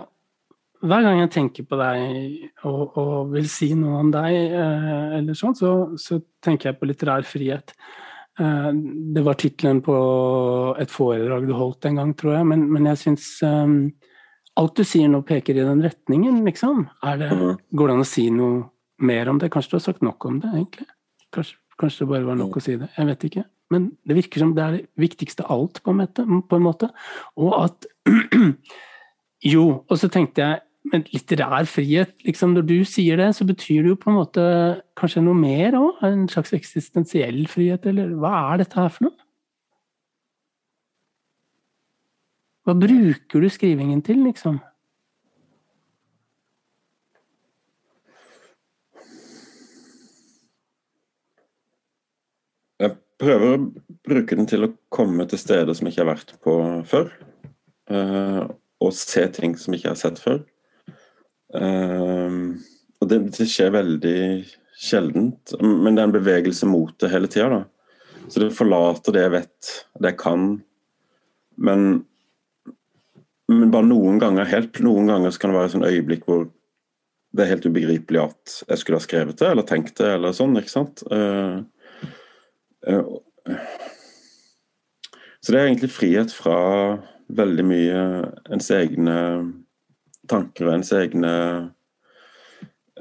Hver 0.85 1.03
gang 1.03 1.19
jeg 1.19 1.31
tenker 1.33 1.67
på 1.67 1.79
deg 1.81 2.63
og, 2.69 2.95
og 3.01 3.33
vil 3.33 3.49
si 3.51 3.73
noe 3.75 3.99
om 4.05 4.13
deg, 4.13 4.55
uh, 4.55 5.17
eller 5.19 5.35
sånn, 5.35 5.57
så, 5.57 5.75
så, 5.99 6.21
tenker 6.45 6.69
jeg 6.69 6.79
på 6.79 6.87
litterær 6.87 7.25
frihet. 7.27 7.73
Eh, 8.39 8.71
det 9.15 9.23
var 9.25 9.39
tittelen 9.39 9.81
på 9.85 9.95
et 10.81 10.91
foredrag 10.91 11.47
du 11.47 11.55
holdt 11.55 11.87
en 11.89 12.01
gang, 12.01 12.13
tror 12.17 12.37
jeg, 12.39 12.49
men, 12.51 12.67
men 12.71 12.89
jeg 12.91 13.01
syns 13.03 13.29
um, 13.47 13.77
alt 14.59 14.77
du 14.77 14.83
sier 14.87 15.11
nå 15.11 15.21
peker 15.27 15.57
i 15.57 15.65
den 15.65 15.83
retningen, 15.83 16.43
liksom. 16.47 16.85
Det, 17.01 17.31
mhm. 17.31 17.59
går 17.75 17.91
det 17.91 17.97
an 17.97 18.05
å 18.05 18.09
si 18.09 18.29
noe 18.33 18.63
mer 19.05 19.31
om 19.31 19.41
det? 19.41 19.51
Kanskje 19.53 19.75
du 19.75 19.79
har 19.79 19.87
sagt 19.89 20.05
nok 20.05 20.29
om 20.29 20.39
det, 20.43 20.53
egentlig? 20.53 20.87
Kanskje, 21.35 21.59
kanskje 21.79 22.05
det 22.05 22.11
bare 22.13 22.29
var 22.29 22.39
nok 22.39 22.59
å 22.59 22.63
si 22.63 22.77
det? 22.79 22.91
Jeg 22.95 23.11
vet 23.11 23.29
ikke 23.29 23.49
men 23.73 23.89
det 24.05 24.17
virker 24.19 24.43
som 24.43 24.51
det 24.55 24.63
er 24.63 24.75
det 24.75 25.01
viktigste 25.01 25.45
av 25.45 25.55
alt, 25.55 25.81
på 25.83 25.93
en, 25.93 26.01
måte, 26.03 26.25
på 26.25 26.57
en 26.57 26.65
måte. 26.65 26.89
Og 27.41 27.55
at 27.63 27.87
Jo, 29.45 29.65
og 29.85 29.99
så 29.99 30.09
tenkte 30.09 30.41
jeg 30.41 30.61
men 30.91 31.05
litterær 31.11 31.65
frihet, 31.69 32.13
liksom 32.27 32.53
når 32.53 32.67
du 32.69 32.77
sier 32.87 33.17
det, 33.21 33.31
så 33.37 33.47
betyr 33.47 33.83
det 33.83 33.93
jo 33.93 33.99
på 34.01 34.11
en 34.11 34.19
måte 34.19 34.45
kanskje 34.99 35.23
noe 35.25 35.37
mer 35.37 35.77
òg? 35.79 36.03
En 36.05 36.27
slags 36.31 36.53
eksistensiell 36.57 37.45
frihet, 37.51 37.87
eller 37.89 38.13
hva 38.19 38.35
er 38.53 38.63
dette 38.63 38.79
her 38.79 38.93
for 38.93 39.09
noe? 39.09 39.17
Hva 42.65 42.73
bruker 42.77 43.43
du 43.43 43.49
skrivingen 43.53 44.01
til, 44.05 44.23
liksom? 44.25 44.61
prøver 53.21 53.55
å 53.55 53.61
bruke 54.05 54.37
den 54.37 54.49
til 54.49 54.67
å 54.67 54.73
komme 54.93 55.25
til 55.29 55.39
steder 55.39 55.75
som 55.75 55.87
jeg 55.87 55.95
ikke 55.95 56.03
har 56.03 56.11
vært 56.11 56.35
på 56.43 56.55
før. 56.89 57.11
Uh, 57.91 58.43
og 58.83 58.91
se 58.97 59.23
ting 59.33 59.55
som 59.59 59.73
jeg 59.73 59.83
ikke 59.83 59.93
har 59.93 60.01
sett 60.01 60.21
før. 60.21 60.41
Uh, 61.55 62.55
og 63.01 63.09
det, 63.11 63.21
det, 63.37 63.47
skjer 63.49 63.73
veldig 63.75 64.19
sjeldent, 64.75 65.55
men 65.61 65.95
det 65.95 66.01
er 66.01 66.09
en 66.09 66.15
bevegelse 66.15 66.67
mot 66.67 66.93
det 67.01 67.11
hele 67.11 67.29
tida. 67.31 67.63
Så 68.27 68.41
det 68.41 68.55
forlater 68.57 69.15
det 69.15 69.23
jeg 69.25 69.33
vet, 69.35 69.71
det 70.01 70.11
jeg 70.11 70.19
kan. 70.19 70.45
Men, 71.55 71.85
men 73.51 73.71
bare 73.73 73.87
noen 73.87 74.19
ganger, 74.21 74.49
helt 74.49 74.81
noen 74.83 75.11
ganger 75.11 75.33
så 75.33 75.41
kan 75.41 75.53
det 75.53 75.59
være 75.59 75.69
et 75.69 75.75
sånn 75.75 75.87
øyeblikk 75.87 76.25
hvor 76.27 76.47
det 77.35 77.43
er 77.43 77.51
helt 77.51 77.67
ubegripelig 77.67 78.21
at 78.21 78.53
jeg 78.69 78.79
skulle 78.79 78.99
ha 79.01 79.03
skrevet 79.03 79.39
det 79.41 79.49
eller 79.51 79.67
tenkt 79.67 79.97
det, 79.99 80.13
eller 80.17 80.35
sånn. 80.35 80.55
ikke 80.59 80.71
sant? 80.71 81.03
Uh, 81.11 81.61
uh, 82.87 83.59
så 85.43 85.53
det 85.53 85.59
er 85.59 85.67
egentlig 85.67 85.91
frihet 85.93 86.31
fra 86.33 86.57
veldig 87.35 87.65
mye 87.67 88.01
ens 88.55 88.71
egne 88.73 89.17
tanker 90.29 90.69
og 90.69 90.77
ens 90.77 90.91
egne 90.95 91.33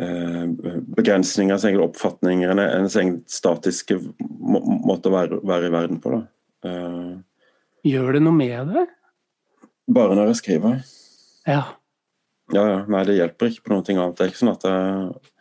eh, 0.01 0.43
begrensninger, 0.97 1.55
ens 1.55 1.66
egne 1.68 1.85
oppfatninger, 1.87 2.64
ens 2.64 2.99
egen 3.01 3.20
statiske 3.31 3.99
må 4.25 4.62
måte 4.89 5.11
å 5.11 5.14
være, 5.14 5.41
være, 5.45 5.70
i 5.70 5.75
verden 5.75 6.03
på. 6.05 6.20
Eh, 6.66 7.14
Gjør 7.85 8.16
det 8.16 8.25
noe 8.25 8.37
med 8.37 8.75
det? 8.75 8.87
Bare 9.95 10.16
når 10.16 10.33
jeg 10.33 10.41
skriver. 10.41 10.79
Ja. 11.45 11.62
Ja, 12.53 12.62
ja. 12.68 12.81
Nei, 12.89 13.05
det 13.09 13.18
hjelper 13.18 13.51
ikke 13.51 13.66
på 13.66 13.75
noe 13.75 13.85
annet. 13.85 14.16
Det 14.16 14.25
er 14.25 14.33
ikke 14.33 14.43
sånn 14.43 14.55
at 14.55 14.66
jeg 14.68 15.34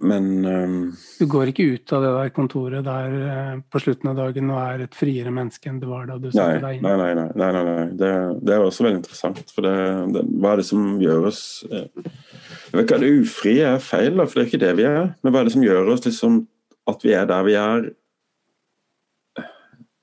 men 0.00 0.26
um, 0.46 0.76
Du 1.18 1.26
går 1.28 1.50
ikke 1.50 1.66
ut 1.74 1.92
av 1.92 2.04
det 2.04 2.10
der 2.16 2.30
kontoret 2.32 2.86
der 2.86 3.16
eh, 3.20 3.56
på 3.68 3.82
slutten 3.82 4.12
av 4.12 4.16
dagen 4.16 4.52
og 4.52 4.60
er 4.62 4.84
et 4.86 4.96
friere 4.96 5.32
menneske 5.34 5.68
enn 5.68 5.80
du 5.82 5.86
var 5.90 6.06
da 6.08 6.16
du 6.16 6.30
satte 6.30 6.62
deg 6.62 6.78
inn? 6.78 6.86
nei, 6.86 6.94
nei, 6.96 7.10
nei, 7.18 7.26
nei, 7.36 7.50
nei, 7.56 7.64
nei. 7.68 7.86
Det, 8.00 8.12
det 8.40 8.54
er 8.56 8.64
også 8.64 8.86
veldig 8.86 9.02
interessant. 9.02 9.42
For 9.52 9.66
det, 9.66 9.74
det, 10.16 10.24
hva 10.40 10.54
er 10.54 10.62
det 10.62 10.66
som 10.70 10.86
gjør 11.02 11.28
oss 11.28 11.42
eh, 11.68 11.86
Jeg 12.00 12.78
vet 12.78 12.84
ikke, 12.86 13.00
Det 13.04 13.12
ufrie 13.20 13.68
er 13.74 13.84
feil, 13.84 14.14
da, 14.16 14.26
for 14.26 14.40
det 14.40 14.46
er 14.46 14.50
ikke 14.50 14.64
det 14.64 14.74
vi 14.80 14.88
er. 14.88 15.12
Men 15.20 15.34
hva 15.34 15.42
er 15.42 15.50
det 15.50 15.56
som 15.58 15.66
gjør 15.68 15.92
oss 15.94 16.06
liksom 16.08 16.42
at 16.90 17.04
vi 17.04 17.14
er 17.14 17.28
der 17.28 17.44
vi 17.46 17.56
er, 17.60 17.90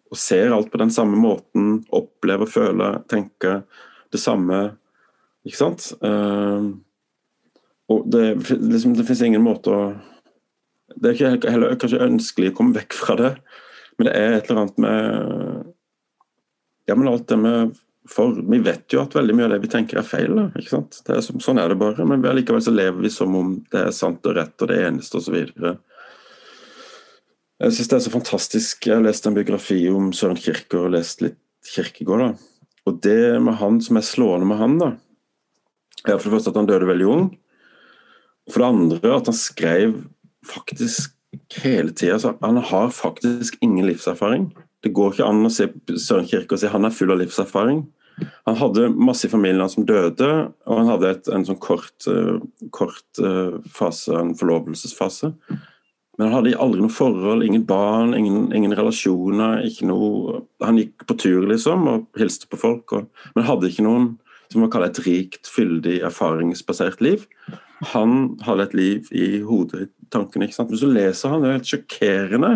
og 0.08 0.20
ser 0.20 0.54
alt 0.56 0.70
på 0.72 0.80
den 0.80 0.92
samme 0.94 1.18
måten, 1.20 1.82
opplever, 1.92 2.48
føler, 2.48 3.02
tenker 3.12 3.64
det 4.14 4.22
samme, 4.22 4.78
ikke 5.48 5.60
sant? 5.60 5.90
Eh, 6.06 6.70
og 7.88 8.06
det, 8.12 8.24
liksom, 8.52 8.94
det 8.98 9.06
finnes 9.08 9.26
ingen 9.30 9.46
måte 9.46 9.72
å 9.72 9.82
Det 10.98 11.10
er 11.10 11.18
ikke 11.38 11.52
heller 11.52 11.76
kanskje 11.80 12.04
ønskelig 12.04 12.52
å 12.52 12.56
komme 12.58 12.76
vekk 12.80 12.96
fra 12.96 13.16
det, 13.20 13.34
men 13.98 14.08
det 14.08 14.14
er 14.16 14.38
et 14.38 14.48
eller 14.50 14.64
annet 14.64 14.80
med 14.84 14.96
Ja, 16.88 16.96
men 16.96 17.12
alt 17.12 17.28
det 17.28 17.38
med 17.42 17.76
for 18.08 18.38
Vi 18.40 18.60
vet 18.64 18.94
jo 18.94 19.02
at 19.04 19.16
veldig 19.18 19.36
mye 19.36 19.48
av 19.50 19.52
det 19.52 19.64
vi 19.66 19.70
tenker 19.72 20.00
er 20.00 20.06
feil. 20.08 20.38
Ikke 20.56 20.72
sant? 20.72 21.02
Er 21.12 21.20
sånn 21.20 21.60
er 21.60 21.68
det 21.68 21.76
bare. 21.82 22.06
Men 22.08 22.24
likevel 22.38 22.64
så 22.64 22.72
lever 22.72 23.04
vi 23.04 23.12
som 23.12 23.36
om 23.36 23.50
det 23.74 23.82
er 23.90 23.96
sant 23.96 24.24
og 24.30 24.38
rett 24.38 24.64
og 24.64 24.70
det 24.72 24.78
eneste 24.86 25.20
osv. 25.20 25.36
Jeg 27.58 27.74
syns 27.74 27.90
det 27.92 27.98
er 27.98 28.06
så 28.06 28.14
fantastisk. 28.14 28.88
Jeg 28.88 28.96
har 28.96 29.04
lest 29.04 29.28
en 29.28 29.36
biografi 29.36 29.82
om 29.92 30.14
Søren 30.16 30.40
Kirke, 30.40 30.80
og 30.80 30.94
lest 30.94 31.24
litt 31.26 31.40
Kirkegård. 31.68 32.24
da. 32.24 32.64
Og 32.88 33.02
det 33.04 33.42
med 33.44 33.60
han 33.60 33.82
som 33.84 34.00
er 34.00 34.08
slående 34.08 34.48
med 34.48 34.62
han, 34.62 34.78
da, 34.80 34.94
er 36.06 36.16
for 36.16 36.30
det 36.30 36.38
første 36.38 36.54
at 36.54 36.62
han 36.62 36.70
døde 36.70 36.88
veldig 36.88 37.10
ung. 37.12 37.26
For 38.52 38.64
det 38.64 38.70
andre 38.72 39.14
at 39.18 39.30
han 39.30 39.38
skrev 39.38 39.98
faktisk 40.48 41.14
hele 41.64 41.92
tida. 41.92 42.34
Han 42.42 42.58
har 42.58 42.90
faktisk 42.96 43.58
ingen 43.62 43.88
livserfaring. 43.88 44.50
Det 44.84 44.94
går 44.96 45.16
ikke 45.16 45.28
an 45.28 45.48
å 45.48 45.52
se 45.52 45.70
Søren 46.00 46.28
Kirke 46.30 46.56
og 46.56 46.62
si 46.62 46.72
han 46.72 46.88
er 46.88 46.96
full 46.96 47.12
av 47.12 47.22
livserfaring. 47.22 47.86
Han 48.50 48.58
hadde 48.58 48.90
masse 48.98 49.28
i 49.28 49.32
familien 49.32 49.70
som 49.70 49.86
døde, 49.86 50.30
og 50.66 50.80
han 50.80 50.90
hadde 50.90 51.10
et, 51.14 51.28
en 51.30 51.46
sånn 51.46 51.60
kort, 51.62 51.96
uh, 52.10 52.40
kort 52.74 53.22
uh, 53.22 53.60
fase, 53.70 54.14
en 54.18 54.34
forlovelsesfase. 54.38 55.30
Men 56.18 56.26
han 56.26 56.40
hadde 56.40 56.56
aldri 56.58 56.82
noe 56.82 56.94
forhold, 56.94 57.46
ingen 57.46 57.68
barn, 57.70 58.16
ingen, 58.18 58.48
ingen 58.58 58.74
relasjoner. 58.78 59.62
ikke 59.70 59.86
noe... 59.92 60.42
Han 60.66 60.80
gikk 60.82 61.06
på 61.06 61.18
tur 61.22 61.46
liksom 61.46 61.86
og 61.92 62.08
hilste 62.18 62.50
på 62.50 62.58
folk, 62.58 62.96
og, 62.98 63.28
men 63.36 63.46
hadde 63.46 63.70
ikke 63.70 63.86
noen 63.86 64.16
som 64.50 64.64
man 64.64 64.72
kaller 64.74 64.90
et 64.90 65.04
rikt, 65.06 65.46
fyldig, 65.52 66.00
erfaringsbasert 66.08 67.04
liv. 67.06 67.28
Han 67.94 68.38
hadde 68.46 68.68
et 68.68 68.78
liv 68.78 69.10
i 69.14 69.40
hodet, 69.46 69.90
tankene. 70.14 70.48
ikke 70.48 70.58
sant? 70.58 70.72
Men 70.74 70.82
så 70.82 70.90
leser 70.90 71.34
han, 71.34 71.44
det 71.44 71.50
er 71.50 71.60
helt 71.60 71.74
sjokkerende 71.74 72.54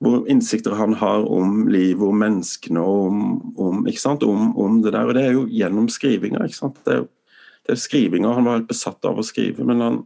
hvor 0.00 0.24
innsikter 0.32 0.72
han 0.78 0.94
har 0.96 1.26
om 1.28 1.66
livet, 1.68 2.00
om 2.00 2.22
menneskene 2.22 2.80
og 2.80 3.08
om, 3.10 3.24
om, 3.60 3.82
ikke 3.88 4.00
sant? 4.00 4.24
Om, 4.24 4.54
om, 4.56 4.78
det 4.80 4.94
der. 4.94 5.04
Og 5.04 5.16
det 5.16 5.24
er 5.26 5.34
jo 5.36 5.42
gjennom 5.52 5.90
skrivinga. 5.92 6.46
ikke 6.46 6.56
sant? 6.56 6.78
Det 6.86 6.94
er, 6.96 7.04
det 7.68 7.74
er 7.74 7.82
skrivinga. 7.82 8.32
Han 8.38 8.48
var 8.48 8.58
helt 8.58 8.70
besatt 8.70 9.04
av 9.04 9.20
å 9.20 9.26
skrive, 9.26 9.66
men 9.68 9.84
han, 9.84 9.98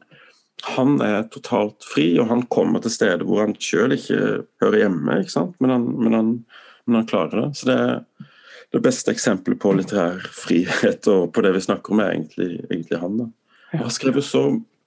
han 0.75 0.97
er 1.05 1.29
totalt 1.31 1.87
fri, 1.87 2.09
og 2.19 2.27
han 2.33 2.43
kommer 2.51 2.83
til 2.83 2.95
steder 2.95 3.23
hvor 3.29 3.45
han 3.45 3.55
sjøl 3.55 3.95
ikke 3.95 4.21
hører 4.65 4.81
hjemme, 4.83 5.21
ikke 5.23 5.37
sant? 5.37 5.55
Men 5.63 5.77
han, 5.77 5.87
men, 6.01 6.19
han, 6.19 6.35
men 6.89 6.99
han, 6.99 7.09
klarer 7.11 7.45
det. 7.45 7.49
Så 7.61 7.71
det 7.71 7.79
er 7.79 8.29
det 8.75 8.83
beste 8.83 9.15
eksempelet 9.15 9.63
på 9.63 9.77
litterær 9.79 10.27
frihet 10.35 11.07
og 11.13 11.31
på 11.31 11.47
det 11.47 11.55
vi 11.55 11.63
snakker 11.69 11.95
om, 11.95 12.03
er 12.03 12.17
egentlig, 12.17 12.51
egentlig 12.67 12.99
han. 12.99 13.23
da. 13.23 13.31
Han 13.75 13.89
har 13.89 13.95
skrevet 13.95 14.25
så 14.25 14.45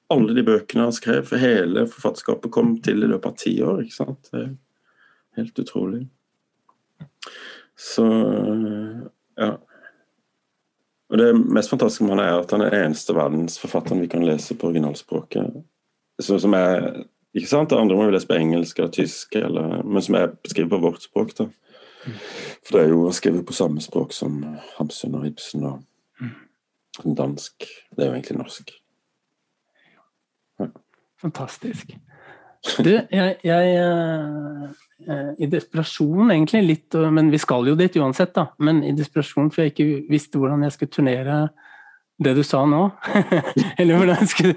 alle 0.09 0.33
de 0.33 0.43
bøkene 0.47 0.87
han 0.87 0.95
skrev, 0.95 1.25
for 1.27 1.41
hele 1.41 1.83
forfatterskapet 1.91 2.51
kom 2.55 2.77
til 2.83 3.03
i 3.03 3.09
løpet 3.11 3.27
av 3.27 3.39
ti 3.41 3.53
år. 3.63 3.81
ikke 3.83 3.97
sant? 3.97 4.29
Det 4.31 4.43
er 4.43 5.41
helt 5.41 5.59
utrolig. 5.59 6.05
Så 7.77 8.05
ja. 9.37 9.51
Og 11.07 11.17
Det 11.17 11.27
mest 11.35 11.69
fantastiske 11.69 12.03
med 12.03 12.17
han 12.17 12.23
er 12.23 12.39
at 12.39 12.51
han 12.51 12.63
er 12.63 12.79
eneste 12.85 13.15
verdensforfatteren 13.15 14.01
vi 14.01 14.09
kan 14.11 14.25
lese 14.27 14.55
på 14.55 14.71
originalspråket. 14.71 15.61
Så, 16.19 16.39
som 16.39 16.55
er, 16.57 17.03
ikke 17.35 17.51
sant? 17.51 17.69
Det 17.69 17.79
andre 17.79 17.95
må 17.95 18.07
vi 18.07 18.15
lese 18.15 18.27
på 18.27 18.39
engelsk 18.39 18.79
eller 18.79 18.91
tysk, 18.95 19.35
eller, 19.35 19.83
men 19.83 20.03
som 20.03 20.17
er 20.19 20.33
skrevet 20.47 20.71
på 20.71 20.81
vårt 20.83 21.03
språk. 21.03 21.35
da. 21.37 21.47
For 22.63 22.75
det 22.75 22.81
er 22.81 22.91
jo 22.95 23.11
skrevet 23.11 23.45
på 23.47 23.55
samme 23.55 23.83
språk 23.83 24.15
som 24.15 24.39
Hamsun 24.77 25.15
og 25.19 25.27
Ibsen 25.27 25.67
og 25.67 25.83
dansk. 27.05 27.67
Det 27.95 28.03
er 28.03 28.11
jo 28.11 28.17
egentlig 28.17 28.37
norsk. 28.37 28.73
Ja. 30.59 30.69
Fantastisk. 31.21 31.93
Du, 32.83 32.89
jeg, 32.89 33.35
jeg 33.45 33.75
uh, 35.07 35.31
I 35.39 35.47
desperasjon, 35.49 36.31
egentlig 36.33 36.63
litt 36.65 36.95
Men 37.13 37.29
vi 37.31 37.39
skal 37.39 37.69
jo 37.69 37.77
dit 37.79 37.95
uansett, 38.01 38.33
da. 38.35 38.49
Men 38.59 38.81
i 38.83 38.95
desperasjon 38.97 39.51
for 39.53 39.63
jeg 39.63 39.75
ikke 39.75 39.87
visste 40.09 40.41
hvordan 40.41 40.65
jeg 40.65 40.75
skulle 40.75 40.95
turnere 40.95 41.39
det 42.17 42.33
du 42.33 42.41
sa 42.41 42.63
nå. 42.65 42.81
eller, 43.81 44.15
skulle, 44.25 44.55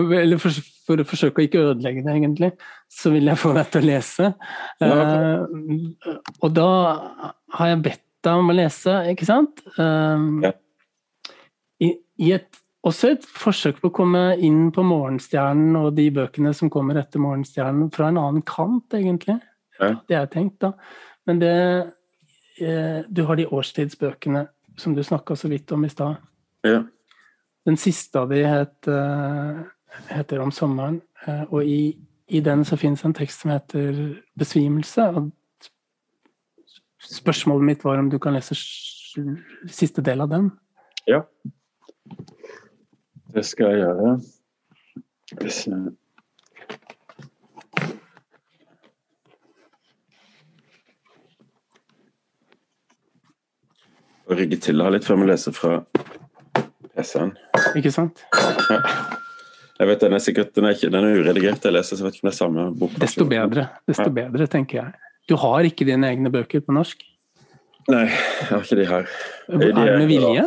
eller 0.00 0.38
for, 0.40 0.62
for, 0.86 1.02
å 1.02 1.04
forsøke 1.04 1.42
å 1.42 1.44
ikke 1.44 1.64
ødelegge 1.66 2.06
det, 2.06 2.14
egentlig, 2.16 2.48
så 2.88 3.12
vil 3.12 3.28
jeg 3.28 3.40
få 3.42 3.52
deg 3.52 3.68
til 3.68 3.84
å 3.84 3.88
lese. 3.90 4.30
Uh, 4.80 5.44
og 6.40 6.54
da 6.56 6.70
har 7.58 7.74
jeg 7.74 7.82
bedt 7.84 8.06
deg 8.24 8.40
om 8.40 8.48
å 8.48 8.56
lese, 8.56 8.96
ikke 9.12 9.28
sant? 9.28 9.60
Uh, 9.76 10.40
ja 10.48 10.54
i, 12.22 12.32
et, 12.36 12.60
også 12.86 13.12
et 13.14 13.26
forsøk 13.26 13.80
på 13.82 13.90
å 13.90 13.94
komme 13.94 14.22
inn 14.42 14.70
på 14.74 14.84
Morgenstjernen 14.86 15.78
og 15.80 15.94
de 15.98 16.08
bøkene 16.14 16.52
som 16.56 16.70
kommer 16.72 17.00
etter 17.00 17.22
Morgenstjernen, 17.22 17.90
fra 17.94 18.10
en 18.12 18.20
annen 18.20 18.46
kant, 18.46 18.94
egentlig. 18.94 19.40
Ja. 19.80 19.94
Det 20.06 20.16
jeg 20.16 20.32
tenkt, 20.34 20.58
da. 20.62 20.72
Men 21.26 21.40
det 21.42 21.54
eh, 22.62 23.02
Du 23.08 23.24
har 23.26 23.38
de 23.38 23.48
årstidsbøkene 23.48 24.46
som 24.78 24.94
du 24.94 25.02
snakka 25.04 25.36
så 25.36 25.48
vidt 25.48 25.72
om 25.72 25.84
i 25.84 25.90
stad. 25.90 26.20
Ja. 26.66 26.82
Den 27.66 27.76
siste 27.78 28.22
av 28.22 28.30
de 28.32 28.42
het, 28.42 28.88
uh, 28.88 29.62
heter 30.08 30.40
'Om 30.40 30.50
sommeren', 30.50 31.00
uh, 31.28 31.44
og 31.52 31.64
i, 31.64 31.98
i, 32.28 32.40
den 32.40 32.64
så 32.64 32.76
finnes 32.76 33.04
en 33.04 33.14
tekst 33.14 33.40
som 33.40 33.50
heter 33.50 34.18
'Besvimelse'. 34.38 35.16
og 35.16 35.30
Spørsmålet 36.98 37.64
mitt 37.64 37.84
var 37.84 37.98
om 37.98 38.10
du 38.10 38.18
kan 38.18 38.34
lese 38.34 38.54
siste 39.68 40.02
del 40.02 40.20
av 40.20 40.28
den? 40.28 40.50
Ja. 41.06 41.20
Det 43.34 43.44
skal 43.48 43.66
jeg 43.72 43.80
gjøre. 43.80 44.20
Hvis 45.40 45.66
jeg 45.66 45.92
Og 54.30 54.38
rigge 54.38 54.56
til 54.64 54.80
her 54.80 54.92
litt 54.94 55.04
før 55.04 55.18
vi 55.20 55.26
leser 55.28 55.52
fra 55.52 55.72
PC-en. 56.94 57.34
Ikke 57.76 57.90
sant? 57.92 58.22
Ja. 58.70 58.78
Jeg 59.80 59.88
vet, 59.88 60.00
Den 60.00 60.14
er 60.14 60.22
sikkert 60.22 60.54
den 60.54 60.68
er, 60.68 60.76
ikke, 60.76 60.88
den 60.94 61.04
er 61.04 61.18
uredigert, 61.18 61.64
jeg 61.64 61.74
leser, 61.74 61.98
så 61.98 62.06
vet 62.06 62.14
ikke 62.14 62.24
om 62.24 62.28
det 62.28 62.32
er 62.32 62.38
samme 62.38 62.66
bok. 62.78 62.94
Desto 63.02 63.26
bedre, 63.28 63.66
desto 63.88 64.06
ja. 64.06 64.14
bedre, 64.14 64.46
tenker 64.46 64.78
jeg. 64.78 64.92
Du 65.28 65.34
har 65.42 65.66
ikke 65.66 65.84
dine 65.88 66.06
egne 66.06 66.30
bøker 66.32 66.62
på 66.62 66.76
norsk? 66.76 67.02
Nei, 67.90 68.04
jeg 68.06 68.48
har 68.52 68.62
ikke 68.62 68.78
de 68.78 68.86
her. 68.86 69.08
Er 69.50 69.64
det 69.64 69.74
med 69.74 70.06
vilje? 70.06 70.46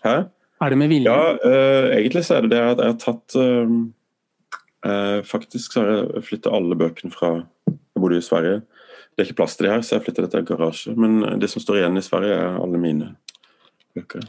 Hæ? 0.00 0.14
Er 0.60 0.70
det 0.70 0.76
med 0.76 0.90
vilje? 0.92 1.08
Ja, 1.08 1.38
uh, 1.40 1.96
egentlig 1.96 2.24
så 2.26 2.36
er 2.36 2.44
det 2.44 2.52
det 2.52 2.60
at 2.60 2.82
jeg 2.82 2.92
har 2.92 2.98
tatt 3.00 3.36
uh, 3.40 3.70
uh, 4.86 5.20
Faktisk 5.24 5.72
så 5.72 5.84
har 5.84 5.92
jeg 5.94 6.24
flytta 6.26 6.52
alle 6.52 6.76
bøkene 6.76 7.14
fra 7.14 7.30
Jeg 7.70 8.02
bodde 8.02 8.18
i 8.20 8.24
Sverige. 8.24 8.60
Det 9.16 9.24
er 9.24 9.30
ikke 9.30 9.40
plass 9.40 9.56
til 9.56 9.66
de 9.66 9.72
her, 9.72 9.82
så 9.84 9.96
jeg 9.96 10.04
flytta 10.04 10.24
det 10.24 10.30
til 10.32 10.42
en 10.42 10.48
garasje. 10.48 10.92
Men 10.96 11.40
det 11.40 11.50
som 11.52 11.62
står 11.62 11.80
igjen 11.80 11.98
i 12.00 12.04
Sverige, 12.04 12.36
er 12.36 12.60
alle 12.60 12.80
mine 12.80 13.08
bøker. 13.96 14.24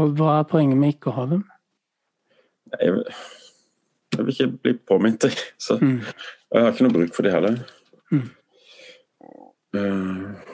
Og 0.00 0.14
hva 0.16 0.38
er 0.38 0.46
poenget 0.48 0.78
med 0.80 0.94
ikke 0.94 1.10
å 1.10 1.16
ha 1.16 1.24
dem? 1.32 1.42
Jeg, 2.80 3.02
jeg 4.16 4.22
vil 4.22 4.32
ikke 4.32 4.48
bli 4.64 4.74
påminnet, 4.88 5.42
så 5.66 5.76
mm. 5.80 5.98
jeg 6.54 6.64
har 6.64 6.72
ikke 6.72 6.86
noe 6.86 6.96
bruk 6.96 7.16
for 7.16 7.26
de 7.26 7.34
heller. 7.34 7.58
Mm. 8.12 8.24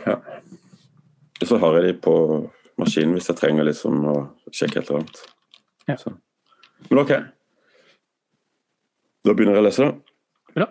ja. 0.06 0.16
Så 1.44 1.58
har 1.62 1.78
jeg 1.78 1.86
de 1.86 1.94
på 2.02 2.16
maskinen 2.80 3.14
hvis 3.14 3.30
jeg 3.30 3.38
trenger 3.38 3.68
liksom 3.68 4.02
å 4.08 4.16
sjekke 4.54 4.80
et 4.80 4.90
eller 4.90 5.02
annet. 5.02 5.22
Ja. 5.88 5.96
Men 6.88 7.02
OK. 7.02 7.12
Da 9.22 9.34
begynner 9.36 9.58
jeg 9.58 9.62
å 9.62 9.66
lese, 9.66 9.86
da. 9.86 9.92
Bra. 10.56 10.68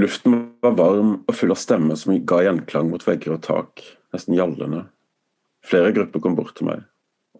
Luften 0.00 0.36
var 0.64 0.76
varm 0.78 1.14
og 1.20 1.34
full 1.36 1.52
av 1.52 1.60
stemmer 1.60 1.98
som 2.00 2.16
ga 2.28 2.42
gjenklang 2.46 2.92
mot 2.92 3.04
vegger 3.04 3.36
og 3.36 3.42
tak, 3.46 3.84
nesten 4.14 4.36
gjallende. 4.36 4.86
Flere 5.66 5.92
grupper 5.96 6.22
kom 6.24 6.36
bort 6.38 6.56
til 6.58 6.70
meg. 6.70 6.84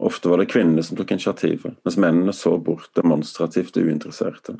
Ofte 0.00 0.32
var 0.32 0.40
det 0.40 0.48
kvinnene 0.48 0.82
som 0.84 0.96
tok 0.96 1.12
initiativet, 1.12 1.76
mens 1.84 1.98
mennene 2.00 2.32
så 2.36 2.54
bort 2.56 2.88
demonstrativt 2.96 3.76
uinteresserte. 3.76 4.56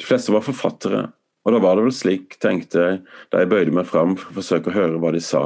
De 0.00 0.08
fleste 0.08 0.32
var 0.32 0.44
forfattere, 0.44 1.02
og 1.44 1.52
da 1.52 1.60
var 1.62 1.76
det 1.76 1.86
vel 1.86 1.94
slik, 1.94 2.38
tenkte 2.42 2.80
jeg 2.82 3.02
da 3.32 3.42
jeg 3.42 3.50
bøyde 3.52 3.74
meg 3.76 3.88
fram 3.88 4.16
for 4.16 4.32
å 4.32 4.38
forsøke 4.40 4.72
å 4.72 4.76
høre 4.76 5.00
hva 5.02 5.12
de 5.14 5.20
sa, 5.22 5.42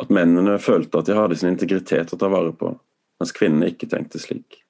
at 0.00 0.12
mennene 0.14 0.56
følte 0.62 1.00
at 1.00 1.08
de 1.08 1.16
hadde 1.18 1.36
sin 1.36 1.52
integritet 1.52 2.14
å 2.14 2.18
ta 2.20 2.30
vare 2.32 2.52
på, 2.56 2.72
mens 3.20 3.34
kvinnene 3.36 3.70
ikke 3.72 3.88
tenkte 3.90 4.20
slik. 4.22 4.62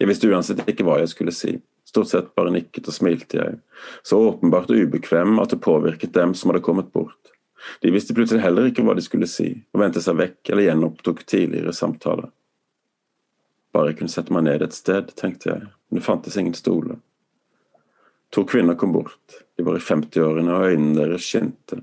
Jeg 0.00 0.10
visste 0.10 0.28
uansett 0.28 0.64
ikke 0.68 0.84
hva 0.86 0.98
jeg 1.00 1.12
skulle 1.12 1.34
si. 1.34 1.54
Stort 1.86 2.10
sett 2.10 2.32
bare 2.36 2.50
nikket 2.52 2.88
og 2.90 2.96
smilte 2.96 3.38
jeg, 3.38 3.58
så 4.04 4.18
åpenbart 4.28 4.72
ubekvem 4.74 5.38
at 5.40 5.54
det 5.54 5.62
påvirket 5.64 6.16
dem 6.16 6.34
som 6.34 6.50
hadde 6.50 6.64
kommet 6.66 6.90
bort. 6.92 7.30
De 7.80 7.92
visste 7.94 8.14
plutselig 8.14 8.42
heller 8.42 8.68
ikke 8.68 8.82
hva 8.86 8.96
de 8.98 9.04
skulle 9.04 9.28
si, 9.30 9.48
og 9.72 9.80
vendte 9.80 10.02
seg 10.02 10.18
vekk 10.18 10.50
eller 10.50 10.66
gjenopptok 10.66 11.22
tidligere 11.24 11.74
samtaler. 11.74 12.28
Bare 13.74 13.92
jeg 13.92 14.00
kunne 14.00 14.12
sette 14.12 14.34
meg 14.34 14.46
ned 14.46 14.64
et 14.66 14.76
sted, 14.76 15.12
tenkte 15.18 15.50
jeg, 15.52 15.62
men 15.62 16.00
det 16.00 16.04
fantes 16.06 16.36
ingen 16.40 16.56
stoler. 16.58 16.98
To 18.34 18.42
kvinner 18.48 18.74
kom 18.74 18.92
bort, 18.92 19.38
de 19.56 19.64
var 19.64 19.78
i 19.78 19.84
50-årene 19.84 20.52
og 20.52 20.68
øynene 20.72 20.98
deres 20.98 21.26
skinte. 21.28 21.80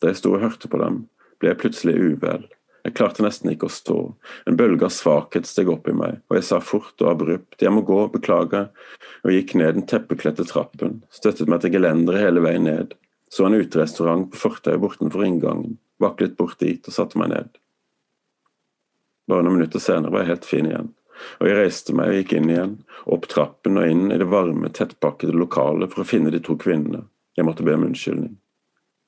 Da 0.00 0.12
jeg 0.12 0.20
sto 0.20 0.34
og 0.36 0.42
hørte 0.44 0.70
på 0.70 0.80
dem, 0.80 1.02
ble 1.40 1.52
jeg 1.52 1.60
plutselig 1.62 1.96
uvel. 1.96 2.46
Jeg 2.86 2.94
klarte 2.94 3.24
nesten 3.24 3.50
ikke 3.50 3.66
å 3.66 3.72
stå. 3.72 3.98
En 4.46 4.56
bølge 4.58 4.86
av 4.86 4.92
svakhet 4.94 5.48
steg 5.48 5.70
opp 5.72 5.88
i 5.90 5.94
meg, 5.96 6.20
og 6.30 6.36
jeg 6.38 6.46
sa 6.46 6.60
fort 6.62 7.02
og 7.02 7.10
abrupt 7.10 7.62
'jeg 7.62 7.72
må 7.74 7.82
gå, 7.82 7.98
beklager', 8.12 8.68
og 9.24 9.30
gikk 9.34 9.56
ned 9.58 9.74
den 9.74 9.86
teppekledte 9.90 10.46
trappen, 10.46 11.02
støttet 11.10 11.48
meg 11.48 11.60
til 11.60 11.72
gelenderet 11.74 12.22
hele 12.22 12.40
veien 12.40 12.64
ned, 12.64 12.94
så 13.28 13.46
en 13.46 13.58
uterestaurant 13.58 14.30
på 14.30 14.38
fortauet 14.38 14.80
bortenfor 14.80 15.26
inngangen, 15.26 15.78
vaklet 15.98 16.36
bort 16.36 16.58
dit 16.60 16.86
og 16.86 16.94
satte 16.94 17.18
meg 17.18 17.34
ned. 17.34 17.58
Bare 19.26 19.42
noen 19.42 19.58
minutter 19.58 19.82
senere 19.82 20.12
var 20.12 20.22
jeg 20.22 20.36
helt 20.36 20.44
fin 20.44 20.70
igjen, 20.70 20.94
og 21.40 21.48
jeg 21.48 21.58
reiste 21.58 21.92
meg 21.92 22.12
og 22.12 22.18
gikk 22.20 22.32
inn 22.38 22.50
igjen, 22.50 22.78
opp 23.06 23.26
trappen 23.26 23.78
og 23.82 23.90
inn 23.90 24.12
i 24.12 24.18
det 24.18 24.30
varme, 24.30 24.70
tettpakkede 24.70 25.34
lokalet 25.34 25.90
for 25.90 26.04
å 26.04 26.06
finne 26.06 26.30
de 26.30 26.38
to 26.38 26.54
kvinnene. 26.54 27.02
Jeg 27.34 27.44
måtte 27.44 27.66
be 27.66 27.74
om 27.74 27.88
unnskyldning. 27.88 28.36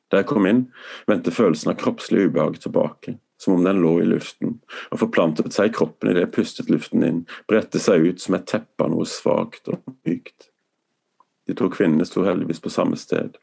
Da 0.09 0.23
jeg 0.23 0.29
kom 0.31 0.47
inn, 0.49 0.67
vendte 1.09 1.35
følelsen 1.35 1.73
av 1.73 1.81
kroppslig 1.81 2.29
ubehag 2.29 2.61
tilbake 2.63 3.19
som 3.39 3.55
om 3.55 3.65
den 3.65 3.81
lå 3.81 4.01
i 4.03 4.07
luften, 4.07 4.57
og 4.91 4.99
forplantet 4.99 5.55
seg 5.55 5.71
i 5.71 5.75
kroppen 5.77 6.11
idet 6.11 6.25
jeg 6.25 6.35
pustet 6.35 6.71
luften 6.73 7.05
inn, 7.07 7.21
bredte 7.47 7.79
seg 7.79 8.03
ut 8.03 8.23
som 8.23 8.35
et 8.35 8.49
teppe 8.51 8.85
av 8.85 8.91
noe 8.91 9.07
svakt 9.07 9.71
og 9.71 9.85
mykt. 10.09 10.49
De 11.47 11.55
to 11.57 11.69
kvinnene 11.73 12.07
sto 12.09 12.25
heldigvis 12.27 12.61
på 12.65 12.73
samme 12.73 12.99
sted. 12.99 13.39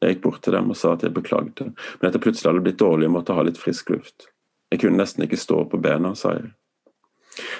Jeg 0.00 0.16
gikk 0.16 0.22
bort 0.24 0.40
til 0.44 0.56
dem 0.56 0.72
og 0.72 0.78
sa 0.80 0.94
at 0.96 1.04
jeg 1.04 1.14
beklagde, 1.16 1.68
men 1.72 2.08
at 2.08 2.16
jeg 2.16 2.24
plutselig 2.24 2.50
hadde 2.50 2.64
blitt 2.64 2.80
dårlig 2.80 3.10
og 3.10 3.16
måtte 3.18 3.36
ha 3.36 3.44
litt 3.44 3.60
frisk 3.60 3.92
luft. 3.92 4.30
Jeg 4.72 4.82
kunne 4.82 5.00
nesten 5.00 5.26
ikke 5.26 5.38
stå 5.40 5.62
på 5.70 5.80
bena, 5.84 6.14
sa 6.16 6.32
jeg. 6.38 6.50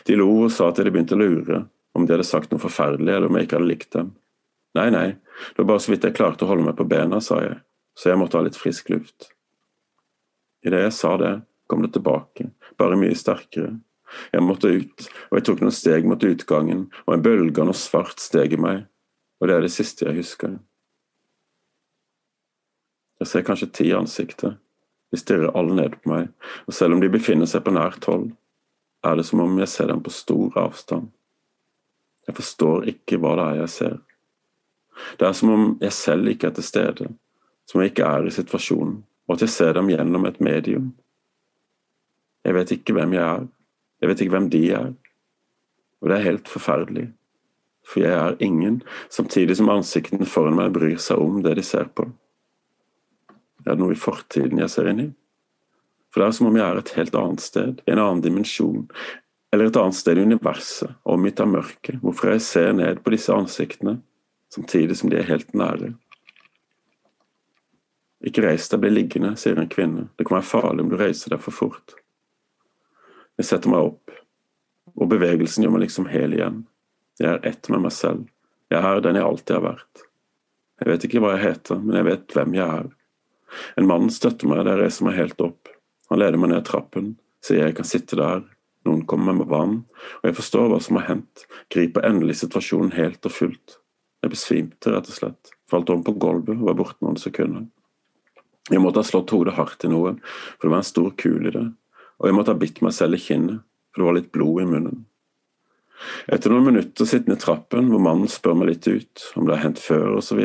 De 0.08 0.16
lo 0.16 0.30
og 0.32 0.50
sa 0.52 0.70
at 0.70 0.78
jeg 0.78 0.86
hadde 0.86 0.96
begynt 0.96 1.14
å 1.14 1.20
lure, 1.20 1.62
om 1.96 2.08
de 2.08 2.16
hadde 2.16 2.28
sagt 2.28 2.52
noe 2.52 2.60
forferdelig 2.60 3.12
eller 3.12 3.28
om 3.28 3.36
jeg 3.36 3.46
ikke 3.46 3.60
hadde 3.60 3.70
likt 3.70 3.92
dem. 3.92 4.10
Nei, 4.76 4.88
nei, 4.92 5.06
det 5.52 5.62
var 5.62 5.70
bare 5.70 5.84
så 5.84 5.92
vidt 5.92 6.04
jeg 6.08 6.16
klarte 6.16 6.44
å 6.44 6.50
holde 6.50 6.66
meg 6.66 6.76
på 6.76 6.88
bena, 6.88 7.20
sa 7.24 7.38
jeg, 7.44 7.60
så 7.96 8.10
jeg 8.12 8.20
måtte 8.20 8.38
ha 8.38 8.44
litt 8.44 8.58
frisk 8.58 8.90
luft. 8.92 9.30
Idet 10.66 10.82
jeg 10.84 10.94
sa 10.94 11.16
det, 11.20 11.34
kom 11.66 11.82
det 11.82 11.94
tilbake, 11.96 12.50
bare 12.78 12.98
mye 13.00 13.16
sterkere. 13.16 13.78
Jeg 14.32 14.44
måtte 14.44 14.70
ut, 14.70 15.08
og 15.30 15.38
jeg 15.38 15.46
tok 15.48 15.62
noen 15.64 15.74
steg 15.74 16.06
mot 16.06 16.22
utgangen, 16.22 16.86
og 17.06 17.14
en 17.14 17.24
bølge 17.24 17.62
av 17.62 17.70
noe 17.70 17.78
svart 17.78 18.22
steg 18.22 18.54
i 18.54 18.60
meg, 18.60 18.84
og 19.40 19.48
det 19.48 19.56
er 19.56 19.66
det 19.66 19.72
siste 19.74 20.06
jeg 20.06 20.20
husker. 20.20 20.56
Jeg 23.20 23.32
ser 23.32 23.44
kanskje 23.46 23.72
ti 23.72 23.90
ansikter, 23.96 24.56
de 25.10 25.20
stirrer 25.20 25.54
alle 25.56 25.74
ned 25.78 25.98
på 26.02 26.12
meg, 26.12 26.32
og 26.68 26.76
selv 26.76 26.96
om 26.96 27.02
de 27.02 27.10
befinner 27.10 27.48
seg 27.50 27.64
på 27.66 27.74
nært 27.74 28.04
hold, 28.10 28.30
er 29.06 29.18
det 29.18 29.26
som 29.28 29.42
om 29.42 29.58
jeg 29.60 29.70
ser 29.70 29.90
dem 29.90 30.02
på 30.02 30.12
stor 30.12 30.56
avstand. 30.60 31.08
Jeg 32.26 32.36
forstår 32.36 32.88
ikke 32.90 33.20
hva 33.22 33.36
det 33.38 33.46
er 33.46 33.60
jeg 33.62 33.72
ser. 33.74 33.96
Det 35.20 35.28
er 35.28 35.36
som 35.36 35.52
om 35.52 35.66
jeg 35.80 35.94
selv 35.94 36.32
ikke 36.32 36.50
er 36.50 36.56
til 36.56 36.66
stede, 36.66 37.08
som 37.66 37.82
jeg 37.82 37.92
ikke 37.92 38.06
er 38.06 38.26
i 38.26 38.34
situasjonen, 38.34 39.00
og 39.26 39.36
at 39.36 39.44
jeg 39.44 39.54
ser 39.54 39.74
dem 39.76 39.90
gjennom 39.90 40.26
et 40.28 40.40
medium. 40.40 40.92
Jeg 42.46 42.54
vet 42.54 42.72
ikke 42.76 42.94
hvem 42.94 43.16
jeg 43.16 43.26
er. 43.26 43.46
Jeg 44.00 44.10
vet 44.10 44.20
ikke 44.22 44.36
hvem 44.36 44.50
de 44.52 44.62
er. 44.70 44.92
Og 46.00 46.10
det 46.10 46.16
er 46.16 46.28
helt 46.28 46.48
forferdelig. 46.48 47.08
For 47.86 48.02
jeg 48.02 48.14
er 48.14 48.36
ingen, 48.42 48.80
samtidig 49.10 49.56
som 49.58 49.70
ansiktene 49.72 50.26
foran 50.26 50.58
meg 50.58 50.72
bryr 50.74 50.98
seg 51.02 51.22
om 51.22 51.40
det 51.42 51.56
de 51.58 51.64
ser 51.66 51.90
på. 51.90 52.06
Er 53.66 53.74
det 53.74 53.82
noe 53.82 53.94
i 53.94 53.98
fortiden 53.98 54.62
jeg 54.62 54.70
ser 54.70 54.90
inn 54.90 55.02
i? 55.02 55.08
For 56.10 56.22
det 56.22 56.28
er 56.28 56.36
som 56.38 56.50
om 56.50 56.58
jeg 56.58 56.66
er 56.66 56.80
et 56.80 56.94
helt 56.96 57.16
annet 57.18 57.42
sted, 57.42 57.80
i 57.82 57.94
en 57.94 58.02
annen 58.02 58.22
dimensjon, 58.24 58.86
eller 59.52 59.70
et 59.70 59.78
annet 59.80 59.98
sted 59.98 60.18
i 60.18 60.26
universet, 60.26 60.94
omgitt 61.04 61.42
av 61.42 61.50
mørket, 61.50 61.98
hvorfor 62.02 62.34
jeg 62.34 62.44
ser 62.46 62.72
ned 62.78 63.02
på 63.02 63.14
disse 63.14 63.34
ansiktene, 63.34 63.98
samtidig 64.54 64.98
som 65.00 65.10
de 65.10 65.18
er 65.20 65.28
helt 65.28 65.50
nære. 65.54 65.92
Ikke 68.24 68.46
reis 68.46 68.68
deg, 68.72 68.80
bli 68.80 68.92
liggende, 68.94 69.34
sier 69.36 69.58
en 69.60 69.68
kvinne, 69.68 70.08
det 70.16 70.24
kan 70.26 70.38
være 70.38 70.48
farlig 70.48 70.86
om 70.86 70.92
du 70.92 70.96
reiser 71.00 71.34
deg 71.34 71.42
for 71.44 71.54
fort. 71.54 71.96
Jeg 73.36 73.50
setter 73.50 73.72
meg 73.72 73.90
opp, 73.90 74.14
og 74.96 75.10
bevegelsen 75.12 75.66
gjør 75.66 75.74
meg 75.74 75.84
liksom 75.84 76.08
hel 76.08 76.32
igjen. 76.32 76.62
Jeg 77.20 77.34
er 77.34 77.48
ett 77.48 77.68
med 77.72 77.84
meg 77.84 77.92
selv. 77.92 78.24
Jeg 78.72 78.80
er 78.80 79.02
den 79.04 79.18
jeg 79.18 79.28
alltid 79.28 79.58
har 79.58 79.66
vært. 79.66 80.06
Jeg 80.80 80.90
vet 80.90 81.04
ikke 81.06 81.20
hva 81.24 81.34
jeg 81.34 81.44
heter, 81.44 81.80
men 81.82 81.98
jeg 82.00 82.08
vet 82.08 82.36
hvem 82.36 82.56
jeg 82.56 82.80
er. 82.80 82.88
En 83.80 83.88
mann 83.88 84.10
støtter 84.12 84.48
meg 84.50 84.64
da 84.64 84.74
jeg 84.74 84.82
reiser 84.82 85.06
meg 85.06 85.16
helt 85.20 85.44
opp. 85.44 85.70
Han 86.10 86.20
leder 86.20 86.40
meg 86.40 86.52
ned 86.52 86.66
trappen, 86.68 87.14
sier 87.44 87.68
jeg 87.68 87.76
kan 87.78 87.88
sitte 87.88 88.18
der. 88.18 88.44
Noen 88.86 89.02
kommer 89.10 89.34
med 89.34 89.48
vann, 89.50 89.80
og 90.20 90.28
jeg 90.28 90.36
forstår 90.38 90.68
hva 90.70 90.80
som 90.82 90.98
har 91.00 91.08
hendt. 91.08 91.46
Griper 91.74 92.06
endelig 92.06 92.38
situasjonen 92.42 92.92
helt 92.96 93.24
og 93.26 93.34
fullt. 93.34 93.78
Jeg 94.22 94.32
besvimte, 94.32 94.92
rett 94.94 95.10
og 95.10 95.16
slett. 95.16 95.56
Falt 95.70 95.90
om 95.92 96.04
på 96.06 96.14
gulvet 96.20 96.54
og 96.56 96.68
var 96.70 96.78
borte 96.78 97.04
noen 97.04 97.18
sekunder. 97.20 97.66
Jeg 98.70 98.82
måtte 98.82 99.02
ha 99.02 99.06
slått 99.06 99.30
hodet 99.30 99.54
hardt 99.54 99.84
i 99.86 99.90
noe, 99.90 100.16
for 100.56 100.66
det 100.66 100.72
var 100.72 100.82
en 100.82 100.88
stor 100.88 101.12
kul 101.20 101.46
i 101.46 101.54
det, 101.54 101.66
og 102.18 102.26
jeg 102.26 102.34
måtte 102.34 102.54
ha 102.54 102.58
bitt 102.58 102.80
meg 102.82 102.94
selv 102.96 103.18
i 103.18 103.22
kinnet, 103.22 103.62
for 103.94 104.02
det 104.02 104.08
var 104.08 104.18
litt 104.18 104.32
blod 104.34 104.62
i 104.64 104.66
munnen. 104.70 105.04
Etter 106.28 106.52
noen 106.52 106.66
minutter 106.66 107.08
sittende 107.08 107.38
i 107.38 107.40
trappen, 107.40 107.88
hvor 107.92 108.02
mannen 108.02 108.28
spør 108.30 108.58
meg 108.58 108.72
litt 108.72 108.88
ut 108.90 109.24
om 109.38 109.46
det 109.46 109.56
har 109.56 109.64
hendt 109.68 109.80
før 109.80 110.18
osv., 110.18 110.42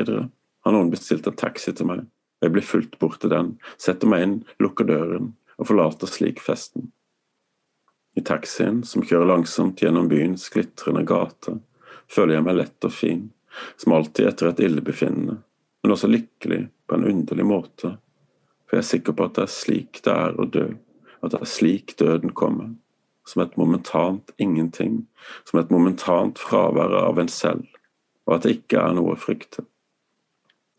har 0.61 0.75
noen 0.75 0.91
bestilt 0.93 1.27
en 1.27 1.37
taxi 1.37 1.73
til 1.73 1.89
meg. 1.89 2.05
og 2.05 2.45
Jeg 2.45 2.53
blir 2.55 2.67
fulgt 2.67 2.97
bort 3.01 3.19
til 3.23 3.33
den, 3.33 3.55
setter 3.81 4.09
meg 4.11 4.25
inn, 4.25 4.37
lukker 4.61 4.87
døren 4.87 5.33
og 5.57 5.69
forlater 5.69 6.09
slik 6.09 6.41
festen. 6.41 6.91
I 8.17 8.21
taxien, 8.27 8.81
som 8.83 9.03
kjører 9.05 9.29
langsomt 9.29 9.81
gjennom 9.81 10.09
byens 10.11 10.49
glitrende 10.53 11.03
gater, 11.07 11.59
føler 12.11 12.37
jeg 12.37 12.45
meg 12.45 12.57
lett 12.59 12.87
og 12.87 12.93
fin, 12.93 13.29
som 13.79 13.95
alltid 13.95 14.27
etter 14.27 14.51
et 14.51 14.63
illebefinnende, 14.67 15.37
men 15.81 15.93
også 15.95 16.09
lykkelig 16.11 16.65
på 16.87 16.97
en 16.97 17.07
underlig 17.07 17.45
måte, 17.47 17.95
for 18.71 18.79
jeg 18.79 18.85
er 18.85 18.87
sikker 18.87 19.15
på 19.17 19.27
at 19.27 19.35
det 19.35 19.43
er 19.43 19.51
slik 19.51 19.99
det 20.05 20.15
er 20.15 20.39
å 20.39 20.47
dø 20.47 20.69
at 21.21 21.33
det 21.33 21.41
er 21.41 21.49
slik 21.49 21.93
døden 21.99 22.33
kommer, 22.33 22.71
som 23.27 23.43
et 23.43 23.57
momentant 23.57 24.31
ingenting, 24.41 25.05
som 25.45 25.59
et 25.59 25.69
momentant 25.69 26.39
fravær 26.39 26.95
av 27.03 27.19
en 27.21 27.29
selv, 27.29 27.67
og 28.25 28.37
at 28.37 28.47
det 28.47 28.55
ikke 28.57 28.81
er 28.81 28.95
noe 28.97 29.13
å 29.13 29.19
frykte. 29.19 29.65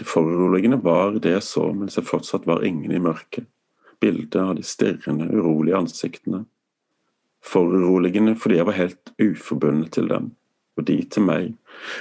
Det 0.01 0.09
foruroligende 0.09 0.81
var 0.83 1.15
det 1.23 1.37
jeg 1.37 1.47
så 1.47 1.69
mens 1.77 1.99
jeg 1.99 2.09
fortsatt 2.09 2.49
var 2.49 2.65
ingen 2.67 2.91
i 2.91 3.03
mørket, 3.03 3.47
bildet 4.03 4.41
av 4.41 4.57
de 4.59 4.67
stirrende, 4.67 5.29
urolige 5.31 5.79
ansiktene. 5.79 6.45
Foruroligende 7.43 8.35
fordi 8.39 8.59
jeg 8.59 8.67
var 8.67 8.79
helt 8.79 9.13
uforbundet 9.23 9.93
til 9.95 10.09
dem, 10.11 10.33
og 10.75 10.87
de 10.89 10.99
til 11.07 11.27
meg, 11.27 11.53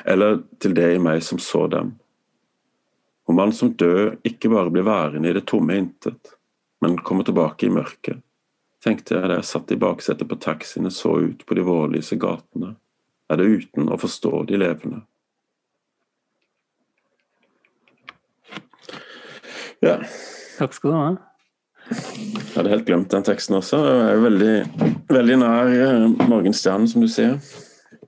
eller 0.05 0.41
til 0.61 0.73
det 0.77 0.95
i 0.95 1.01
meg 1.03 1.21
som 1.25 1.41
så 1.41 1.67
dem. 1.69 1.93
Om 3.31 3.35
man 3.35 3.53
som 3.53 3.69
død 3.73 4.17
ikke 4.27 4.49
bare 4.51 4.69
blir 4.69 4.83
værende 4.83 5.29
i 5.29 5.33
det 5.33 5.45
tomme 5.47 5.77
intet, 5.79 6.33
men 6.83 6.97
kommer 6.99 7.23
tilbake 7.23 7.63
i 7.65 7.69
mørket, 7.71 8.17
tenkte 8.83 9.15
jeg 9.15 9.29
da 9.31 9.37
jeg 9.37 9.47
satt 9.47 9.71
i 9.71 9.77
baksetet 9.79 10.27
på 10.27 10.35
taxiene 10.35 10.91
så 10.91 11.13
ut 11.29 11.45
på 11.47 11.55
de 11.55 11.63
vårlyse 11.63 12.17
gatene, 12.19 12.73
er 13.31 13.39
det 13.39 13.47
uten 13.47 13.87
å 13.87 13.99
forstå 14.01 14.41
de 14.51 14.59
levende. 14.59 14.99
Ja. 19.79 19.95
Takk 20.59 20.75
skal 20.75 20.91
du 20.91 20.99
ha. 20.99 21.09
Jeg 21.87 22.51
hadde 22.57 22.75
helt 22.75 22.87
glemt 22.91 23.15
den 23.15 23.31
teksten 23.31 23.61
også. 23.63 23.79
Jeg 23.87 24.05
er 24.11 24.23
veldig, 24.27 24.53
veldig 25.15 25.41
nær 25.47 25.75
eh, 25.79 26.07
morgenstjernen, 26.27 26.91
som 26.91 27.07
du 27.07 27.07
sier. 27.07 27.39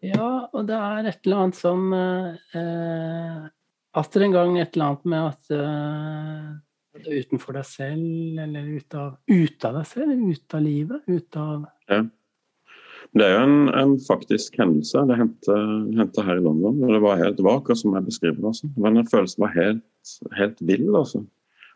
Ja, 0.03 0.49
og 0.51 0.67
det 0.67 0.83
er 0.83 1.13
et 1.13 1.23
eller 1.23 1.45
annet 1.47 1.63
som 1.63 1.91
eh, 1.95 3.51
Atter 3.99 4.25
en 4.25 4.33
gang 4.33 4.57
et 4.57 4.73
eller 4.73 4.91
annet 4.91 5.05
med 5.13 5.27
at 5.27 5.53
eh, 5.53 7.13
utenfor 7.21 7.57
deg 7.59 7.67
selv, 7.69 8.41
eller 8.45 8.67
ut 8.73 8.97
av, 8.97 9.15
ut 9.29 9.65
av, 9.69 9.79
deg 9.79 9.87
selv, 9.89 10.27
ut 10.33 10.57
av 10.57 10.65
livet, 10.65 11.07
ut 11.09 11.39
av 11.39 11.65
ja. 11.91 12.03
Det 13.13 13.25
er 13.27 13.35
jo 13.35 13.41
en, 13.45 13.57
en 13.77 13.91
faktisk 14.01 14.55
hendelse. 14.57 15.03
Det 15.05 15.17
hendte 15.19 16.23
her 16.25 16.39
i 16.39 16.41
London. 16.41 16.79
og 16.81 16.93
Det 16.95 17.01
var, 17.03 17.19
helt, 17.19 17.41
vak, 17.45 17.67
som 17.77 17.93
jeg 17.93 18.07
beskriver 18.07 18.39
det. 18.39 18.47
Altså. 18.49 18.69
Men 18.73 18.97
den 18.97 19.09
følelsen 19.11 19.43
var 19.43 19.51
helt, 19.53 20.13
helt 20.33 20.63
vill. 20.65 20.87
Altså. 20.97 21.21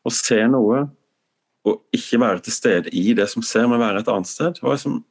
Å 0.01 0.13
se 0.17 0.39
noe 0.49 0.87
og 1.67 1.83
ikke 1.93 2.21
være 2.23 2.41
til 2.45 2.55
stede 2.55 2.93
i 2.95 3.11
det 3.17 3.27
som 3.29 3.45
ser, 3.45 3.67
men 3.69 3.81
være 3.83 4.01
et 4.01 4.09
annet 4.09 4.29
sted. 4.29 4.55
Det 4.57 4.63
var 4.65 4.77
liksom, 4.79 5.01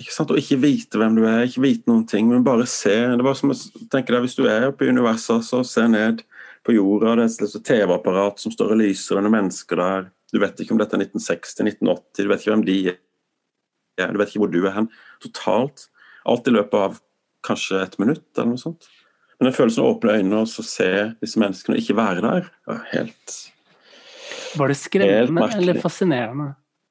ikke 0.00 0.14
sant, 0.14 0.32
Å 0.32 0.38
ikke 0.40 0.60
vite 0.62 1.00
hvem 1.00 1.18
du 1.18 1.24
er, 1.28 1.44
ikke 1.44 1.64
vite 1.64 1.90
noen 1.90 2.06
ting, 2.08 2.30
men 2.30 2.46
bare 2.46 2.66
se. 2.68 2.94
Det 3.16 3.26
var 3.26 3.36
som 3.38 3.52
å 3.52 3.56
tenke 3.92 4.14
deg, 4.14 4.22
Hvis 4.24 4.38
du 4.38 4.46
er 4.48 4.70
oppe 4.70 4.86
i 4.86 4.92
universet, 4.92 5.44
så 5.44 5.62
se 5.66 5.84
ned 5.88 6.24
på 6.64 6.74
jorda. 6.76 7.16
Det 7.18 7.28
er 7.28 7.58
et 7.58 7.68
TV-apparat 7.68 8.40
som 8.40 8.54
står 8.54 8.74
og 8.74 8.80
lyser, 8.80 9.16
og 9.16 9.22
det 9.22 9.30
er 9.30 9.36
mennesker 9.36 9.82
der. 9.82 10.08
Du 10.30 10.40
vet 10.40 10.62
ikke 10.62 10.76
om 10.76 10.80
dette 10.80 10.96
er 10.96 11.04
1960, 11.04 11.60
1980, 11.66 12.24
du 12.24 12.30
vet 12.30 12.42
ikke 12.42 12.54
hvem 12.54 12.66
de 12.68 12.78
er, 14.00 14.12
du 14.12 14.20
vet 14.20 14.30
ikke 14.30 14.44
hvor 14.44 14.52
du 14.52 14.60
er 14.62 14.76
hen. 14.76 14.90
Totalt. 15.24 15.88
Alt 16.28 16.48
i 16.48 16.54
løpet 16.54 16.76
av 16.78 17.00
kanskje 17.46 17.80
et 17.82 17.96
minutt, 18.00 18.26
eller 18.36 18.52
noe 18.52 18.60
sånt. 18.60 18.88
Men 19.38 19.48
den 19.48 19.56
følelsen 19.56 19.84
å 19.84 19.94
åpne 19.94 20.18
øynene 20.18 20.42
og 20.44 20.50
så 20.52 20.64
se 20.64 20.90
disse 21.22 21.40
menneskene 21.40 21.78
og 21.78 21.82
ikke 21.82 21.96
være 21.96 22.24
der, 22.24 22.48
var 22.68 22.82
helt 22.92 23.36
Var 24.60 24.72
det 24.72 24.76
skremmende 24.76 25.48
eller 25.56 25.80
fascinerende? 25.80 26.50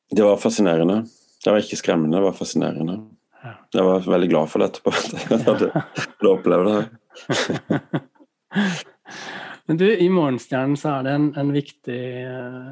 Det 0.09 0.25
var 0.25 0.39
fascinerende. 0.41 1.03
Det 1.43 1.51
var 1.53 1.63
ikke 1.63 1.79
skremmende, 1.79 2.17
det 2.17 2.25
var 2.27 2.35
fascinerende. 2.37 2.97
Ja. 3.43 3.53
Jeg 3.73 3.85
var 3.87 4.07
veldig 4.11 4.29
glad 4.33 4.49
for 4.51 4.59
det 4.59 4.69
etterpå, 4.73 4.91
at 4.99 5.13
jeg 5.31 5.43
hadde, 5.47 5.69
hadde 5.85 6.33
opplevd 6.33 6.65
det. 6.71 8.01
Men 9.69 9.77
du, 9.77 9.85
i 9.85 10.07
Morgenstjernen 10.09 10.73
så 10.81 10.95
er 10.97 11.05
det 11.05 11.11
en, 11.13 11.27
en 11.37 11.51
viktig 11.53 11.99
eh, 12.25 12.71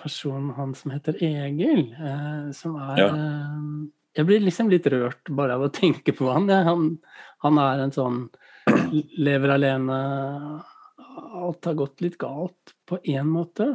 person, 0.00 0.46
han 0.56 0.70
som 0.78 0.94
heter 0.94 1.18
Egil, 1.20 1.90
eh, 1.92 2.46
som 2.56 2.78
er 2.80 3.02
Ja. 3.02 3.08
eh, 3.12 3.58
Jeg 4.16 4.26
blir 4.26 4.40
liksom 4.40 4.70
litt 4.72 4.86
rørt 4.90 5.28
bare 5.36 5.54
av 5.58 5.66
å 5.66 5.70
tenke 5.70 6.14
på 6.16 6.30
han. 6.32 6.48
Han, 6.48 6.86
han 7.44 7.58
er 7.62 7.84
en 7.84 7.92
sånn 7.94 8.16
lever 9.20 9.52
alene 9.54 9.98
Alt 11.38 11.68
har 11.68 11.76
gått 11.78 12.00
litt 12.02 12.16
galt 12.18 12.72
på 12.88 12.98
én 13.04 13.28
måte. 13.28 13.66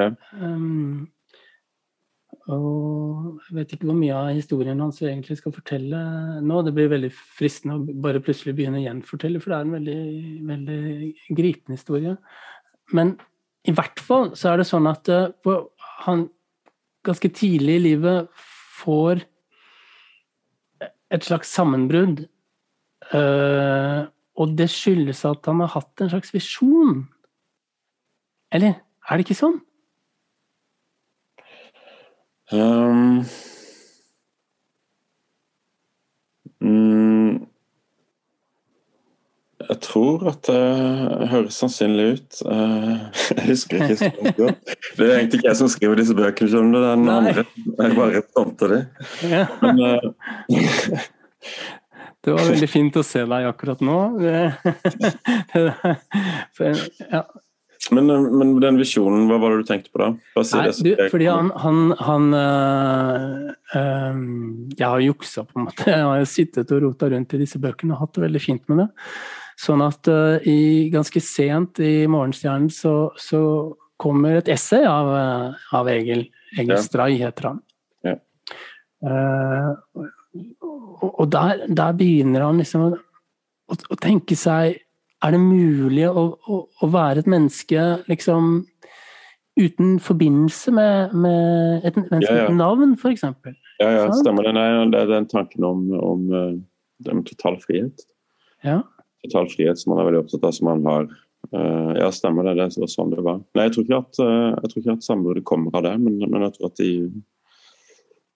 Ja. 0.00 0.08
Um, 0.40 1.06
og 2.52 3.38
jeg 3.46 3.56
vet 3.56 3.70
ikke 3.72 3.88
hvor 3.88 3.96
mye 3.96 4.16
av 4.16 4.34
historien 4.36 4.80
hans 4.84 4.98
vi 5.00 5.08
egentlig 5.08 5.38
skal 5.38 5.54
fortelle 5.54 6.00
nå. 6.44 6.58
Det 6.66 6.74
blir 6.76 6.90
veldig 6.92 7.08
fristende 7.14 7.78
å 7.78 8.00
bare 8.04 8.20
plutselig 8.24 8.52
begynne 8.58 8.82
å 8.82 8.84
gjenfortelle, 8.84 9.40
for 9.40 9.52
det 9.52 9.56
er 9.56 9.64
en 9.64 9.76
veldig, 9.78 10.00
veldig 10.50 10.80
gripende 11.38 11.78
historie. 11.78 12.16
Men 12.92 13.14
i 13.64 13.72
hvert 13.72 14.02
fall 14.04 14.34
så 14.36 14.52
er 14.52 14.60
det 14.60 14.68
sånn 14.68 14.90
at 14.90 15.08
eh, 15.08 15.54
han 16.04 16.26
ganske 17.04 17.30
tidlig 17.32 17.78
i 17.78 17.84
livet 17.86 18.44
får 18.82 19.24
et 21.14 21.24
slags 21.24 21.52
sammenbrudd. 21.56 22.26
Eh, 23.14 24.00
og 24.34 24.56
det 24.58 24.68
skyldes 24.72 25.22
at 25.28 25.48
han 25.48 25.62
har 25.64 25.72
hatt 25.78 26.04
en 26.04 26.12
slags 26.12 26.34
visjon. 26.34 27.06
Eller 28.52 28.82
er 29.08 29.16
det 29.16 29.24
ikke 29.24 29.38
sånn? 29.38 29.62
Um, 32.54 33.24
mm, 36.60 37.46
jeg 39.68 39.78
tror 39.80 40.28
at 40.28 40.46
det 40.46 41.28
høres 41.32 41.58
sannsynlig 41.58 42.06
ut. 42.18 42.40
Eh, 42.46 42.90
jeg 43.36 43.46
husker 43.48 43.84
ikke 43.84 43.96
så 43.96 44.10
godt. 44.36 44.74
Det 44.98 45.06
er 45.06 45.16
egentlig 45.18 45.40
ikke 45.40 45.48
jeg 45.48 45.60
som 45.62 45.70
skriver 45.72 46.02
disse 46.02 46.16
bøkene, 46.16 46.50
skjønner 46.52 46.74
du. 46.74 46.82
Det 46.82 46.90
er 46.90 46.98
den 47.00 47.14
andre. 47.14 47.46
Jeg 47.78 47.96
bare 47.96 48.26
fronter 48.34 48.74
det. 48.74 48.82
Ja. 49.30 49.46
Men, 49.62 49.80
eh, 49.88 51.08
Det 52.24 52.32
var 52.32 52.46
veldig 52.48 52.68
fint 52.72 52.94
å 52.96 53.02
se 53.04 53.20
deg 53.28 53.46
akkurat 53.50 53.82
nå. 53.84 53.96
Det, 54.16 54.38
det, 55.52 56.70
ja. 57.10 57.20
Men, 57.92 58.10
eh, 58.10 58.26
men 58.40 58.54
den 58.62 58.78
visjonen, 58.80 59.26
hva 59.28 59.38
var 59.42 59.54
det 59.54 59.64
du 59.64 59.68
tenkte 59.68 59.92
på 59.92 60.00
da? 60.00 60.10
Nei, 60.14 60.66
du, 60.72 60.90
fordi 61.12 61.28
han, 61.28 61.50
han, 61.60 61.80
han 62.00 62.28
øh, 62.38 63.52
øh, 63.80 64.20
Jeg 64.78 64.88
har 64.88 65.04
juksa, 65.04 65.44
på 65.48 65.58
en 65.58 65.68
måte. 65.68 65.88
Jeg 65.90 66.04
har 66.08 66.20
jo 66.22 66.30
sittet 66.30 66.74
og 66.74 66.84
rota 66.86 67.10
rundt 67.12 67.36
i 67.36 67.42
disse 67.44 67.60
bøkene 67.62 67.96
og 67.96 68.04
hatt 68.04 68.16
det 68.18 68.26
veldig 68.26 68.42
fint 68.42 68.64
med 68.72 68.84
det. 68.84 68.88
Sånn 69.64 69.84
at 69.86 70.10
øh, 70.10 70.48
i, 70.50 70.58
ganske 70.94 71.22
sent 71.22 71.82
i 71.84 71.94
Morgenstjernen 72.10 72.72
så, 72.74 72.96
så 73.20 73.42
kommer 74.00 74.40
et 74.40 74.50
essay 74.50 74.82
av, 74.88 75.12
av 75.74 75.92
Egil. 75.92 76.26
Egil 76.56 76.74
Ja. 76.74 76.82
Stray 76.82 77.18
heter 77.20 77.52
han. 77.52 77.62
Ja. 78.04 78.18
Uh, 79.04 80.00
og 80.64 81.20
og 81.20 81.30
der, 81.32 81.66
der 81.68 81.92
begynner 81.96 82.46
han 82.46 82.58
liksom 82.60 82.86
å, 82.86 82.90
å, 83.70 83.76
å 83.76 83.98
tenke 84.00 84.36
seg 84.38 84.80
Er 85.24 85.34
det 85.34 85.40
mulig 85.40 86.06
å, 86.10 86.24
å, 86.36 86.60
å 86.68 86.88
være 86.92 87.24
et 87.24 87.30
menneske 87.30 87.82
liksom 88.10 88.64
uten 89.56 89.98
forbindelse 90.02 90.72
med, 90.74 91.14
med 91.14 91.84
et 91.86 91.96
menneske 91.96 92.30
Ja, 92.30 92.40
ja. 92.42 92.46
uten 92.48 92.58
navn, 92.60 92.96
f.eks.? 92.98 93.24
Ja, 93.80 93.90
ja, 93.90 94.08
stemmer 94.18 94.46
det. 94.46 94.54
Nei, 94.56 94.66
det 94.92 95.04
er 95.04 95.12
den 95.12 95.28
tanken 95.30 95.66
om, 95.66 95.86
om 95.98 96.26
eh, 96.34 97.20
total 97.30 97.58
frihet. 97.62 98.04
Ja. 98.66 98.80
Total 99.24 99.48
frihet 99.52 99.80
som 99.80 99.94
man 99.94 100.02
er 100.02 100.10
veldig 100.10 100.24
opptatt 100.24 100.48
av, 100.48 100.56
som 100.56 100.68
man 100.70 100.84
har. 100.88 101.08
Eh, 101.52 101.92
ja, 102.00 102.10
stemmer 102.12 102.46
det. 102.48 102.56
Det 102.58 102.82
var 102.82 102.90
sånn 102.90 103.14
det 103.14 103.24
var. 103.24 103.40
Nei, 103.54 103.68
jeg 103.68 103.76
tror 103.76 103.86
ikke 103.86 104.00
at, 104.00 104.20
uh, 104.22 104.50
jeg 104.58 104.72
tror 104.72 104.82
ikke 104.82 104.96
at 104.98 105.06
sambruddet 105.06 105.46
kommer 105.48 105.78
av 105.78 105.86
det, 105.86 105.94
men, 106.02 106.18
men 106.24 106.46
jeg 106.46 106.56
tror 106.56 106.70
at 106.70 106.82
de, 106.82 106.90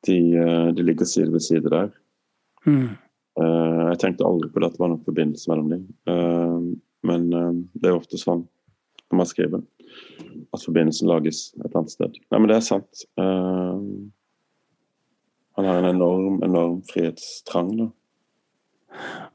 de, 0.09 0.19
eh, 0.39 0.71
de 0.77 0.87
ligger 0.87 1.09
side 1.09 1.33
ved 1.35 1.45
side 1.45 1.73
der. 1.75 1.91
Mm. 2.67 2.97
Eh, 3.39 3.83
jeg 3.93 3.99
tenkte 4.03 4.27
aldri 4.27 4.51
på 4.51 4.61
det 4.61 4.71
at 4.71 4.77
det 4.77 4.83
var 4.83 4.91
noen 4.93 5.07
forbindelse 5.07 5.51
mellom 5.51 5.69
dem. 5.73 5.83
Eh, 6.11 6.59
men 7.09 7.27
eh, 7.35 7.53
det 7.79 7.91
er 7.91 7.99
ofte 7.99 8.19
sånn 8.21 8.43
når 9.09 9.21
man 9.21 9.29
skriver, 9.31 9.63
at 10.53 10.65
forbindelsen 10.65 11.09
lages 11.09 11.39
et 11.63 11.73
annet 11.73 11.95
sted. 11.95 12.19
Nei, 12.29 12.41
men 12.43 12.51
det 12.51 12.59
er 12.59 12.67
sant. 12.67 13.05
Han 15.57 15.65
har 15.65 15.79
en 15.79 15.89
enorm, 15.89 16.35
enorm 16.45 16.83
frihetstrang, 16.91 17.71
da. 17.79 17.87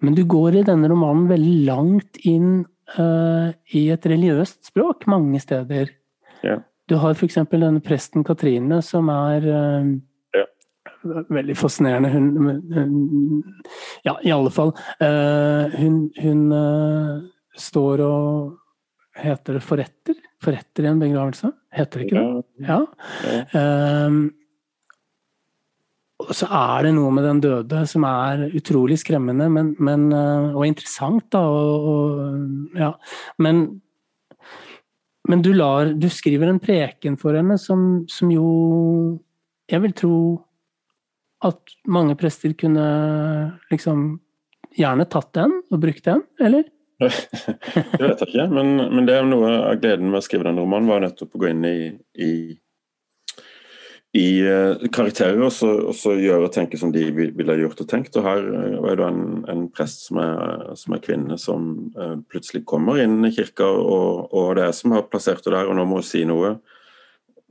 Men 0.05 0.13
du 0.13 0.21
går 0.29 0.59
i 0.59 0.65
denne 0.67 0.91
romanen 0.91 1.25
veldig 1.31 1.55
langt 1.65 2.21
inn 2.21 2.67
uh, 2.99 3.49
i 3.73 3.83
et 3.95 4.05
religiøst 4.13 4.69
språk 4.69 5.07
mange 5.09 5.41
steder. 5.41 5.89
Ja. 6.45 6.59
Du 6.85 6.99
har 7.01 7.17
f.eks. 7.17 7.41
denne 7.49 7.81
presten 7.81 8.21
Katrine, 8.27 8.83
som 8.85 9.09
er 9.09 9.49
Ja. 9.49 9.81
Veldig 11.03 11.55
fascinerende. 11.59 12.09
Hun, 12.13 12.27
hun 12.73 13.43
Ja, 14.05 14.17
i 14.23 14.31
alle 14.31 14.51
fall. 14.53 14.73
eh, 14.99 15.77
hun 15.79 16.09
hun 16.21 16.51
eh, 16.51 17.23
står 17.59 18.01
og 18.07 18.59
Heter 19.13 19.59
det 19.59 19.61
forretter? 19.61 20.15
Forretter 20.41 20.87
i 20.87 20.87
en 20.89 20.97
begravelse? 20.99 21.51
Heter 21.71 21.99
det 22.01 22.07
ikke 22.07 22.21
det? 22.23 22.45
Ja, 22.65 22.79
Ja. 23.29 23.43
Ehm, 23.59 24.23
så 26.33 26.47
er 26.49 26.83
det 26.87 26.93
noe 26.95 27.11
med 27.11 27.25
den 27.27 27.41
døde 27.43 27.83
som 27.89 28.05
er 28.07 28.45
utrolig 28.55 28.95
skremmende 29.01 29.49
men, 29.51 29.75
men, 29.77 30.07
eh, 30.15 30.55
og 30.55 30.65
interessant, 30.65 31.25
da. 31.35 31.41
Og, 31.45 31.87
og, 31.91 32.77
ja. 32.79 32.93
Men, 33.37 33.81
men 35.29 35.41
du, 35.45 35.51
lar, 35.53 35.93
du 35.93 36.07
skriver 36.09 36.49
en 36.49 36.61
preken 36.63 37.17
for 37.19 37.37
henne 37.37 37.59
som, 37.61 38.03
som 38.09 38.31
jo 38.33 39.19
Jeg 39.69 39.81
vil 39.85 39.93
tro 39.93 40.15
at 41.43 41.75
mange 41.91 42.15
prester 42.19 42.53
kunne 42.57 42.85
liksom 43.71 44.05
gjerne 44.77 45.05
tatt 45.11 45.33
den 45.37 45.59
og 45.69 45.81
brukt 45.83 46.05
den, 46.07 46.23
eller? 46.41 46.65
Det 47.03 48.01
vet 48.01 48.21
jeg 48.21 48.29
ikke, 48.29 48.49
men, 48.53 48.75
men 48.93 49.07
det 49.07 49.15
er 49.17 49.25
noe 49.27 49.53
av 49.73 49.79
gleden 49.81 50.11
med 50.11 50.21
å 50.21 50.25
skrive 50.25 50.47
denne 50.47 50.63
romanen, 50.63 50.89
var 50.89 51.03
nettopp 51.03 51.35
å 51.35 51.41
gå 51.41 51.49
inn 51.49 51.65
i, 51.67 51.77
i, 52.21 52.31
i 54.19 54.27
eh, 54.45 54.85
karakterer 54.93 55.41
og 55.43 55.51
så, 55.55 55.71
og 55.89 55.97
så 55.97 56.13
gjøre 56.15 56.47
og 56.47 56.53
tenke 56.55 56.79
som 56.79 56.93
de 56.93 57.07
ville 57.11 57.57
gjort 57.59 57.81
og 57.83 57.89
tenkt. 57.89 58.15
Og 58.19 58.27
her 58.27 58.45
eh, 58.45 58.77
var 58.85 58.99
det 58.99 59.09
en, 59.09 59.25
en 59.51 59.65
prest 59.73 60.05
som 60.07 60.21
er, 60.23 60.69
som 60.79 60.95
er 60.95 61.03
kvinne, 61.03 61.39
som 61.41 61.71
eh, 61.97 62.15
plutselig 62.29 62.63
kommer 62.69 63.01
inn 63.03 63.19
i 63.25 63.33
kirka, 63.35 63.67
og, 63.67 64.29
og 64.31 64.53
det 64.59 64.69
er 64.69 64.77
som 64.77 64.95
har 64.95 65.09
plassert 65.09 65.43
henne 65.43 65.59
der, 65.59 65.71
og 65.73 65.79
nå 65.79 65.87
må 65.89 65.99
hun 65.99 66.07
si 66.07 66.23
noe. 66.29 66.55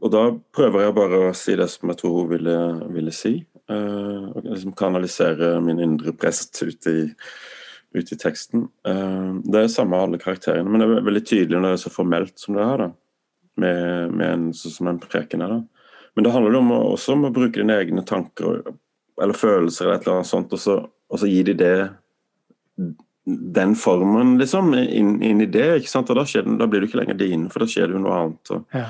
Og 0.03 0.11
da 0.11 0.29
prøver 0.55 0.87
jeg 0.87 0.99
bare 0.99 1.25
å 1.29 1.35
si 1.39 1.59
det 1.59 1.69
som 1.71 1.93
jeg 1.93 2.01
tror 2.01 2.23
hun 2.23 2.33
ville, 2.33 2.57
ville 2.95 3.15
si. 3.15 3.37
Eh, 3.73 4.29
og 4.37 4.47
liksom 4.47 4.75
kanalisere 4.79 5.55
min 5.65 5.81
indre 5.83 6.13
prest 6.15 6.63
ut 6.63 6.87
i, 6.91 6.99
ut 7.97 8.13
i 8.13 8.19
teksten. 8.21 8.69
Eh, 8.89 9.31
det 9.49 9.65
er 9.65 9.73
samme 9.73 9.99
alle 9.99 10.21
karakterene, 10.23 10.69
men 10.69 10.81
det 10.85 10.89
er 10.91 11.09
veldig 11.09 11.25
tydelig 11.29 11.59
når 11.59 11.69
det 11.71 11.79
er 11.79 11.85
så 11.87 11.95
formelt 11.97 12.37
som 12.41 12.59
det 12.59 12.67
er. 12.69 12.85
da, 12.87 12.91
Med, 13.63 14.13
med 14.17 14.29
en 14.33 14.47
sånn 14.57 14.73
som 14.79 14.89
en 14.93 15.01
preken 15.03 15.43
er. 15.45 15.57
da. 15.59 15.89
Men 16.17 16.25
det 16.27 16.33
handler 16.35 16.59
om 16.61 16.71
å, 16.77 16.81
også 16.95 17.17
om 17.17 17.27
å 17.29 17.33
bruke 17.35 17.61
dine 17.61 17.77
egne 17.81 18.05
tanker 18.05 18.63
eller 19.23 19.37
følelser 19.37 19.87
eller 19.87 19.99
et 19.99 20.07
eller 20.07 20.19
annet 20.21 20.29
sånt, 20.31 20.53
og 20.57 20.61
så, 20.61 20.75
og 21.13 21.21
så 21.21 21.29
gi 21.29 21.43
de 21.51 21.55
det 21.61 21.75
den 23.55 23.77
formen, 23.79 24.35
liksom, 24.41 24.73
inn, 24.75 25.15
inn 25.23 25.41
i 25.45 25.47
det. 25.47 25.69
ikke 25.79 25.91
sant? 25.93 26.11
Og 26.11 26.19
da, 26.19 26.25
det, 26.27 26.57
da 26.59 26.67
blir 26.67 26.83
du 26.83 26.89
ikke 26.89 26.99
lenger 27.03 27.19
din, 27.21 27.45
for 27.53 27.63
da 27.63 27.69
skjer 27.71 27.91
det 27.91 27.97
jo 27.99 28.03
noe 28.03 28.17
annet. 28.19 28.51
og 28.57 28.77
Ja. 28.77 28.87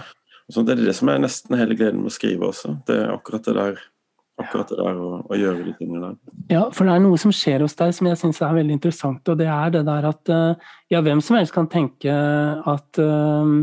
og 0.49 0.55
sånt. 0.57 0.67
Det 0.71 0.79
er 0.79 0.85
det 0.87 0.95
som 0.97 1.11
er 1.13 1.19
nesten 1.21 1.59
hele 1.59 1.77
gleden 1.77 2.01
med 2.01 2.13
å 2.13 2.15
skrive 2.15 2.49
også. 2.49 2.73
Det 2.89 2.97
er 3.03 3.13
akkurat 3.13 3.45
det 3.45 3.55
der, 3.59 3.83
akkurat 4.43 4.73
det 4.73 4.79
der 4.79 4.99
å, 5.01 5.11
å 5.25 5.39
gjøre 5.39 5.67
de 5.67 5.75
tingene 5.79 6.09
der. 6.11 6.17
Ja, 6.53 6.65
for 6.75 6.89
det 6.89 6.97
er 6.97 7.05
noe 7.05 7.21
som 7.21 7.33
skjer 7.35 7.65
hos 7.65 7.77
deg 7.79 7.95
som 7.97 8.09
jeg 8.11 8.19
syns 8.21 8.43
er 8.43 8.59
veldig 8.59 8.77
interessant, 8.77 9.23
og 9.29 9.39
det 9.41 9.49
er 9.51 9.73
det 9.75 9.87
der 9.89 10.09
at 10.11 10.33
eh, 10.35 10.73
ja, 10.93 11.01
hvem 11.05 11.23
som 11.25 11.39
helst 11.39 11.55
kan 11.55 11.71
tenke 11.73 12.13
at 12.13 13.01
eh, 13.01 13.55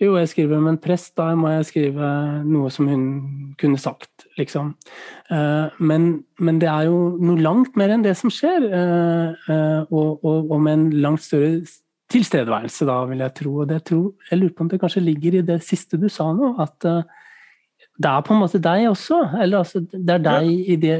jo, 0.00 0.10
jeg 0.16 0.28
skriver 0.28 0.58
om 0.58 0.68
en 0.68 0.78
prest, 0.80 1.14
da 1.16 1.30
må 1.36 1.50
jeg 1.54 1.68
skrive 1.70 2.10
noe 2.44 2.68
som 2.72 2.88
hun 2.90 3.06
kunne 3.60 3.80
sagt, 3.80 4.26
liksom. 4.40 4.74
Eh, 5.32 5.80
Men, 5.80 6.08
men 6.38 6.60
det 6.60 6.68
er 6.68 6.90
jo 6.90 7.16
noe 7.20 7.40
langt 7.40 7.76
mer 7.80 7.94
enn 7.94 8.04
det 8.04 8.16
som 8.20 8.32
skjer, 8.32 8.68
og, 9.88 10.24
og, 10.24 10.50
og 10.50 10.56
med 10.60 10.72
en 10.72 10.86
langt 11.04 11.24
større 11.24 11.60
tilstedeværelse, 12.12 12.86
da, 12.86 13.00
vil 13.10 13.24
jeg 13.24 13.34
tro. 13.40 13.52
Og 13.62 13.68
det 13.70 13.80
tror, 13.88 14.10
jeg 14.30 14.38
lurer 14.38 14.52
på 14.56 14.64
om 14.64 14.68
det 14.70 14.80
kanskje 14.82 15.04
ligger 15.04 15.38
i 15.38 15.46
det 15.48 15.58
siste 15.66 15.98
du 16.00 16.08
sa 16.12 16.28
nå, 16.36 16.54
at 16.62 16.86
det 17.96 18.10
er 18.10 18.24
på 18.26 18.34
en 18.34 18.42
måte 18.42 18.60
deg 18.62 18.88
også. 18.90 19.20
Eller 19.40 19.62
altså, 19.62 19.80
det 19.92 20.18
er 20.18 20.26
deg 20.26 20.50
i 20.52 20.76
det 20.82 20.98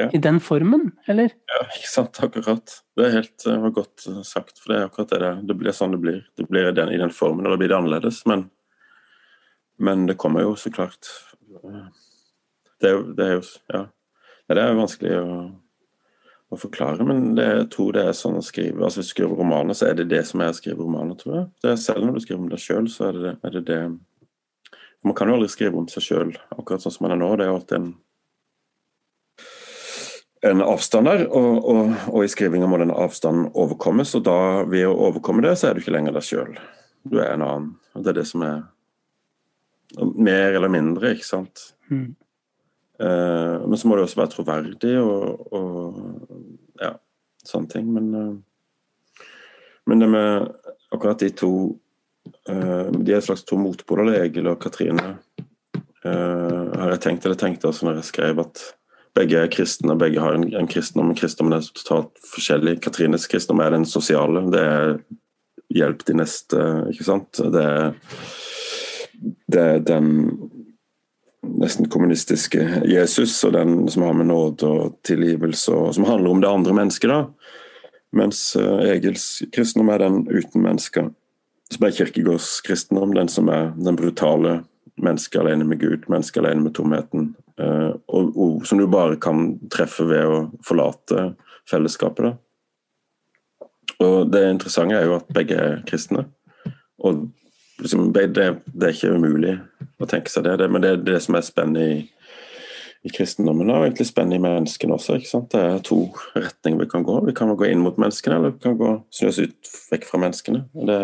Ja. 0.00 0.06
I 0.16 0.18
den 0.24 0.38
formen, 0.40 0.86
eller? 1.06 1.34
Ja, 1.52 1.58
ikke 1.76 1.88
sant. 1.90 2.16
Akkurat. 2.24 2.78
Det 2.96 3.04
er 3.04 3.10
helt 3.18 3.44
uh, 3.44 3.66
godt 3.76 4.06
sagt. 4.24 4.56
For 4.56 4.72
det 4.72 4.78
er 4.78 4.86
akkurat 4.86 5.10
det 5.12 5.18
det, 5.20 5.32
det 5.50 5.56
blir 5.60 5.74
sånn 5.76 5.92
det 5.92 5.98
blir. 6.00 6.22
Det 6.40 6.46
blir 6.48 6.70
den, 6.72 6.88
i 6.94 7.00
den 7.00 7.12
formen, 7.12 7.44
og 7.44 7.52
da 7.52 7.58
blir 7.60 7.68
det 7.68 7.76
annerledes. 7.76 8.22
Men, 8.26 8.46
men 9.76 10.06
det 10.08 10.16
kommer 10.16 10.46
jo 10.46 10.54
så 10.56 10.72
klart 10.72 11.10
Det 12.80 12.88
er 12.88 12.96
jo, 12.96 13.02
det 13.12 13.26
er 13.26 13.34
jo 13.36 13.42
Ja. 13.68 13.82
Det 14.48 14.62
er 14.62 14.80
vanskelig 14.80 15.12
å, 15.20 15.36
å 16.52 16.60
forklare, 16.60 17.04
men 17.08 17.34
det, 17.36 17.44
jeg 17.58 17.68
tror 17.76 17.92
det 17.96 18.06
er 18.08 18.16
sånn 18.16 18.40
å 18.40 18.44
skrive 18.44 18.84
altså 18.84 19.00
Hvis 19.00 19.12
du 19.12 19.14
skriver 19.14 19.38
romaner, 19.38 19.76
så 19.76 19.90
er 19.90 20.00
det 20.00 20.08
det 20.10 20.24
som 20.28 20.40
er 20.40 20.52
å 20.52 20.56
skrive 20.56 20.82
romaner, 20.82 21.16
tror 21.20 21.36
jeg. 21.36 21.44
Det 21.64 21.76
selv 21.84 22.04
når 22.04 22.16
du 22.16 22.24
skriver 22.24 22.42
om 22.42 22.50
deg 22.52 22.64
sjøl, 22.64 22.88
så 22.92 23.10
er 23.10 23.20
det, 23.20 23.34
er 23.44 23.54
det 23.58 23.62
det 23.68 23.82
Man 25.02 25.16
kan 25.18 25.30
jo 25.30 25.36
aldri 25.36 25.50
skrive 25.50 25.78
om 25.78 25.88
seg 25.90 26.04
sjøl 26.04 26.32
akkurat 26.54 26.84
sånn 26.84 26.94
som 26.94 27.06
man 27.06 27.16
er 27.16 27.22
nå. 27.22 27.30
Det 27.36 27.46
er 27.46 27.52
jo 27.52 27.58
alltid 27.58 27.78
en 27.80 27.92
en 30.42 30.58
avstand 30.62 31.06
der, 31.06 31.20
og, 31.30 31.68
og, 31.70 31.90
og, 32.10 32.24
i 32.24 32.30
skrivinga 32.30 32.66
må 32.66 32.80
den 32.80 32.90
avstanden 32.90 33.52
overkommes. 33.54 34.10
Og 34.18 34.24
da, 34.26 34.38
ved 34.66 34.88
å 34.88 34.96
overkomme 35.06 35.44
det, 35.44 35.52
så 35.58 35.68
er 35.68 35.76
du 35.76 35.82
ikke 35.84 35.94
lenger 35.94 36.16
deg 36.16 36.26
sjøl. 36.26 36.56
Du 37.06 37.20
er 37.20 37.28
en 37.30 37.44
annen. 37.46 37.68
Og 37.94 38.02
det 38.02 38.10
er 38.10 38.22
det 38.22 38.28
som 38.30 38.46
er 38.46 38.62
Mer 39.92 40.54
eller 40.56 40.70
mindre, 40.72 41.10
ikke 41.12 41.26
sant. 41.26 41.66
Mm. 41.92 42.14
Eh, 42.96 43.64
men 43.68 43.76
så 43.76 43.88
må 43.88 43.98
det 43.98 44.06
også 44.06 44.22
være 44.22 44.32
troverdig 44.32 44.92
og, 45.02 45.42
og 45.52 46.80
ja, 46.80 46.94
sånne 47.44 47.68
ting. 47.74 47.90
Men, 47.92 48.06
eh, 48.16 49.26
men 49.84 50.00
det 50.00 50.08
med 50.14 50.48
akkurat 50.96 51.20
de 51.20 51.28
to 51.36 51.52
De 52.48 53.12
er 53.12 53.18
et 53.20 53.24
slags 53.24 53.44
to 53.46 53.54
motpoler, 53.60 54.16
Egil 54.24 54.48
og 54.50 54.58
Katrine. 54.62 55.16
Eh, 56.04 56.78
har 56.78 56.94
jeg 56.94 57.02
tenkt, 57.04 57.26
eller 57.26 57.38
tenkte 57.38 57.68
altså 57.70 57.86
når 57.86 58.00
jeg 58.00 58.08
skrev 58.08 58.40
at 58.42 58.62
begge 59.14 59.38
er 59.38 59.50
kristne, 59.52 59.92
og 59.94 60.00
begge 60.00 60.22
har 60.22 60.34
en, 60.34 60.46
en 60.56 60.70
kristendom. 60.70 61.10
Men 61.10 61.18
kristendommen 61.18 61.58
er 61.58 61.68
totalt 61.76 62.16
forskjellig. 62.32 62.80
Katrines 62.82 63.28
kristendom 63.30 63.62
er 63.62 63.76
den 63.76 63.86
sosiale. 63.88 64.42
Det 64.50 64.62
er 64.62 64.96
hjelp 65.72 66.02
de 66.08 66.16
neste, 66.18 66.64
ikke 66.90 67.06
sant. 67.06 67.42
Det 67.54 67.62
er, 67.62 67.94
det 69.52 69.62
er 69.62 69.84
den 69.86 70.10
nesten 71.42 71.90
kommunistiske 71.90 72.82
Jesus, 72.88 73.36
og 73.46 73.54
den 73.56 73.86
som 73.90 74.06
har 74.06 74.16
med 74.16 74.30
nåde 74.30 74.68
og 74.68 74.98
tilgivelse, 75.06 75.74
og 75.74 75.94
som 75.94 76.06
handler 76.08 76.30
om 76.32 76.42
det 76.42 76.50
andre 76.50 76.76
mennesket. 76.82 77.12
da. 77.12 77.24
Mens 78.12 78.44
uh, 78.58 78.80
Egils 78.84 79.42
kristendom 79.54 79.92
er 79.92 80.02
den 80.02 80.24
uten 80.28 80.64
mennesker. 80.64 81.12
Som 81.72 81.86
er 81.86 81.96
kirkegårdskristendom, 81.96 83.14
den 83.16 83.30
som 83.32 83.48
er 83.48 83.70
den 83.78 83.96
brutale 83.96 84.60
mennesket 85.00 85.40
alene 85.40 85.64
med 85.64 85.80
Gud, 85.80 86.08
mennesket 86.12 86.42
alene 86.42 86.66
med 86.66 86.74
tomheten. 86.76 87.32
Uh, 87.60 87.94
og, 88.08 88.32
og, 88.36 88.66
som 88.66 88.80
du 88.80 88.86
bare 88.90 89.16
kan 89.20 89.54
treffe 89.72 90.04
ved 90.08 90.28
å 90.28 90.38
forlate 90.66 91.32
fellesskapet. 91.70 92.28
da. 92.28 92.34
Og 94.02 94.32
Det 94.32 94.42
interessante 94.50 94.98
er 94.98 95.08
jo 95.08 95.18
at 95.18 95.30
begge 95.34 95.58
er 95.58 95.82
kristne. 95.88 96.26
Og 97.02 97.28
liksom, 97.80 98.10
det, 98.14 98.28
det, 98.36 98.48
er 98.82 98.94
ikke 98.94 99.14
umulig 99.16 99.56
å 100.00 100.08
tenke 100.10 100.32
seg 100.32 100.46
det, 100.46 100.58
det 100.62 100.70
men 100.70 100.84
det 100.84 100.92
er 100.92 101.06
det 101.06 101.20
som 101.24 101.38
er 101.38 101.46
spennende 101.46 101.86
i, 101.86 101.96
i 103.02 103.12
kristendommen 103.14 103.70
og 103.70 103.86
egentlig 103.86 104.08
spennende 104.10 104.38
i 104.38 104.44
menneskene 104.44 104.96
også. 104.96 105.18
ikke 105.18 105.30
sant? 105.30 105.50
Det 105.54 105.62
er 105.62 105.84
to 105.86 106.04
retninger 106.36 106.84
vi 106.84 106.90
kan 106.92 107.06
gå. 107.06 107.18
Vi 107.26 107.36
kan 107.36 107.52
gå 107.56 107.68
inn 107.68 107.82
mot 107.84 107.98
menneskene, 108.00 108.38
eller 108.38 108.56
vi 108.56 108.64
kan 108.64 108.78
gå 108.80 108.94
snu 109.10 109.28
oss 109.30 109.42
ut 109.42 109.74
vekk 109.92 110.08
fra 110.08 110.22
menneskene. 110.22 110.66
Og 110.78 110.88
det, 110.90 111.00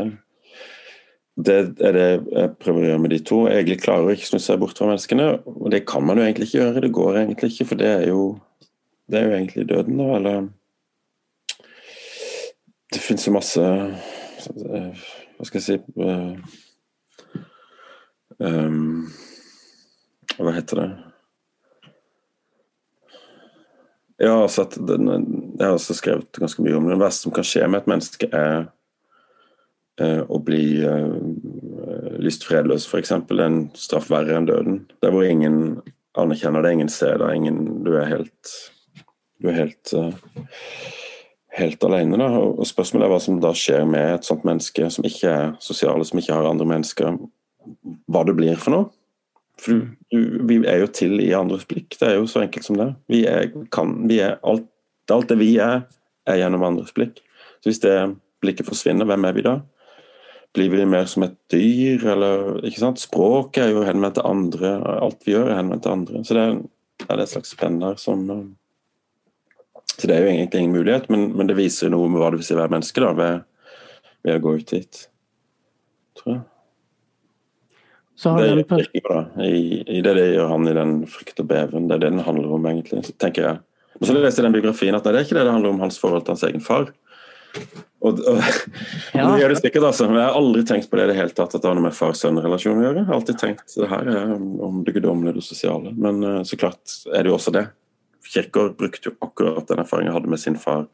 det 1.39 1.55
er 1.79 1.93
det 1.95 2.07
jeg 2.33 2.51
prøver 2.59 2.83
å 2.83 2.89
gjøre 2.89 3.03
med 3.05 3.13
de 3.15 3.19
to. 3.23 3.37
Jeg 3.47 3.63
Egentlig 3.63 3.83
klarer 3.85 4.09
å 4.09 4.15
ikke 4.15 4.27
snu 4.27 4.41
seg 4.43 4.59
bort 4.59 4.79
fra 4.79 4.89
menneskene, 4.91 5.27
og 5.47 5.69
det 5.71 5.85
kan 5.87 6.03
man 6.07 6.19
jo 6.19 6.25
egentlig 6.27 6.49
ikke 6.49 6.59
gjøre. 6.59 6.83
Det 6.83 6.97
går 6.97 7.19
egentlig 7.21 7.51
ikke, 7.53 7.67
for 7.71 7.79
det 7.79 7.91
er 7.93 8.07
jo, 8.11 8.23
det 9.07 9.21
er 9.21 9.29
jo 9.29 9.37
egentlig 9.37 9.67
døden, 9.71 10.01
da. 10.01 10.09
Eller 10.19 10.49
Det 12.89 13.03
finnes 13.05 13.27
jo 13.27 13.35
masse 13.35 13.61
Hva 13.61 15.45
skal 15.45 15.59
jeg 15.61 15.67
si 15.67 15.77
um, 18.41 19.05
Hva 20.39 20.55
heter 20.57 20.81
det? 20.81 20.89
Ja, 24.19 24.33
altså 24.43 24.65
den, 24.75 25.07
jeg 25.61 25.63
har 25.63 25.77
også 25.77 25.95
skrevet 25.95 26.41
ganske 26.41 26.65
mye 26.65 26.75
om 26.75 26.89
det. 26.89 26.97
Det 26.97 27.05
verste 27.05 27.29
som 27.29 27.35
kan 27.37 27.47
skje 27.47 27.69
med 27.71 27.85
et 27.85 27.91
menneske, 27.93 28.27
er 28.35 28.67
å 29.99 30.39
bli 30.45 30.63
lystfredløs, 30.79 32.23
lyst 32.23 32.45
fredløs, 32.47 32.87
f.eks. 32.87 33.11
Er 33.11 33.41
en 33.45 33.61
straff 33.79 34.11
verre 34.13 34.37
enn 34.39 34.47
døden. 34.47 34.77
Der 35.03 35.15
hvor 35.15 35.27
ingen 35.27 35.81
anerkjenner 36.19 36.63
det, 36.63 36.75
ingen 36.77 36.93
ser 36.93 37.19
det, 37.23 37.33
ingen, 37.35 37.83
du 37.87 37.95
er 37.99 38.07
helt 38.11 38.55
Du 39.39 39.49
er 39.51 39.55
helt 39.55 39.93
uh, 39.95 40.15
helt 41.59 41.85
alene. 41.85 42.19
Da. 42.21 42.29
Og 42.39 42.67
Spørsmålet 42.69 43.07
er 43.07 43.13
hva 43.13 43.21
som 43.23 43.41
da 43.43 43.53
skjer 43.57 43.85
med 43.89 44.15
et 44.19 44.29
sånt 44.29 44.47
menneske 44.47 44.89
som 44.93 45.07
ikke 45.07 45.33
er 45.33 45.53
sosiale, 45.65 46.07
som 46.07 46.21
ikke 46.21 46.37
har 46.37 46.49
andre 46.49 46.69
mennesker 46.69 47.19
hva 48.09 48.25
det 48.27 48.37
blir 48.39 48.59
for 48.61 48.75
noe. 48.75 48.91
For 49.59 49.89
du, 50.15 50.19
vi 50.47 50.61
er 50.71 50.85
jo 50.85 50.91
til 50.95 51.19
i 51.23 51.33
andres 51.35 51.67
blikk. 51.69 51.97
Det 51.99 52.07
er 52.07 52.19
jo 52.21 52.29
så 52.31 52.45
enkelt 52.45 52.67
som 52.67 52.79
det. 52.79 52.93
Vi 53.11 53.25
er, 53.27 53.51
kan, 53.75 53.97
vi 54.11 54.21
er 54.23 54.39
alt, 54.47 54.69
alt, 55.11 55.31
det 55.33 55.41
vi 55.41 55.57
er, 55.63 55.83
er 56.29 56.39
gjennom 56.39 56.67
andres 56.69 56.95
blikk. 56.95 57.19
Så 57.59 57.73
hvis 57.73 57.83
det 57.83 57.97
blikket 58.45 58.69
forsvinner, 58.69 59.09
hvem 59.09 59.27
er 59.27 59.35
vi 59.35 59.45
da? 59.47 59.57
Blir 60.57 60.71
vi 60.73 60.87
mer 60.89 61.05
som 61.11 61.27
et 61.27 61.37
dyr, 61.53 62.05
eller 62.15 62.59
ikke 62.67 62.81
sant? 62.81 63.03
Språket 63.03 63.67
er 63.67 63.75
jo 63.75 63.85
henvendt 63.87 64.17
til 64.19 64.29
andre. 64.29 64.73
Alt 65.05 65.27
vi 65.27 65.35
gjør, 65.35 65.51
er 65.53 65.61
henvendt 65.61 65.85
til 65.85 65.95
andre. 65.95 66.23
Så 66.25 66.37
det 66.37 66.45
er, 66.45 66.57
er 67.05 67.19
det 67.21 67.27
et 67.27 67.35
slags 67.35 67.53
spenn 67.55 67.81
der 67.83 67.99
som 68.01 68.25
Så 69.99 70.07
det 70.07 70.15
er 70.15 70.25
jo 70.25 70.31
egentlig 70.31 70.61
ingen 70.63 70.77
mulighet, 70.77 71.09
men, 71.11 71.33
men 71.37 71.49
det 71.51 71.59
viser 71.59 71.91
noe 71.91 72.09
med 72.09 72.23
hva 72.23 72.31
det 72.31 72.39
vil 72.41 72.47
si 72.47 72.55
å 72.55 72.61
være 72.61 72.71
menneske, 72.77 73.03
da, 73.03 73.13
ved, 73.19 73.41
ved 74.23 74.39
å 74.39 74.43
gå 74.45 74.55
ut 74.61 74.71
dit. 74.71 75.01
Tror 76.21 76.35
jeg. 76.37 76.45
Så 78.19 78.31
har 78.31 78.43
det 78.43 78.51
er 78.51 78.65
på... 78.67 78.79
da. 79.09 79.19
I, 79.47 79.83
I, 79.85 80.01
det 80.03 80.15
det 80.19 80.29
gjør 80.33 80.49
han 80.51 80.71
i 80.71 80.75
den 80.75 80.95
frykt 81.11 81.43
og 81.43 81.51
beven. 81.51 81.87
Det 81.87 81.99
er 81.99 82.03
det 82.03 82.13
den 82.17 82.25
handler 82.27 82.55
om, 82.57 82.65
egentlig, 82.67 83.05
tenker 83.23 83.45
jeg. 83.45 83.61
Men 83.99 84.11
så 84.11 84.15
leser 84.17 84.43
jeg 84.43 84.47
den 84.49 84.57
biografien 84.57 84.97
at 84.99 85.07
nei, 85.07 85.13
det 85.15 85.21
er 85.21 85.27
ikke 85.29 85.37
det 85.39 85.45
det 85.47 85.55
handler 85.55 85.75
om 85.75 85.83
hans 85.83 85.99
forhold 86.03 86.25
til 86.27 86.35
hans 86.35 86.47
egen 86.49 86.63
far. 86.63 86.91
Og, 87.99 88.21
og, 88.31 88.39
ja. 89.17 89.25
det 89.25 89.41
gjør 89.41 89.53
det 89.53 89.59
sikkert, 89.59 89.89
altså. 89.89 90.07
Men 90.07 90.21
jeg 90.21 90.29
har 90.29 90.39
aldri 90.39 90.63
tenkt 90.69 90.91
på 90.91 90.99
det 90.99 91.09
i 91.09 91.11
det 91.11 91.19
hele 91.19 91.35
tatt, 91.35 91.57
at 91.57 91.63
det 91.63 91.69
har 91.69 91.77
noe 91.79 91.89
med 91.89 91.97
far-sønn-relasjon 91.97 92.79
å 92.79 92.85
gjøre. 92.87 93.03
Jeg 93.03 93.09
har 93.09 93.19
alltid 93.19 93.41
tenkt 93.41 93.75
det 93.75 93.91
her 93.91 94.11
er 94.13 94.33
om 94.37 94.81
det 94.87 94.95
guddommelige 94.95 95.35
og 95.35 95.41
det 95.41 95.47
sosiale. 95.49 95.93
Men 95.99 96.23
uh, 96.23 96.41
så 96.47 96.59
klart 96.61 96.95
er 97.11 97.27
det 97.27 97.33
jo 97.33 97.37
også 97.39 97.55
det. 97.57 97.67
Kirkegård 98.29 98.77
brukte 98.79 99.11
jo 99.11 99.17
akkurat 99.25 99.71
den 99.71 99.83
erfaringen 99.83 100.13
jeg 100.13 100.19
hadde 100.21 100.33
med 100.35 100.43
sin 100.43 100.59
far 100.61 100.87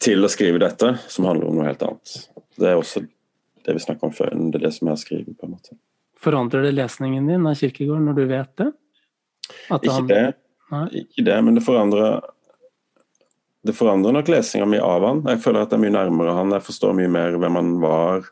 til 0.00 0.24
å 0.24 0.30
skrive 0.32 0.60
dette, 0.62 0.94
som 1.12 1.26
handler 1.28 1.50
om 1.50 1.58
noe 1.58 1.68
helt 1.68 1.82
annet. 1.84 2.14
Det 2.60 2.70
er 2.70 2.78
også 2.78 3.02
det 3.66 3.76
vi 3.76 3.82
snakka 3.82 4.08
om 4.08 4.14
før. 4.14 4.32
Det 4.36 4.60
er 4.60 4.68
det 4.68 4.74
som 4.76 4.88
jeg 4.88 4.94
har 4.94 5.00
skrive, 5.00 5.34
på 5.34 5.48
en 5.48 5.56
måte. 5.56 5.76
Forandrer 6.20 6.68
det 6.68 6.76
lesningen 6.76 7.28
din 7.28 7.48
av 7.48 7.56
Kirkegård 7.58 8.04
når 8.04 8.20
du 8.20 8.24
vet 8.30 8.52
det? 8.60 8.70
ikke, 9.74 9.92
han... 9.92 10.06
det. 10.06 11.00
ikke 11.02 11.24
det, 11.26 11.38
men 11.44 11.56
det 11.58 11.64
forandrer 11.66 12.20
det 13.62 13.76
forandrer 13.76 14.14
nok 14.16 14.28
lesinga 14.32 14.66
mi 14.66 14.80
av 14.80 15.04
han. 15.04 15.22
Jeg 15.28 15.42
føler 15.44 15.64
at 15.64 15.72
jeg 15.72 15.80
er 15.80 15.84
mye 15.84 15.96
nærmere 15.98 16.36
han, 16.36 16.54
jeg 16.56 16.64
forstår 16.64 16.96
mye 16.96 17.12
mer 17.12 17.36
hvem 17.40 17.58
han 17.60 17.74
var. 17.82 18.28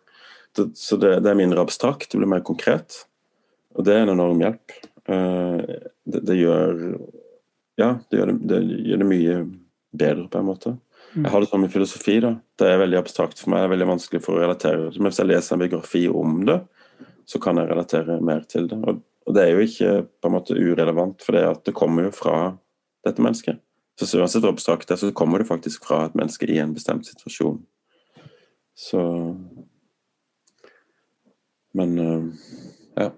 Det, 0.56 0.70
så 0.78 0.96
det, 0.96 1.18
det, 1.24 1.30
er 1.30 1.38
mindre 1.38 1.60
abstrakt, 1.60 2.08
det 2.10 2.20
blir 2.20 2.30
mer 2.30 2.44
konkret. 2.46 3.02
Og 3.76 3.84
det 3.84 3.94
er 3.94 4.06
en 4.06 4.14
enorm 4.14 4.40
hjelp. 4.40 4.76
Uh, 5.08 5.60
det, 6.08 6.22
det, 6.24 6.36
gjør 6.40 6.80
Ja, 7.80 7.94
det 8.08 8.20
gjør 8.20 8.32
det, 8.40 8.62
gjør 8.88 9.02
det, 9.04 9.08
mye 9.08 9.36
bedre, 10.00 10.26
på 10.32 10.40
en 10.40 10.48
måte. 10.48 10.74
Mm. 11.12 11.22
Jeg 11.26 11.34
har 11.34 11.44
det 11.44 11.50
sånn 11.52 11.64
med 11.66 11.76
filosofi. 11.76 12.16
da. 12.24 12.32
Det 12.58 12.72
er 12.72 12.82
veldig 12.82 13.00
abstrakt 13.02 13.40
for 13.40 13.52
meg, 13.52 13.62
det 13.62 13.68
er 13.68 13.76
veldig 13.76 13.92
vanskelig 13.92 14.24
for 14.24 14.36
å 14.36 14.42
relatere. 14.46 14.90
Men 14.96 15.10
hvis 15.10 15.20
jeg 15.20 15.30
leser 15.30 15.56
en 15.56 15.64
biografi 15.66 16.04
om 16.08 16.40
det, 16.48 16.58
så 17.28 17.40
kan 17.44 17.60
jeg 17.60 17.68
relatere 17.68 18.18
mer 18.24 18.48
til 18.48 18.68
det. 18.72 18.80
Og, 18.80 19.04
og 19.28 19.36
det 19.36 19.44
er 19.44 19.52
jo 19.52 19.68
ikke 19.68 19.94
på 20.08 20.30
en 20.30 20.38
måte 20.38 20.56
urelevant, 20.56 21.20
for 21.20 21.36
det, 21.36 21.44
at 21.52 21.64
det 21.68 21.76
kommer 21.76 22.08
jo 22.08 22.16
fra 22.16 22.38
dette 23.04 23.20
mennesket. 23.24 23.60
Så 23.98 24.20
uansett 24.20 24.44
hvor 24.44 24.54
abstrakt 24.54 24.86
det 24.86 24.94
er, 24.94 25.00
så 25.00 25.14
kommer 25.14 25.42
det 25.42 25.48
faktisk 25.48 25.86
fra 25.88 26.04
et 26.06 26.14
menneske 26.18 26.46
i 26.46 26.60
en 26.62 26.74
bestemt 26.74 27.06
situasjon. 27.08 27.58
Så 28.78 29.00
Men 31.74 31.98
uh, 31.98 32.24
ja. 32.96 33.10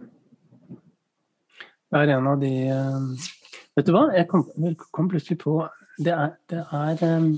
Det 1.91 2.01
er 2.01 2.13
en 2.17 2.27
av 2.27 2.41
de 2.41 2.53
uh, 2.73 3.29
Vet 3.77 3.87
du 3.87 3.93
hva, 3.95 4.07
jeg 4.17 4.27
kom, 4.29 4.47
kom 4.91 5.09
plutselig 5.09 5.39
på 5.43 5.61
Det 6.01 6.13
er, 6.13 6.33
det 6.51 6.65
er 6.65 7.05
um, 7.21 7.35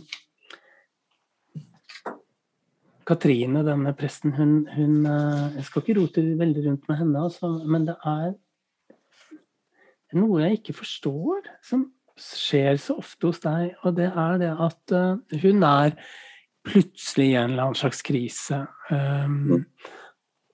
Katrine, 3.07 3.65
denne 3.67 3.93
presten, 3.99 4.33
hun, 4.39 4.69
hun, 4.71 5.07
eh, 5.11 5.57
Jeg 5.57 5.65
skal 5.67 5.83
ikke 5.83 5.97
rote 5.99 6.23
veldig 6.39 6.63
rundt 6.69 6.89
med 6.89 6.97
henne, 7.01 7.25
altså, 7.27 7.51
men 7.67 7.89
det 7.89 7.97
er 8.07 8.29
noe 10.15 10.45
jeg 10.45 10.61
ikke 10.61 10.77
forstår, 10.79 11.49
som 11.67 11.89
skjer 12.21 12.79
så 12.81 12.99
ofte 13.01 13.31
hos 13.31 13.43
deg. 13.45 13.75
Og 13.83 13.97
det 13.97 14.11
er 14.11 14.39
det 14.43 14.53
at 14.53 14.95
uh, 14.97 15.41
hun 15.43 15.67
er 15.67 15.97
plutselig 16.67 17.33
i 17.33 17.37
en 17.37 17.53
eller 17.55 17.69
annen 17.69 17.79
slags 17.81 18.03
krise. 18.07 18.63
Um, 18.91 19.65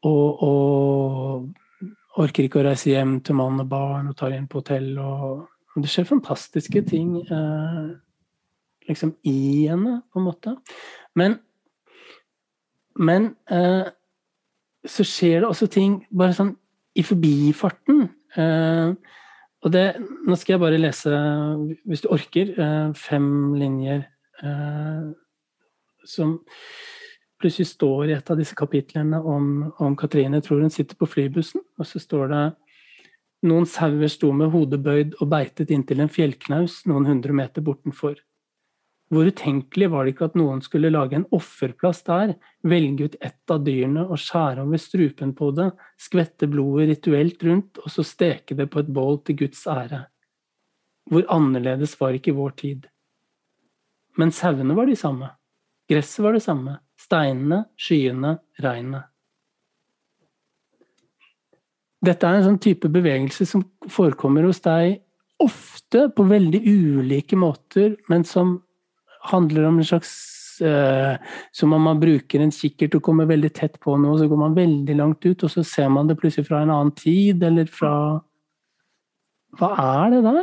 og, 0.06 0.42
og, 0.46 1.48
orker 2.18 2.48
ikke 2.48 2.62
å 2.62 2.66
reise 2.66 2.90
hjem 2.90 3.18
til 3.22 3.36
mann 3.38 3.60
og 3.62 3.68
barn 3.70 4.08
og 4.10 4.16
tar 4.18 4.32
inn 4.34 4.48
på 4.50 4.58
hotell 4.62 4.90
og 4.98 5.46
og 5.78 5.84
det 5.84 5.92
skjer 5.92 6.08
fantastiske 6.08 6.80
ting 6.90 7.12
uh, 7.30 7.94
liksom 8.88 9.12
i 9.22 9.68
henne, 9.70 10.00
på 10.10 10.18
en 10.18 10.24
måte. 10.26 10.56
Men, 11.14 11.36
men 12.98 13.28
uh, 13.52 13.86
så 14.82 15.06
skjer 15.06 15.44
det 15.44 15.52
også 15.52 15.68
ting 15.70 16.00
bare 16.10 16.34
sånn 16.34 16.56
i 16.98 17.04
forbifarten. 17.06 18.08
Eh, 18.34 18.90
og 19.64 19.72
det 19.74 19.86
Nå 19.98 20.36
skal 20.38 20.54
jeg 20.54 20.62
bare 20.62 20.78
lese, 20.78 21.10
hvis 21.88 22.04
du 22.04 22.12
orker, 22.14 22.52
eh, 22.60 22.92
fem 22.94 23.54
linjer 23.58 24.04
eh, 24.44 25.08
som 26.06 26.38
plutselig 27.40 27.70
står 27.70 28.10
i 28.10 28.16
et 28.16 28.30
av 28.30 28.38
disse 28.38 28.56
kapitlene 28.58 29.18
om, 29.18 29.72
om 29.78 29.96
Katrine. 29.98 30.38
Jeg 30.38 30.48
tror 30.48 30.62
hun 30.64 30.74
sitter 30.74 30.98
på 30.98 31.08
flybussen, 31.10 31.62
og 31.78 31.86
så 31.86 32.00
står 32.02 32.32
det 32.32 32.44
noen 33.48 33.66
sauer 33.70 34.10
sto 34.10 34.32
med 34.34 34.50
hodet 34.50 34.80
bøyd 34.82 35.18
og 35.20 35.30
beitet 35.30 35.70
inntil 35.74 36.02
en 36.02 36.10
fjellknaus 36.10 36.80
noen 36.90 37.06
hundre 37.06 37.36
meter 37.36 37.62
bortenfor. 37.62 38.18
Hvor 39.08 39.24
utenkelig 39.24 39.88
var 39.88 40.04
det 40.04 40.12
ikke 40.12 40.26
at 40.28 40.36
noen 40.36 40.60
skulle 40.60 40.90
lage 40.92 41.16
en 41.16 41.24
offerplass 41.32 42.02
der, 42.04 42.34
velge 42.60 43.08
ut 43.08 43.16
ett 43.24 43.52
av 43.52 43.62
dyrene 43.64 44.04
og 44.04 44.20
skjære 44.20 44.66
over 44.66 44.82
strupen 44.82 45.32
på 45.36 45.48
det, 45.56 45.70
skvette 45.96 46.48
blodet 46.50 46.90
rituelt 46.90 47.42
rundt 47.48 47.80
og 47.80 47.88
så 47.92 48.04
steke 48.04 48.56
det 48.58 48.68
på 48.68 48.82
et 48.82 48.92
bål 48.92 49.22
til 49.24 49.40
Guds 49.44 49.64
ære. 49.70 50.04
Hvor 51.08 51.24
annerledes 51.32 51.96
var 52.00 52.18
ikke 52.18 52.36
vår 52.36 52.52
tid. 52.60 52.84
Men 54.20 54.34
sauene 54.34 54.76
var 54.76 54.90
de 54.90 54.98
samme, 54.98 55.30
gresset 55.88 56.24
var 56.26 56.36
det 56.36 56.44
samme, 56.44 56.76
steinene, 57.00 57.64
skyene, 57.80 58.36
regnet. 58.60 59.08
Dette 62.04 62.28
er 62.28 62.38
en 62.38 62.50
sånn 62.52 62.62
type 62.62 62.90
bevegelse 62.92 63.46
som 63.48 63.64
forekommer 63.90 64.44
hos 64.46 64.60
deg 64.62 65.00
ofte 65.42 66.08
på 66.14 66.26
veldig 66.28 66.60
ulike 66.66 67.38
måter, 67.38 67.96
men 68.10 68.26
som 68.26 68.58
handler 69.30 69.68
om 69.68 69.78
en 69.78 69.88
slags 69.88 70.12
uh, 70.62 71.18
Som 71.52 71.72
om 71.72 71.82
man 71.82 72.00
bruker 72.00 72.42
en 72.42 72.54
kikkert 72.54 72.96
og 72.98 73.04
kommer 73.06 73.28
veldig 73.30 73.50
tett 73.54 73.76
på 73.82 73.96
noe, 74.00 74.18
så 74.18 74.28
går 74.30 74.40
man 74.40 74.56
veldig 74.56 74.96
langt 74.98 75.26
ut, 75.26 75.44
og 75.44 75.52
så 75.52 75.64
ser 75.66 75.90
man 75.92 76.10
det 76.10 76.18
plutselig 76.20 76.48
fra 76.48 76.62
en 76.62 76.72
annen 76.74 76.94
tid, 76.98 77.42
eller 77.42 77.70
fra 77.70 77.92
Hva 79.58 79.70
er 79.82 80.16
det 80.16 80.24
der? 80.26 80.42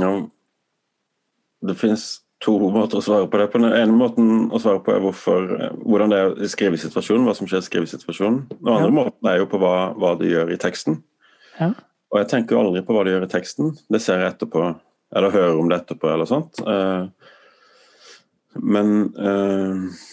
Ja, 0.00 0.10
det 1.66 1.74
finnes 1.80 2.20
to 2.40 2.54
måter 2.72 3.00
å 3.00 3.04
svare 3.04 3.28
på 3.28 3.40
det. 3.40 3.50
På 3.52 3.60
den 3.60 3.74
ene 3.76 3.96
måten 3.96 4.48
å 4.52 4.60
svare 4.62 4.80
på 4.84 4.94
er 4.94 5.02
hvorfor, 5.04 5.48
hvordan 5.84 6.12
det 6.12 6.20
er 6.20 6.36
i 6.40 6.48
skrivesituasjonen, 6.48 7.26
hva 7.28 7.34
som 7.36 7.48
skjer 7.50 7.60
i 7.60 7.66
skrivesituasjonen. 7.66 8.42
Den 8.54 8.72
andre 8.72 8.88
ja. 8.88 8.96
måten 8.96 9.30
er 9.30 9.40
jo 9.42 9.48
på 9.50 9.60
hva, 9.60 9.74
hva 10.00 10.14
det 10.20 10.30
gjør 10.30 10.52
i 10.54 10.60
teksten. 10.60 11.00
Ja. 11.58 11.72
Og 12.10 12.22
jeg 12.22 12.30
tenker 12.32 12.56
jo 12.56 12.62
aldri 12.64 12.82
på 12.86 12.96
hva 12.96 13.04
det 13.06 13.12
gjør 13.14 13.26
i 13.26 13.32
teksten. 13.34 13.74
Det 13.92 14.00
ser 14.02 14.24
jeg 14.24 14.32
etterpå, 14.32 14.70
eller 15.16 15.34
hører 15.34 15.58
om 15.58 15.68
det 15.70 15.80
etterpå, 15.80 16.08
eller 16.12 16.28
sånt. 16.30 16.62
Eh, 16.62 17.04
men 18.60 18.96
for 19.14 20.08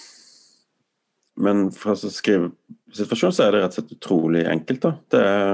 men 1.37 1.67
fra 1.69 1.93
skrivesituasjonen 1.93 3.33
så 3.33 3.43
er 3.45 3.51
det 3.53 3.59
rett 3.61 3.75
og 3.75 3.77
slett 3.77 3.91
utrolig 3.93 4.39
enkelt. 4.49 4.81
da. 4.81 4.91
Det 5.13 5.19
er 5.21 5.51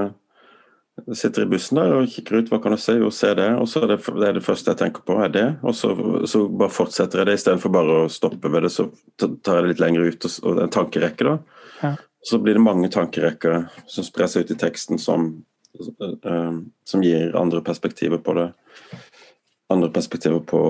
jeg 0.94 1.18
sitter 1.18 1.42
i 1.42 1.50
bussen 1.50 1.78
der 1.80 1.92
og 1.96 2.10
kikker 2.10 2.38
ut, 2.38 2.50
hva 2.52 2.60
kan 2.62 2.76
jeg 2.76 2.82
si? 2.84 2.92
Jo, 3.00 3.08
se 3.10 3.32
det. 3.34 3.48
Og 3.58 3.66
så 3.66 3.82
er 3.82 3.90
det, 3.90 3.96
det, 4.06 4.28
er 4.28 4.36
det 4.36 4.44
første 4.46 4.70
jeg 4.70 4.78
tenker 4.78 5.02
på, 5.02 5.16
er 5.24 5.32
det. 5.34 5.46
Og 5.66 5.74
så, 5.74 5.90
så 6.30 6.44
bare 6.46 6.72
fortsetter 6.72 7.20
jeg 7.20 7.28
det, 7.28 7.34
istedenfor 7.40 7.72
bare 7.74 7.96
å 8.04 8.12
stoppe 8.12 8.50
ved 8.52 8.62
det, 8.64 8.70
så 8.70 8.86
tar 9.18 9.58
jeg 9.58 9.64
det 9.64 9.72
litt 9.72 9.82
lenger 9.82 10.06
ut, 10.06 10.28
og, 10.28 10.36
og 10.46 10.60
en 10.62 10.74
tankerekke, 10.76 11.26
da. 11.26 11.64
Ja. 11.80 11.90
Så 12.24 12.38
blir 12.40 12.56
det 12.56 12.62
mange 12.64 12.88
tankerekker 12.94 13.66
som 13.90 14.06
sprer 14.06 14.30
seg 14.30 14.46
ut 14.46 14.54
i 14.54 14.58
teksten, 14.62 15.02
som, 15.02 15.26
uh, 15.82 16.62
som 16.88 17.02
gir 17.04 17.34
andre 17.36 17.60
perspektiver 17.66 18.22
på 18.22 18.38
det. 18.38 18.46
Andre 19.74 19.90
perspektiver 19.92 20.42
på 20.46 20.60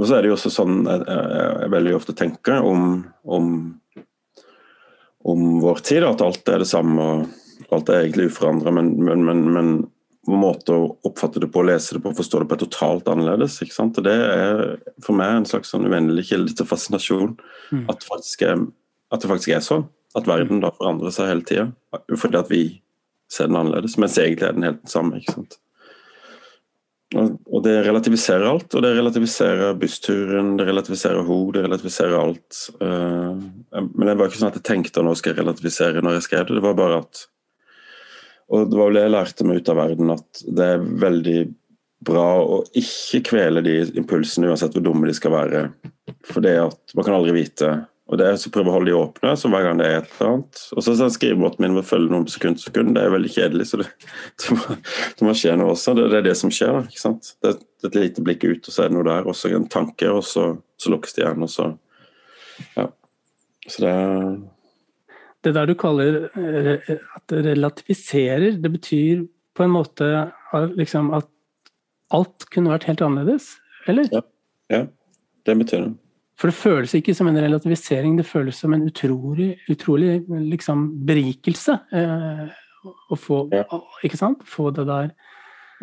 Og 0.00 0.06
så 0.06 0.16
er 0.16 0.22
det 0.22 0.30
jo 0.30 0.36
også 0.38 0.52
sånn 0.52 0.82
jeg, 0.86 1.04
jeg, 1.04 1.44
jeg 1.64 1.72
veldig 1.74 1.94
ofte 1.96 2.16
tenker 2.16 2.64
om, 2.64 2.84
om, 3.24 3.48
om 5.28 5.46
vår 5.60 5.82
tid, 5.84 6.06
at 6.08 6.24
alt 6.24 6.48
er 6.48 6.62
det 6.62 6.70
samme. 6.70 7.04
og 7.04 7.72
Alt 7.76 7.90
er 7.92 8.04
egentlig 8.04 8.30
uforandra, 8.30 8.72
men, 8.72 8.94
men, 9.04 9.24
men, 9.26 9.42
men 9.52 9.72
måte 10.28 10.74
å 10.74 10.88
oppfatte 11.06 11.40
det 11.40 11.48
på, 11.52 11.62
lese 11.64 11.96
det 11.96 12.02
på, 12.04 12.12
forstå 12.16 12.42
det 12.42 12.48
på 12.50 12.56
er 12.56 12.62
totalt 12.64 13.08
annerledes. 13.08 13.58
ikke 13.64 13.76
sant? 13.76 13.98
Og 13.98 14.04
Det 14.06 14.16
er 14.16 14.60
for 15.04 15.16
meg 15.16 15.38
en 15.38 15.48
slags 15.48 15.72
sånn 15.72 15.88
uendelig 15.88 16.28
kilde 16.30 16.54
til 16.56 16.68
fascinasjon. 16.68 17.34
Mm. 17.70 17.86
At, 17.92 18.04
er, 18.44 18.66
at, 19.10 19.22
det 19.22 19.30
faktisk 19.30 19.54
er 19.56 19.64
sånn. 19.64 19.88
At 20.18 20.28
verden 20.28 20.62
da 20.64 20.72
forandrer 20.74 21.14
seg 21.14 21.30
hele 21.30 21.46
tida. 21.46 21.66
Fordi 22.18 22.40
at 22.40 22.52
vi 22.52 22.64
ser 23.30 23.50
den 23.50 23.60
annerledes, 23.60 23.96
mens 24.00 24.18
egentlig 24.18 24.48
er 24.48 24.56
den 24.56 24.66
helt 24.66 24.82
den 24.82 24.92
samme. 24.92 25.20
ikke 25.20 25.38
sant? 25.38 25.60
Og, 27.18 27.56
det 27.64 27.72
relativiserer 27.82 28.46
alt. 28.46 28.74
Og 28.74 28.84
det 28.84 28.92
relativiserer 28.94 29.74
bussturen, 29.80 30.52
det 30.60 30.68
relativiserer 30.68 31.24
henne, 31.26 31.54
det 31.56 31.64
relativiserer 31.64 32.14
alt. 32.20 32.60
Uh, 32.78 33.34
men 33.74 34.06
det 34.06 34.14
var 34.14 34.30
ikke 34.30 34.42
sånn 34.42 34.52
at 34.52 34.60
jeg 34.60 34.68
tenkte 34.68 35.02
at 35.02 35.08
nå 35.08 35.16
skal 35.18 35.34
jeg 35.34 35.42
relativisere 35.42 36.04
når 36.04 36.18
jeg 36.18 36.28
skrev 36.28 36.46
det. 36.46 36.60
Det 36.60 36.66
var 36.68 36.78
bare 36.78 37.02
at 37.02 37.24
og 38.50 38.66
det 38.66 38.78
var 38.78 38.88
vel 38.88 38.96
det 38.98 39.02
jeg 39.04 39.14
lærte 39.14 39.44
meg 39.46 39.60
ut 39.60 39.68
av 39.70 39.76
verden, 39.78 40.08
at 40.10 40.40
det 40.58 40.64
er 40.66 40.86
veldig 41.04 41.38
bra 42.06 42.26
å 42.42 42.56
ikke 42.80 43.20
kvele 43.28 43.62
de 43.62 43.76
impulsene, 44.00 44.48
uansett 44.50 44.74
hvor 44.74 44.82
dumme 44.82 45.06
de 45.06 45.14
skal 45.14 45.34
være. 45.36 45.60
For 46.26 46.42
det 46.44 46.56
at 46.58 46.96
man 46.98 47.06
kan 47.06 47.14
aldri 47.18 47.36
vite. 47.36 47.68
Og 48.10 48.18
det 48.18 48.26
er 48.26 48.38
så 48.42 48.50
prøver 48.50 48.72
å 48.72 48.74
holde 48.74 48.90
de 48.90 48.98
åpne 48.98 49.32
så 49.38 49.48
hver 49.52 49.68
gang 49.68 49.78
det 49.78 49.86
er 49.86 50.00
et 50.00 50.14
eller 50.16 50.32
annet. 50.32 50.62
Og 50.74 50.82
så 50.82 50.94
er 50.96 51.12
skrivemåten 51.14 51.62
min 51.62 51.76
med 51.76 51.84
å 51.84 51.86
følge 51.86 52.10
noen 52.10 52.26
sekund 52.30 52.58
til 52.58 52.66
sekund, 52.66 52.94
det 52.96 53.04
er 53.06 53.12
veldig 53.14 53.30
kjedelig. 53.30 53.68
Så 53.70 53.78
det, 53.80 53.86
det, 54.42 54.56
må, 54.56 54.78
det 55.20 55.28
må, 55.28 55.34
skje 55.38 55.56
noe 55.60 55.74
også. 55.76 55.94
Det, 55.98 56.08
det, 56.10 56.18
er 56.18 56.26
det 56.26 56.36
som 56.40 56.54
skjer. 56.54 56.80
ikke 56.90 57.04
sant? 57.04 57.34
Det 57.38 57.52
er 57.54 57.90
et 57.90 58.00
lite 58.00 58.24
blikk 58.26 58.46
ut, 58.48 58.64
og 58.66 58.74
så 58.74 58.82
er 58.82 58.90
det 58.90 58.98
noe 58.98 59.06
der. 59.06 59.28
Og 59.30 59.38
så 59.38 59.52
en 59.54 59.68
tanke, 59.70 60.10
og 60.10 60.24
så, 60.26 60.48
så 60.80 60.94
lukkes 60.94 61.14
det 61.16 61.26
igjen. 61.26 61.46
Og 61.46 61.52
så 61.54 61.72
Ja. 62.76 62.90
Så 63.70 63.84
det 63.84 63.90
er 63.92 64.40
det 65.44 65.54
der 65.56 65.68
du 65.70 65.74
kaller 65.78 66.26
eh, 66.36 66.90
at 67.16 67.22
det 67.32 67.44
relativiserer, 67.46 68.58
det 68.60 68.72
betyr 68.74 69.22
på 69.56 69.64
en 69.64 69.72
måte 69.72 70.08
liksom 70.76 71.12
at 71.16 71.28
alt 72.12 72.48
kunne 72.52 72.72
vært 72.74 72.88
helt 72.90 73.04
annerledes, 73.06 73.54
eller? 73.88 74.10
Ja, 74.12 74.20
ja 74.72 74.82
det 75.46 75.56
betyr 75.62 75.86
det. 75.86 75.92
For 76.40 76.48
det 76.48 76.56
føles 76.56 76.94
ikke 76.96 77.12
som 77.16 77.28
en 77.28 77.36
relativisering, 77.36 78.16
det 78.16 78.24
føles 78.24 78.56
som 78.62 78.72
en 78.72 78.86
utrolig, 78.88 79.50
utrolig 79.68 80.22
liksom, 80.30 80.86
berikelse. 81.06 81.76
Eh, 81.92 82.46
å 83.12 83.18
få 83.20 83.42
ja. 83.52 83.66
Ikke 84.06 84.16
sant? 84.16 84.46
Få 84.48 84.70
det 84.72 84.86
der. 84.88 85.12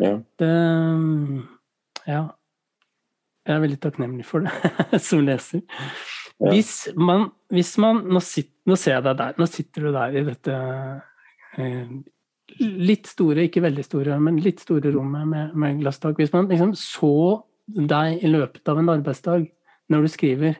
Ja. 0.02 0.16
Det 0.40 0.50
Ja. 2.08 2.24
Jeg 3.48 3.56
er 3.56 3.62
veldig 3.62 3.78
takknemlig 3.80 4.26
for 4.28 4.44
det 4.44 4.98
som 5.06 5.22
leser. 5.24 5.62
Ja. 6.36 6.50
Hvis 6.50 6.88
man, 6.96 7.30
hvis 7.48 7.70
man 7.80 8.02
nå, 8.04 8.20
sit, 8.20 8.50
nå, 8.68 8.76
ser 8.76 8.98
jeg 8.98 9.06
deg 9.06 9.16
der, 9.22 9.38
nå 9.40 9.46
sitter 9.48 9.86
du 9.86 9.92
der 9.94 10.18
i 10.18 10.24
dette 10.26 10.56
eh, 11.56 11.94
litt 12.58 13.08
store, 13.08 13.46
ikke 13.48 13.62
veldig 13.64 13.84
store, 13.86 14.18
men 14.20 14.42
litt 14.44 14.60
store 14.60 14.92
rommet 14.92 15.30
med, 15.30 15.54
med 15.56 15.80
glasstak. 15.80 16.18
Hvis 16.20 16.34
man 16.34 16.50
liksom 16.50 16.74
så 16.76 17.14
deg 17.68 18.20
i 18.20 18.30
løpet 18.34 18.68
av 18.68 18.82
en 18.82 18.92
arbeidsdag 18.98 19.48
når 19.88 20.04
du 20.04 20.08
skriver, 20.12 20.58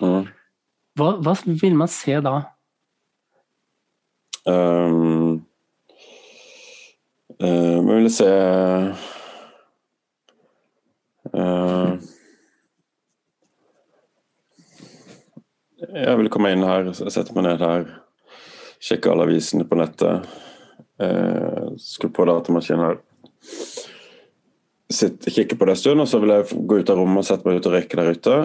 mm. 0.00 0.28
hva, 0.98 1.08
hva, 1.20 1.34
vil 1.46 1.76
man 1.76 1.90
se 1.92 2.16
da? 2.24 2.38
Um, 4.48 5.42
uh, 7.38 7.78
man 7.84 8.00
vil 8.00 8.08
se 8.10 8.26
uh, 11.30 11.92
Jeg 15.92 16.18
vil 16.18 16.30
komme 16.32 16.50
inn 16.50 16.64
her, 16.66 16.90
sette 16.96 17.36
meg 17.36 17.46
ned 17.46 17.62
her, 17.62 17.86
sjekke 18.82 19.12
alle 19.12 19.28
avisene 19.28 19.68
på 19.68 19.78
nettet. 19.78 20.26
Uh, 21.02 21.74
skru 21.78 22.10
på 22.14 22.26
datamaskinen 22.26 22.84
her. 22.86 23.00
Sitt, 24.92 25.24
kikke 25.34 25.56
på 25.56 25.66
det 25.66 25.76
en 25.76 25.80
stund, 25.80 26.02
og 26.02 26.08
så 26.10 26.20
vil 26.22 26.34
jeg 26.34 26.66
gå 26.68 26.80
ut 26.82 26.90
av 26.92 26.98
rommet 27.00 27.22
og 27.22 27.28
sette 27.28 27.48
meg 27.48 27.60
ut 27.60 27.68
og 27.68 27.76
røyke 27.76 27.98
der 27.98 28.12
ute. 28.16 28.36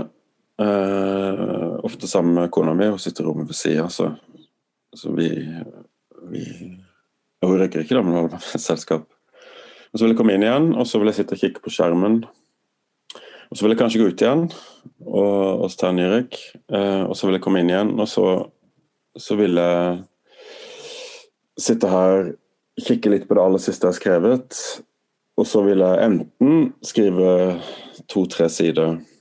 Eh, 0.61 1.75
ofte 1.85 2.09
sammen 2.09 2.33
med 2.33 2.51
kona 2.51 2.73
mi, 2.73 2.89
hun 2.89 3.01
sitter 3.01 3.23
i 3.23 3.27
rommet 3.27 3.49
ved 3.51 3.57
sida, 3.57 3.89
så, 3.93 4.11
så, 4.95 5.13
vi, 5.13 5.29
vi 6.31 6.43
Hun 7.45 7.59
røyker 7.59 7.83
ikke, 7.83 7.93
da, 7.93 8.01
men 8.01 8.15
holder 8.17 8.39
med 8.39 8.61
selskap. 8.61 9.05
Og 9.93 9.99
Så 9.99 10.03
vil 10.03 10.15
jeg 10.15 10.17
komme 10.19 10.33
inn 10.33 10.45
igjen, 10.45 10.71
og 10.73 10.87
så 10.89 10.99
vil 10.99 11.11
jeg 11.11 11.19
sitte 11.19 11.37
og 11.37 11.43
kikke 11.43 11.63
på 11.63 11.73
skjermen 11.73 12.23
og 13.47 13.57
Så 13.57 13.63
vil 13.63 13.73
jeg 13.73 13.79
kanskje 13.79 14.01
gå 14.01 14.09
ut 14.11 14.21
igjen 14.23 14.43
og, 15.05 15.63
og 15.63 15.75
ta 15.79 15.91
en 15.91 15.99
ny 15.99 16.07
røyk. 16.11 16.37
Uh, 16.67 17.07
og 17.07 17.15
så 17.15 17.27
vil 17.27 17.37
jeg 17.37 17.43
komme 17.45 17.61
inn 17.63 17.71
igjen, 17.71 17.93
og 17.95 18.09
så, 18.11 18.25
så 19.15 19.37
vil 19.39 19.55
jeg 19.61 20.01
sitte 21.57 21.91
her, 21.91 22.33
kikke 22.83 23.13
litt 23.13 23.27
på 23.29 23.37
det 23.37 23.43
aller 23.45 23.63
siste 23.63 23.87
jeg 23.87 23.95
har 23.95 23.99
skrevet. 24.01 24.59
Og 25.39 25.47
så 25.47 25.63
vil 25.65 25.81
jeg 25.85 26.03
enten 26.03 26.73
skrive 26.85 27.29
to-tre 28.11 28.49
sider 28.51 28.97
eh, 28.97 29.16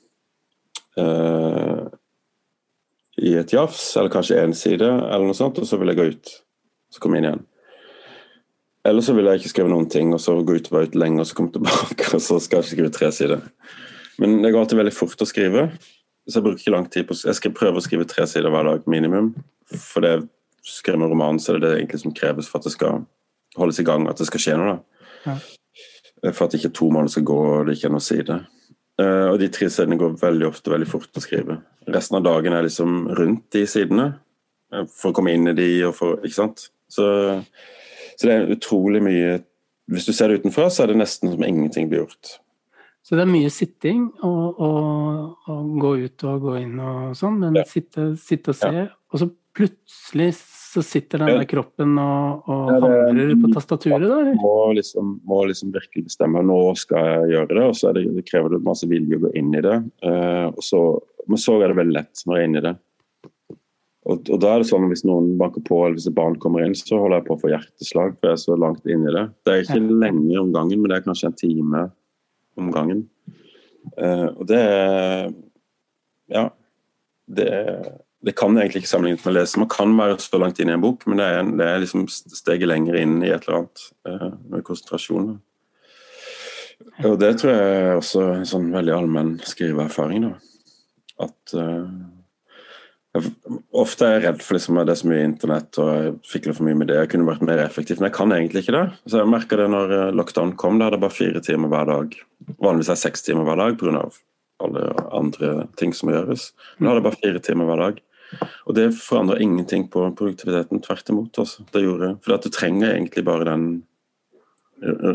i 3.17 3.33
et 3.37 3.53
jafs, 3.53 3.97
eller 3.97 4.13
kanskje 4.13 4.39
én 4.43 4.55
side, 4.57 4.87
eller 4.87 5.27
noe 5.27 5.37
sånt, 5.37 5.59
og 5.61 5.69
så 5.69 5.79
vil 5.81 5.93
jeg 5.93 5.99
gå 5.99 6.09
ut. 6.13 6.33
Så 6.93 7.03
komme 7.03 7.19
inn 7.19 7.29
igjen. 7.29 7.45
Eller 8.87 9.03
så 9.03 9.17
vil 9.17 9.27
jeg 9.27 9.41
ikke 9.41 9.51
skrive 9.51 9.73
noen 9.73 9.89
ting, 9.91 10.13
og 10.15 10.23
så 10.23 10.37
gå 10.47 10.59
ut 10.61 10.71
og 10.71 10.77
være 10.77 10.91
ut 10.93 10.99
lenge, 11.01 11.21
og 11.23 11.29
så 11.29 11.37
komme 11.39 11.55
tilbake, 11.55 12.07
og 12.17 12.23
så 12.23 12.39
skal 12.43 12.63
jeg 12.63 12.71
skrive 12.71 12.95
tre 12.95 13.11
sider. 13.15 13.43
Men 14.23 14.39
det 14.43 14.53
går 14.53 14.63
alltid 14.63 14.81
veldig 14.81 14.95
fort 14.95 15.25
å 15.25 15.29
skrive, 15.29 15.69
så 16.27 16.39
jeg 16.39 16.47
bruker 16.47 16.63
ikke 16.63 16.75
lang 16.75 16.89
tid 16.91 17.07
på 17.07 17.15
Jeg 17.19 17.39
skal 17.39 17.55
prøve 17.55 17.79
å 17.79 17.85
skrive 17.85 18.07
tre 18.09 18.25
sider 18.27 18.51
hver 18.51 18.67
dag 18.67 18.89
minimum. 18.91 19.35
For 19.71 20.03
det 20.03 20.15
skriver 20.67 21.05
en 21.05 21.13
roman, 21.13 21.39
så 21.43 21.55
er 21.55 21.61
det 21.61 21.69
det 21.69 21.77
egentlig 21.81 22.03
som 22.03 22.15
kreves 22.15 22.49
for 22.51 22.59
at 22.59 22.67
det 22.67 22.75
skal 22.75 23.05
holdes 23.57 23.79
i 23.81 23.87
gang, 23.87 24.09
at 24.11 24.19
det 24.19 24.27
skal 24.29 24.43
skje 24.43 24.57
noe. 24.59 24.75
da. 24.75 25.27
Ja. 25.27 26.33
For 26.33 26.47
at 26.47 26.57
ikke 26.59 26.73
to 26.75 26.89
måneder 26.91 27.15
skal 27.15 27.27
gå, 27.29 27.37
og 27.37 27.67
det 27.67 27.77
ikke 27.77 27.91
er 27.91 27.95
noen 27.95 28.07
side. 28.07 28.39
Uh, 28.97 29.29
og 29.33 29.39
de 29.43 29.51
tre 29.53 29.69
sidene 29.69 29.99
går 30.01 30.15
veldig 30.23 30.47
ofte 30.49 30.73
veldig 30.73 30.87
fort 30.89 31.19
å 31.19 31.21
skrive. 31.21 31.59
Resten 31.93 32.17
av 32.17 32.23
dagen 32.25 32.55
er 32.57 32.65
liksom 32.65 33.11
rundt 33.19 33.51
de 33.53 33.67
sidene, 33.69 34.07
uh, 34.73 34.87
for 34.89 35.11
å 35.13 35.17
komme 35.19 35.35
inn 35.37 35.51
i 35.53 35.57
de 35.57 35.69
og 35.85 35.93
for 35.99 36.23
Ikke 36.25 36.39
sant. 36.39 36.71
Så, 36.89 37.05
så 38.17 38.29
det 38.29 38.33
er 38.33 38.53
utrolig 38.55 39.01
mye 39.03 39.41
Hvis 39.91 40.07
du 40.07 40.13
ser 40.15 40.31
det 40.31 40.41
utenfra, 40.41 40.69
så 40.71 40.83
er 40.85 40.93
det 40.93 40.99
nesten 40.99 41.31
som 41.35 41.43
ingenting 41.47 41.89
blir 41.91 42.01
gjort. 42.05 42.39
Så 43.07 43.15
det 43.15 43.23
er 43.23 43.31
mye 43.31 43.51
sitting 43.55 44.09
og, 44.27 44.57
og, 44.59 45.37
og 45.47 45.69
gå 45.79 45.91
ut 46.09 46.25
og 46.27 46.41
gå 46.43 46.55
inn 46.65 46.81
og 46.83 47.13
sånn, 47.15 47.37
men 47.39 47.55
Ja. 47.61 47.63
sitte, 47.71 48.09
sitte 48.19 48.51
og 48.51 48.59
se, 48.59 48.73
Ja. 48.75 48.89
og 49.13 49.21
så 49.23 49.29
plutselig 49.55 50.33
så 50.67 50.83
sitter 50.85 51.23
den 51.23 51.29
Ja. 51.31 51.39
der 51.41 51.49
kroppen 51.49 51.95
og, 52.03 52.49
og 52.51 52.71
Ja, 52.73 52.81
hamrer 52.83 53.35
på 53.43 53.51
tastaturet, 53.55 54.09
da? 54.11 54.35
Må 54.41 54.73
liksom, 54.77 55.21
må 55.25 55.45
liksom 55.49 55.71
virkelig 55.75 56.09
bestemme 56.09 56.43
nå 56.45 56.59
skal 56.77 57.07
jeg 57.07 57.31
gjøre 57.37 57.55
det, 57.55 57.65
og 57.71 57.77
så 57.79 57.89
er 57.91 57.99
det, 58.01 58.03
det 58.17 58.27
krever 58.29 58.57
det 58.57 58.65
masse 58.67 58.89
vilje 58.91 59.17
å 59.19 59.23
gå 59.27 59.31
inn 59.39 59.55
i 59.55 59.63
det. 59.65 59.77
Uh, 60.05 60.51
så, 60.61 60.83
men 61.31 61.41
så 61.41 61.57
er 61.63 61.71
det 61.73 61.79
veldig 61.81 61.97
lett 61.97 62.25
når 62.27 62.37
jeg 62.37 62.43
er 62.45 62.51
inne 62.51 62.63
i 62.63 62.67
det. 62.67 62.75
Og, 64.07 64.29
og 64.31 64.39
da 64.39 64.53
er 64.55 64.63
det 64.63 64.69
sånn 64.69 64.85
Hvis 64.87 65.03
noen 65.03 65.33
banker 65.41 65.65
på 65.67 65.81
eller 65.83 65.97
hvis 65.97 66.07
et 66.07 66.15
barn 66.15 66.37
kommer 66.39 66.63
inn, 66.63 66.77
så 66.79 67.01
holder 67.01 67.19
jeg 67.19 67.27
på 67.27 67.35
å 67.35 67.41
få 67.41 67.51
hjerteslag, 67.51 68.13
for 68.21 68.31
jeg 68.31 68.37
er 68.37 68.43
så 68.45 68.59
langt 68.63 68.87
inn 68.87 69.03
i 69.07 69.15
det. 69.17 69.25
Det 69.43 69.55
er 69.55 69.65
ikke 69.65 69.99
lenge 70.05 70.37
om 70.39 70.53
gangen, 70.55 70.83
men 70.83 70.93
det 70.93 71.01
er 71.01 71.07
kanskje 71.09 71.33
en 71.33 71.41
time 71.41 71.83
om 72.61 72.71
gangen. 72.75 73.07
Uh, 73.99 74.29
og 74.37 74.47
det 74.51 74.63
er 74.63 75.33
Ja. 76.31 76.49
Det, 77.27 77.49
det 78.27 78.35
kan 78.35 78.57
egentlig 78.59 78.83
ikke 78.83 78.91
sammenlignes 78.91 79.23
med 79.23 79.33
å 79.33 79.39
lese. 79.39 79.61
Man 79.63 79.71
kan 79.71 79.93
være 79.95 80.17
så 80.19 80.41
langt 80.43 80.59
inn 80.59 80.73
i 80.73 80.75
en 80.75 80.83
bok, 80.83 81.05
men 81.07 81.21
det 81.21 81.27
er, 81.31 81.37
en, 81.45 81.53
det 81.61 81.69
er 81.71 81.83
liksom 81.85 82.09
steget 82.11 82.67
lenger 82.67 82.99
inn 82.99 83.21
i 83.23 83.31
et 83.31 83.47
eller 83.47 83.61
annet 83.61 83.85
eh, 84.11 84.33
med 84.51 84.65
konsentrasjon. 84.67 85.37
Og 87.07 87.15
det 87.21 87.37
tror 87.39 87.53
jeg 87.53 87.77
er 87.85 88.01
også 88.01 88.25
en 88.33 88.49
sånn 88.49 88.69
veldig 88.75 88.95
allmenn 88.97 89.33
skriveerfaring. 89.47 90.27
da. 90.27 90.35
At 91.29 91.55
eh, 91.55 91.87
jeg, 93.15 93.33
Ofte 93.79 94.09
er 94.09 94.17
jeg 94.17 94.25
redd 94.27 94.43
for 94.43 94.59
liksom, 94.59 94.81
det 94.83 94.97
er 94.97 95.01
så 95.01 95.11
mye 95.13 95.29
internett 95.29 95.81
og 95.83 95.93
jeg 95.93 96.17
fikler 96.33 96.59
for 96.59 96.67
mye 96.67 96.81
med 96.83 96.91
det. 96.91 96.99
Jeg 97.05 97.13
kunne 97.15 97.29
vært 97.31 97.47
mer 97.47 97.63
effektiv, 97.63 98.01
men 98.01 98.11
jeg 98.11 98.17
kan 98.19 98.35
egentlig 98.35 98.65
ikke 98.65 98.75
det. 98.75 98.87
Så 99.07 99.23
Jeg 99.23 99.33
merka 99.37 99.61
det 99.61 99.69
når 99.71 99.95
eh, 100.01 100.15
lockdown 100.19 100.57
kom. 100.59 100.81
Da 100.81 100.91
hadde 100.91 100.99
jeg 100.99 101.07
bare 101.07 101.19
fire 101.21 101.45
timer 101.47 101.71
hver 101.71 101.93
dag. 101.93 102.19
Vanligvis 102.59 102.91
er 102.91 102.99
det 102.99 103.05
seks 103.07 103.23
timer 103.29 103.47
hver 103.47 103.63
dag 103.63 103.79
pga. 103.79 104.09
alle 104.67 104.83
andre 105.13 105.69
ting 105.77 105.95
som 105.95 106.11
gjøres. 106.11 106.51
Men 106.77 106.89
da 106.89 106.91
hadde 106.91 107.05
jeg 107.05 107.09
bare 107.11 107.23
fire 107.23 107.47
timer 107.53 107.71
hver 107.71 107.85
dag. 107.87 108.06
Og 108.67 108.75
det 108.77 108.89
forandrer 108.99 109.43
ingenting 109.45 109.87
på 109.93 110.03
produktiviteten. 110.19 110.83
Tvert 110.85 111.13
imot. 111.13 111.39
Altså. 111.43 111.65
Det 111.73 111.85
gjorde, 111.85 112.17
for 112.25 112.43
du 112.43 112.51
trenger 112.53 112.93
egentlig 112.95 113.25
bare 113.27 113.47
den 113.49 113.69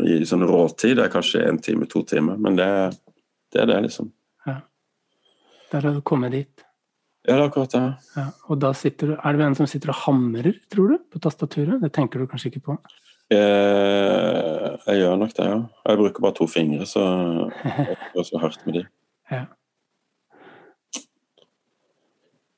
i 0.08 0.22
sånn 0.26 0.46
råtid. 0.48 0.96
Det 0.98 1.06
er 1.06 1.12
kanskje 1.12 1.44
én 1.46 1.60
time, 1.62 1.86
to 1.86 2.02
timer, 2.08 2.40
men 2.40 2.56
det, 2.58 2.68
det 3.54 3.62
er 3.62 3.70
det, 3.70 3.78
liksom. 3.86 4.10
Der 5.72 5.80
har 5.80 5.94
du 5.96 6.02
kommet 6.04 6.34
dit. 6.34 6.64
Ja, 7.24 7.36
det 7.36 7.38
er 7.38 7.46
akkurat 7.46 7.72
det. 7.72 7.84
Ja. 8.16 8.26
Og 8.50 8.58
da 8.60 8.72
sitter 8.76 9.12
du, 9.12 9.14
er 9.16 9.38
det 9.38 9.46
en 9.46 9.56
som 9.56 9.68
sitter 9.70 9.92
og 9.92 10.00
hamrer, 10.02 10.58
tror 10.72 10.92
du, 10.92 10.98
på 11.08 11.22
tastaturet? 11.22 11.78
Det 11.80 11.92
tenker 11.96 12.20
du 12.20 12.28
kanskje 12.28 12.50
ikke 12.50 12.64
på? 12.66 12.76
Jeg, 13.32 14.72
jeg 14.84 15.00
gjør 15.00 15.16
nok 15.22 15.32
det, 15.38 15.46
ja. 15.48 15.60
Jeg 15.88 16.00
bruker 16.02 16.26
bare 16.26 16.36
to 16.36 16.48
fingre, 16.50 16.88
så 16.88 17.04
jeg 17.64 17.96
går 18.12 18.28
så 18.28 18.42
hardt 18.42 18.66
med 18.66 18.80
de. 18.80 18.84
Ja. 19.32 19.46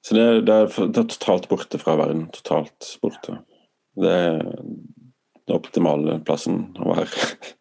Så 0.05 0.15
det, 0.15 0.25
det, 0.45 0.55
er, 0.55 0.69
det 0.93 1.01
er 1.01 1.09
totalt 1.09 1.49
borte 1.49 1.79
fra 1.81 1.97
verden. 1.97 2.27
Totalt 2.35 2.99
borte. 3.01 3.39
Det 3.97 4.11
er 4.13 4.43
den 4.45 5.55
optimale 5.57 6.19
plassen 6.27 6.67
å 6.77 6.91
være. 6.93 7.09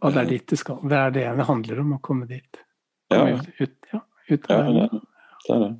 Og 0.00 0.14
det 0.14 0.22
er 0.22 0.30
dit 0.30 0.46
du 0.48 0.56
skal. 0.56 0.78
Det 0.86 0.96
er 0.96 1.14
det 1.16 1.26
det 1.40 1.48
handler 1.48 1.82
om, 1.82 1.96
å 1.96 2.02
komme 2.04 2.30
dit. 2.30 2.62
Ja, 3.10 3.24
Komme 3.24 3.40
ut, 3.42 3.48
ut, 3.58 3.76
ja, 3.90 4.00
ut 4.30 4.46
ja 4.48 4.56
av 4.56 4.70
det, 4.70 4.86
det. 4.92 5.00
det 5.46 5.54
er 5.56 5.64
det. 5.64 5.72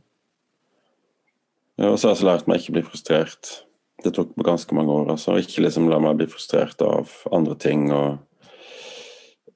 Og 1.86 1.96
så 1.96 2.11
har 2.11 2.18
jeg 2.18 2.26
lært 2.28 2.48
meg 2.51 2.59
å 2.59 2.61
ikke 2.64 2.74
bli 2.76 2.86
frustrert. 2.90 3.53
Det 4.05 4.12
tok 4.16 4.34
på 4.34 4.44
ganske 4.44 4.76
mange 4.76 4.92
år. 4.92 5.14
altså. 5.14 5.38
Ikke 5.40 5.62
liksom 5.64 5.88
la 5.88 6.01
meg 6.03 6.18
bli 6.18 6.26
frustrert 6.28 6.82
av 6.84 7.14
andre 7.32 7.55
ting. 7.61 7.86
og 7.94 8.18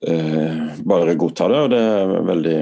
uh, 0.07 0.71
Bare 0.87 1.19
godta 1.21 1.51
det. 1.53 1.61
Og 1.67 1.75
det 1.75 1.83
er 1.83 2.15
veldig 2.31 2.59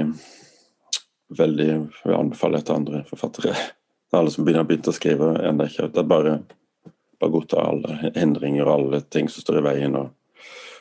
veldig 1.29 1.69
vil 2.03 2.15
anbefale 2.17 2.61
til 2.61 2.75
andre 2.75 3.03
forfattere. 3.09 3.55
Alle 4.13 4.29
som 4.29 4.45
begynner 4.45 4.67
begynt 4.69 4.87
å 4.87 4.93
skrive, 4.93 5.31
ennå 5.41 5.65
ikke, 5.65 5.87
Det 5.89 6.03
er 6.03 6.09
bare, 6.09 6.33
bare 7.19 7.33
godta 7.33 7.63
alle 7.65 8.11
hindringer 8.15 8.67
og 8.67 8.73
alle 8.73 9.01
ting 9.01 9.29
som 9.29 9.41
står 9.41 9.57
i 9.57 9.63
veien. 9.65 9.95
og 9.95 10.11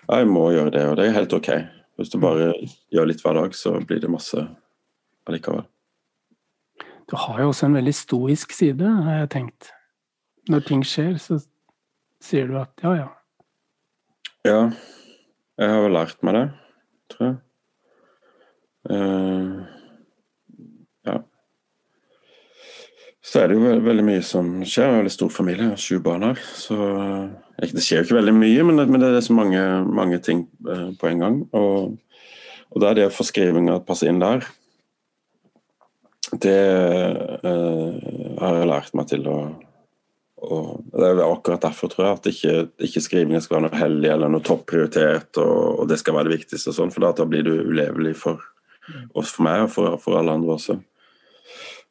Jeg 0.09 0.29
må 0.29 0.51
gjøre 0.53 0.71
det, 0.71 0.83
og 0.89 0.97
det 0.97 1.07
er 1.07 1.17
helt 1.17 1.33
OK. 1.33 1.49
Hvis 1.97 2.11
du 2.13 2.19
bare 2.21 2.53
gjør 2.93 3.09
litt 3.09 3.23
hver 3.25 3.39
dag, 3.39 3.55
så 3.55 3.79
blir 3.81 4.01
det 4.01 4.11
masse 4.13 4.43
allikevel. 5.29 5.65
Du 7.09 7.17
har 7.17 7.41
jo 7.41 7.49
også 7.51 7.67
en 7.67 7.77
veldig 7.77 7.95
stoisk 7.95 8.53
side, 8.53 8.85
har 8.85 9.23
jeg 9.23 9.33
tenkt. 9.33 9.73
Når 10.49 10.65
ting 10.69 10.85
skjer, 10.85 11.17
så 11.21 11.39
sier 12.23 12.49
du 12.49 12.57
at 12.61 12.85
ja, 12.85 12.95
ja. 12.97 13.09
Ja, 14.43 14.61
jeg 15.61 15.71
har 15.71 15.85
vel 15.85 15.95
lært 15.95 16.23
meg 16.27 16.35
det, 16.35 16.47
tror 17.13 17.27
jeg. 17.29 17.37
Eh, 18.91 19.82
ja. 21.07 21.19
Så 23.23 23.39
er 23.39 23.49
det 23.49 23.57
jo 23.57 23.63
veldig, 23.63 23.85
veldig 23.87 24.05
mye 24.07 24.23
som 24.27 24.49
skjer. 24.67 24.83
Jeg 24.83 24.91
har 24.91 25.01
veldig 25.03 25.15
stor 25.15 25.31
familie, 25.31 25.67
jeg 25.69 25.77
har 25.77 25.83
sju 25.83 25.99
barn 26.03 26.27
her. 26.27 26.41
Så 26.59 26.79
eh, 26.91 27.69
det 27.71 27.85
skjer 27.85 28.01
jo 28.01 28.09
ikke 28.09 28.19
veldig 28.19 28.35
mye, 28.35 28.65
men 28.67 28.81
det, 28.81 28.89
men 28.91 29.03
det 29.03 29.13
er 29.13 29.23
så 29.23 29.37
mange, 29.37 29.61
mange 30.01 30.19
ting 30.27 30.47
eh, 30.67 30.89
på 30.99 31.11
en 31.11 31.23
gang. 31.23 31.39
Og, 31.55 31.95
og 32.73 32.83
da 32.83 32.91
er 32.91 32.99
det 32.99 33.07
å 33.11 33.15
få 33.15 33.27
skrivinga 33.29 33.79
passe 33.87 34.11
inn 34.11 34.19
der, 34.23 34.47
det 36.43 36.59
eh, 37.45 38.03
har 38.41 38.59
jeg 38.59 38.71
lært 38.71 38.97
meg 38.99 39.13
til 39.13 39.29
å 39.31 39.43
og 40.43 40.81
Det 40.91 41.07
er 41.07 41.21
akkurat 41.23 41.63
derfor, 41.63 41.87
tror 41.87 42.03
jeg, 42.03 42.17
at 42.17 42.25
ikke, 42.27 42.53
ikke 42.89 43.01
skrivinga 43.05 43.39
skal 43.45 43.61
være 43.61 43.69
noe 43.69 43.79
hellig 43.79 44.09
eller 44.11 44.33
noe 44.33 44.43
topprioritet, 44.43 45.39
og, 45.39 45.79
og 45.79 45.87
det 45.87 46.01
skal 46.01 46.17
være 46.17 46.33
det 46.33 46.41
viktigste, 46.41 46.73
og 46.73 46.75
sånn, 46.81 46.91
for 46.91 47.07
da 47.07 47.27
blir 47.31 47.47
du 47.47 47.53
ulevelig 47.71 48.17
for 48.19 48.43
for 49.15 49.45
meg 49.47 49.69
og 49.69 49.71
for, 49.71 49.95
for 50.03 50.19
alle 50.19 50.35
andre 50.35 50.57
også. 50.57 50.81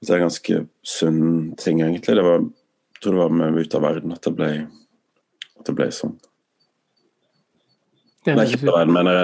Det 0.02 0.10
er 0.10 0.18
en 0.18 0.26
ganske 0.26 0.56
sunn 0.88 1.24
ting, 1.62 1.82
egentlig. 1.86 2.16
Det 2.18 2.24
var, 2.26 2.42
jeg 2.42 3.02
tror 3.04 3.14
det 3.16 3.22
var 3.22 3.34
med 3.38 3.58
ut 3.62 3.76
av 3.78 3.84
verden 3.86 4.14
at 4.16 4.24
det 4.26 4.34
ble, 4.38 4.48
at 5.60 5.68
det 5.70 5.76
ble 5.78 5.88
sånn. 5.94 6.16
Det 8.26 8.36
Nei, 8.38 8.46
ikke 8.50 8.62
ut 8.66 8.70
av 8.70 8.78
verden, 8.80 8.94
men 8.94 9.10
jeg 9.10 9.18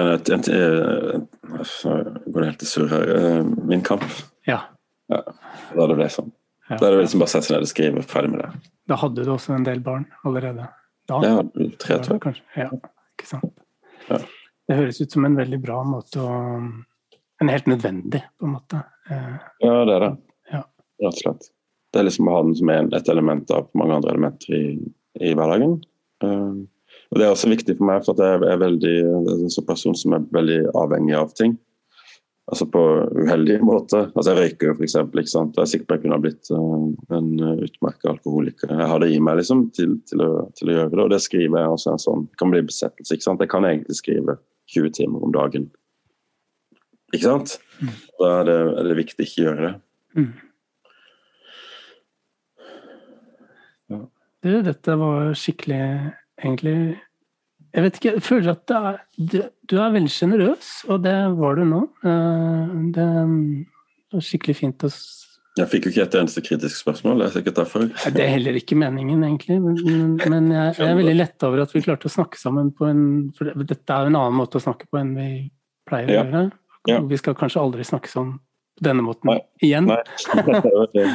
går 2.32 2.40
det 2.40 2.48
helt 2.48 2.62
i 2.62 2.68
surr 2.70 2.88
her. 2.90 3.12
Eh, 3.14 3.44
Min 3.70 3.82
kamp. 3.86 4.06
Ja. 4.46 4.60
Da 5.10 5.86
det 5.86 5.96
ble 5.98 6.08
sånn. 6.12 6.32
ja. 6.68 6.76
Da 6.78 6.88
er 6.88 6.96
det 6.96 7.04
liksom 7.04 7.22
bare 7.22 7.30
å 7.30 7.34
sette 7.34 7.46
seg 7.48 7.56
ned 7.56 7.66
og 7.66 7.70
skrive, 7.72 8.02
ferdig 8.10 8.32
med 8.34 8.42
det. 8.42 8.50
Da 8.90 8.98
hadde 9.02 9.24
du 9.26 9.30
også 9.34 9.54
en 9.56 9.66
del 9.66 9.80
barn 9.84 10.06
allerede. 10.26 10.66
Da, 11.08 11.20
Ja, 11.24 11.42
tre, 11.80 11.98
tror 12.04 12.18
jeg. 12.26 12.42
Ja, 12.58 12.68
ikke 13.16 13.28
sant. 13.30 13.54
Ja. 14.10 14.18
Det 14.68 14.76
høres 14.76 14.98
ut 15.00 15.14
som 15.14 15.24
en 15.24 15.36
veldig 15.38 15.60
bra 15.62 15.82
måte 15.86 16.20
å 16.22 16.32
En 17.40 17.46
helt 17.52 17.68
nødvendig, 17.70 18.18
på 18.34 18.48
en 18.48 18.54
måte. 18.56 18.80
Eh, 19.08 19.34
Ja, 19.62 19.84
det 19.86 19.94
er 19.94 20.00
det. 20.02 20.10
Rett 21.02 21.14
og 21.14 21.22
slett. 21.22 21.52
Det 21.92 22.00
er 22.00 22.08
liksom 22.08 22.28
å 22.28 22.34
ha 22.34 22.42
den 22.44 22.56
som 22.58 22.72
et 22.74 23.08
element 23.08 23.54
av 23.54 23.70
mange 23.78 23.96
andre 23.96 24.12
elementer 24.12 24.56
i, 24.56 24.64
i 25.24 25.30
hverdagen. 25.36 25.78
Uh, 26.24 26.66
og 27.08 27.20
Det 27.20 27.24
er 27.24 27.32
også 27.32 27.48
viktig 27.48 27.78
for 27.78 27.88
meg, 27.88 28.04
for 28.04 28.16
at 28.16 28.24
jeg 28.24 28.50
er 28.52 28.60
veldig, 28.60 28.96
en 29.32 29.52
sånn 29.52 29.66
person 29.68 29.96
som 29.96 30.16
er 30.16 30.26
veldig 30.34 30.58
avhengig 30.76 31.16
av 31.16 31.32
ting. 31.38 31.56
Altså 32.48 32.64
på 32.72 32.82
uheldig 33.12 33.58
måte. 33.64 34.06
Altså 34.14 34.32
Jeg 34.32 34.38
røyker 34.38 34.70
jo, 34.70 34.74
f.eks. 34.76 34.94
Jeg 35.36 35.62
er 35.62 35.70
sikker 35.72 35.88
på 35.88 35.96
jeg 35.96 36.04
kunne 36.04 36.16
ha 36.16 36.24
blitt 36.24 36.50
uh, 36.52 37.16
en 37.16 37.30
utmerket 37.64 38.10
alkoholiker. 38.12 38.72
Jeg 38.72 38.90
har 38.92 39.04
det 39.04 39.10
i 39.12 39.20
meg 39.24 39.40
liksom 39.40 39.66
til, 39.76 39.96
til, 40.08 40.24
å, 40.24 40.46
til 40.56 40.72
å 40.72 40.76
gjøre 40.78 40.92
det, 40.94 41.02
og 41.04 41.12
det 41.14 41.22
skriver 41.24 41.62
jeg 41.62 41.74
også 41.76 41.94
en 41.94 42.04
sånn 42.04 42.26
Det 42.28 42.40
kan 42.42 42.52
bli 42.52 42.64
besettelse. 42.68 43.14
ikke 43.14 43.28
sant? 43.30 43.44
Jeg 43.44 43.52
kan 43.52 43.68
egentlig 43.68 44.00
skrive 44.00 44.36
20 44.74 44.96
timer 45.00 45.24
om 45.24 45.32
dagen. 45.32 45.70
Ikke 47.14 47.24
sant? 47.24 47.56
Da 48.20 48.34
er 48.40 48.48
det, 48.48 48.58
er 48.76 48.90
det 48.90 48.98
viktig 48.98 49.24
ikke 49.24 49.40
å 49.40 49.46
gjøre 49.46 49.64
det. 49.64 49.74
mm. 50.18 50.47
Du, 54.44 54.50
dette 54.62 54.94
var 55.00 55.32
skikkelig 55.38 55.82
egentlig 56.38 56.74
Jeg 57.74 57.84
vet 57.84 57.98
ikke, 57.98 58.12
jeg 58.16 58.24
føler 58.24 58.52
at 58.54 58.74
er, 58.74 58.98
du, 59.18 59.40
du 59.68 59.76
er 59.82 59.94
veldig 59.94 60.12
sjenerøs, 60.12 60.68
og 60.88 61.02
det 61.04 61.16
var 61.38 61.58
du 61.58 61.64
nå. 61.68 61.80
Eh, 62.06 62.76
Det 62.94 63.08
var 64.14 64.24
skikkelig 64.24 64.56
fint 64.56 64.86
å 64.86 64.92
Jeg 65.58 65.68
fikk 65.72 65.88
jo 65.88 65.92
ikke 65.92 66.06
et 66.06 66.16
eneste 66.20 66.44
kritisk 66.46 66.80
spørsmål, 66.80 67.20
det 67.20 67.26
er 67.26 67.34
sikkert 67.34 67.60
derfor. 67.60 67.88
Det 68.14 68.24
er 68.24 68.34
heller 68.36 68.56
ikke 68.60 68.78
meningen, 68.78 69.26
egentlig. 69.26 69.58
Men, 69.60 70.16
men 70.22 70.50
jeg, 70.54 70.78
jeg, 70.78 70.86
er 70.86 71.00
veldig 71.02 71.18
lett 71.18 71.48
over 71.50 71.64
at 71.66 71.74
vi 71.74 71.84
klarte 71.84 72.08
å 72.08 72.14
snakke 72.14 72.40
sammen 72.40 72.70
på 72.78 72.88
en 72.88 73.04
For 73.36 73.50
dette 73.58 73.94
er 73.94 74.06
jo 74.06 74.14
en 74.14 74.20
annen 74.22 74.38
måte 74.38 74.60
å 74.60 74.64
snakke 74.64 74.86
på 74.88 75.02
enn 75.02 75.16
vi 75.18 75.30
pleier 75.88 76.14
å 76.14 76.18
ja. 76.20 76.24
gjøre. 76.24 77.04
Vi 77.10 77.18
skal 77.20 77.36
kanskje 77.36 77.60
aldri 77.60 77.84
snakke 77.84 78.08
sånn 78.08 78.36
på 78.78 78.84
denne 78.86 79.04
måten 79.06 79.32
Nei. 79.32 79.38
igjen. 79.64 79.88
Nei, 79.90 79.98
er, 80.00 80.44
veldig, 80.78 81.06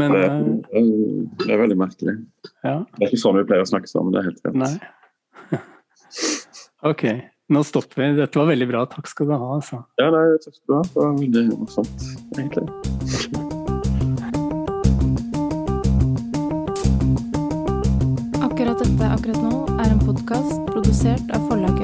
Men 0.00 0.14
det, 0.16 0.22
eh, 0.24 0.38
er, 0.80 0.88
det 1.44 1.50
er 1.54 1.60
veldig 1.64 1.78
merkelig. 1.80 2.16
ja. 2.64 2.78
Det 2.96 3.04
er 3.04 3.10
ikke 3.10 3.22
sånn 3.24 3.36
vi 3.40 3.44
pleier 3.50 3.66
å 3.66 3.70
snakke 3.70 3.90
sammen, 3.90 4.14
det 4.16 4.22
er 4.22 4.30
helt 4.30 4.48
rett. 4.48 4.56
Nei. 4.64 4.74
Ok, 6.80 7.02
nå 7.52 7.60
stopper 7.68 8.00
vi. 8.00 8.06
Dette 8.16 8.40
var 8.40 8.46
veldig 8.48 8.66
bra. 8.70 8.86
Takk 8.88 9.10
skal 9.10 9.28
du 9.28 9.34
ha. 9.36 9.50
Altså. 9.58 9.82
Ja, 10.00 10.08
nei, 10.14 10.22
takk 10.40 10.56
skal 10.56 10.64
du 10.64 10.76
ha. 10.78 10.82
Det 10.88 10.96
var 10.96 11.12
veldig 11.20 11.42
morsomt, 11.60 12.06
egentlig. 12.40 13.70
Akkurat 18.40 18.78
dette 18.80 19.06
akkurat 19.14 19.40
nå 19.44 19.52
er 19.80 19.88
en 19.92 20.00
podkast 20.04 20.56
produsert 20.68 21.32
av 21.36 21.46
forlaget 21.48 21.79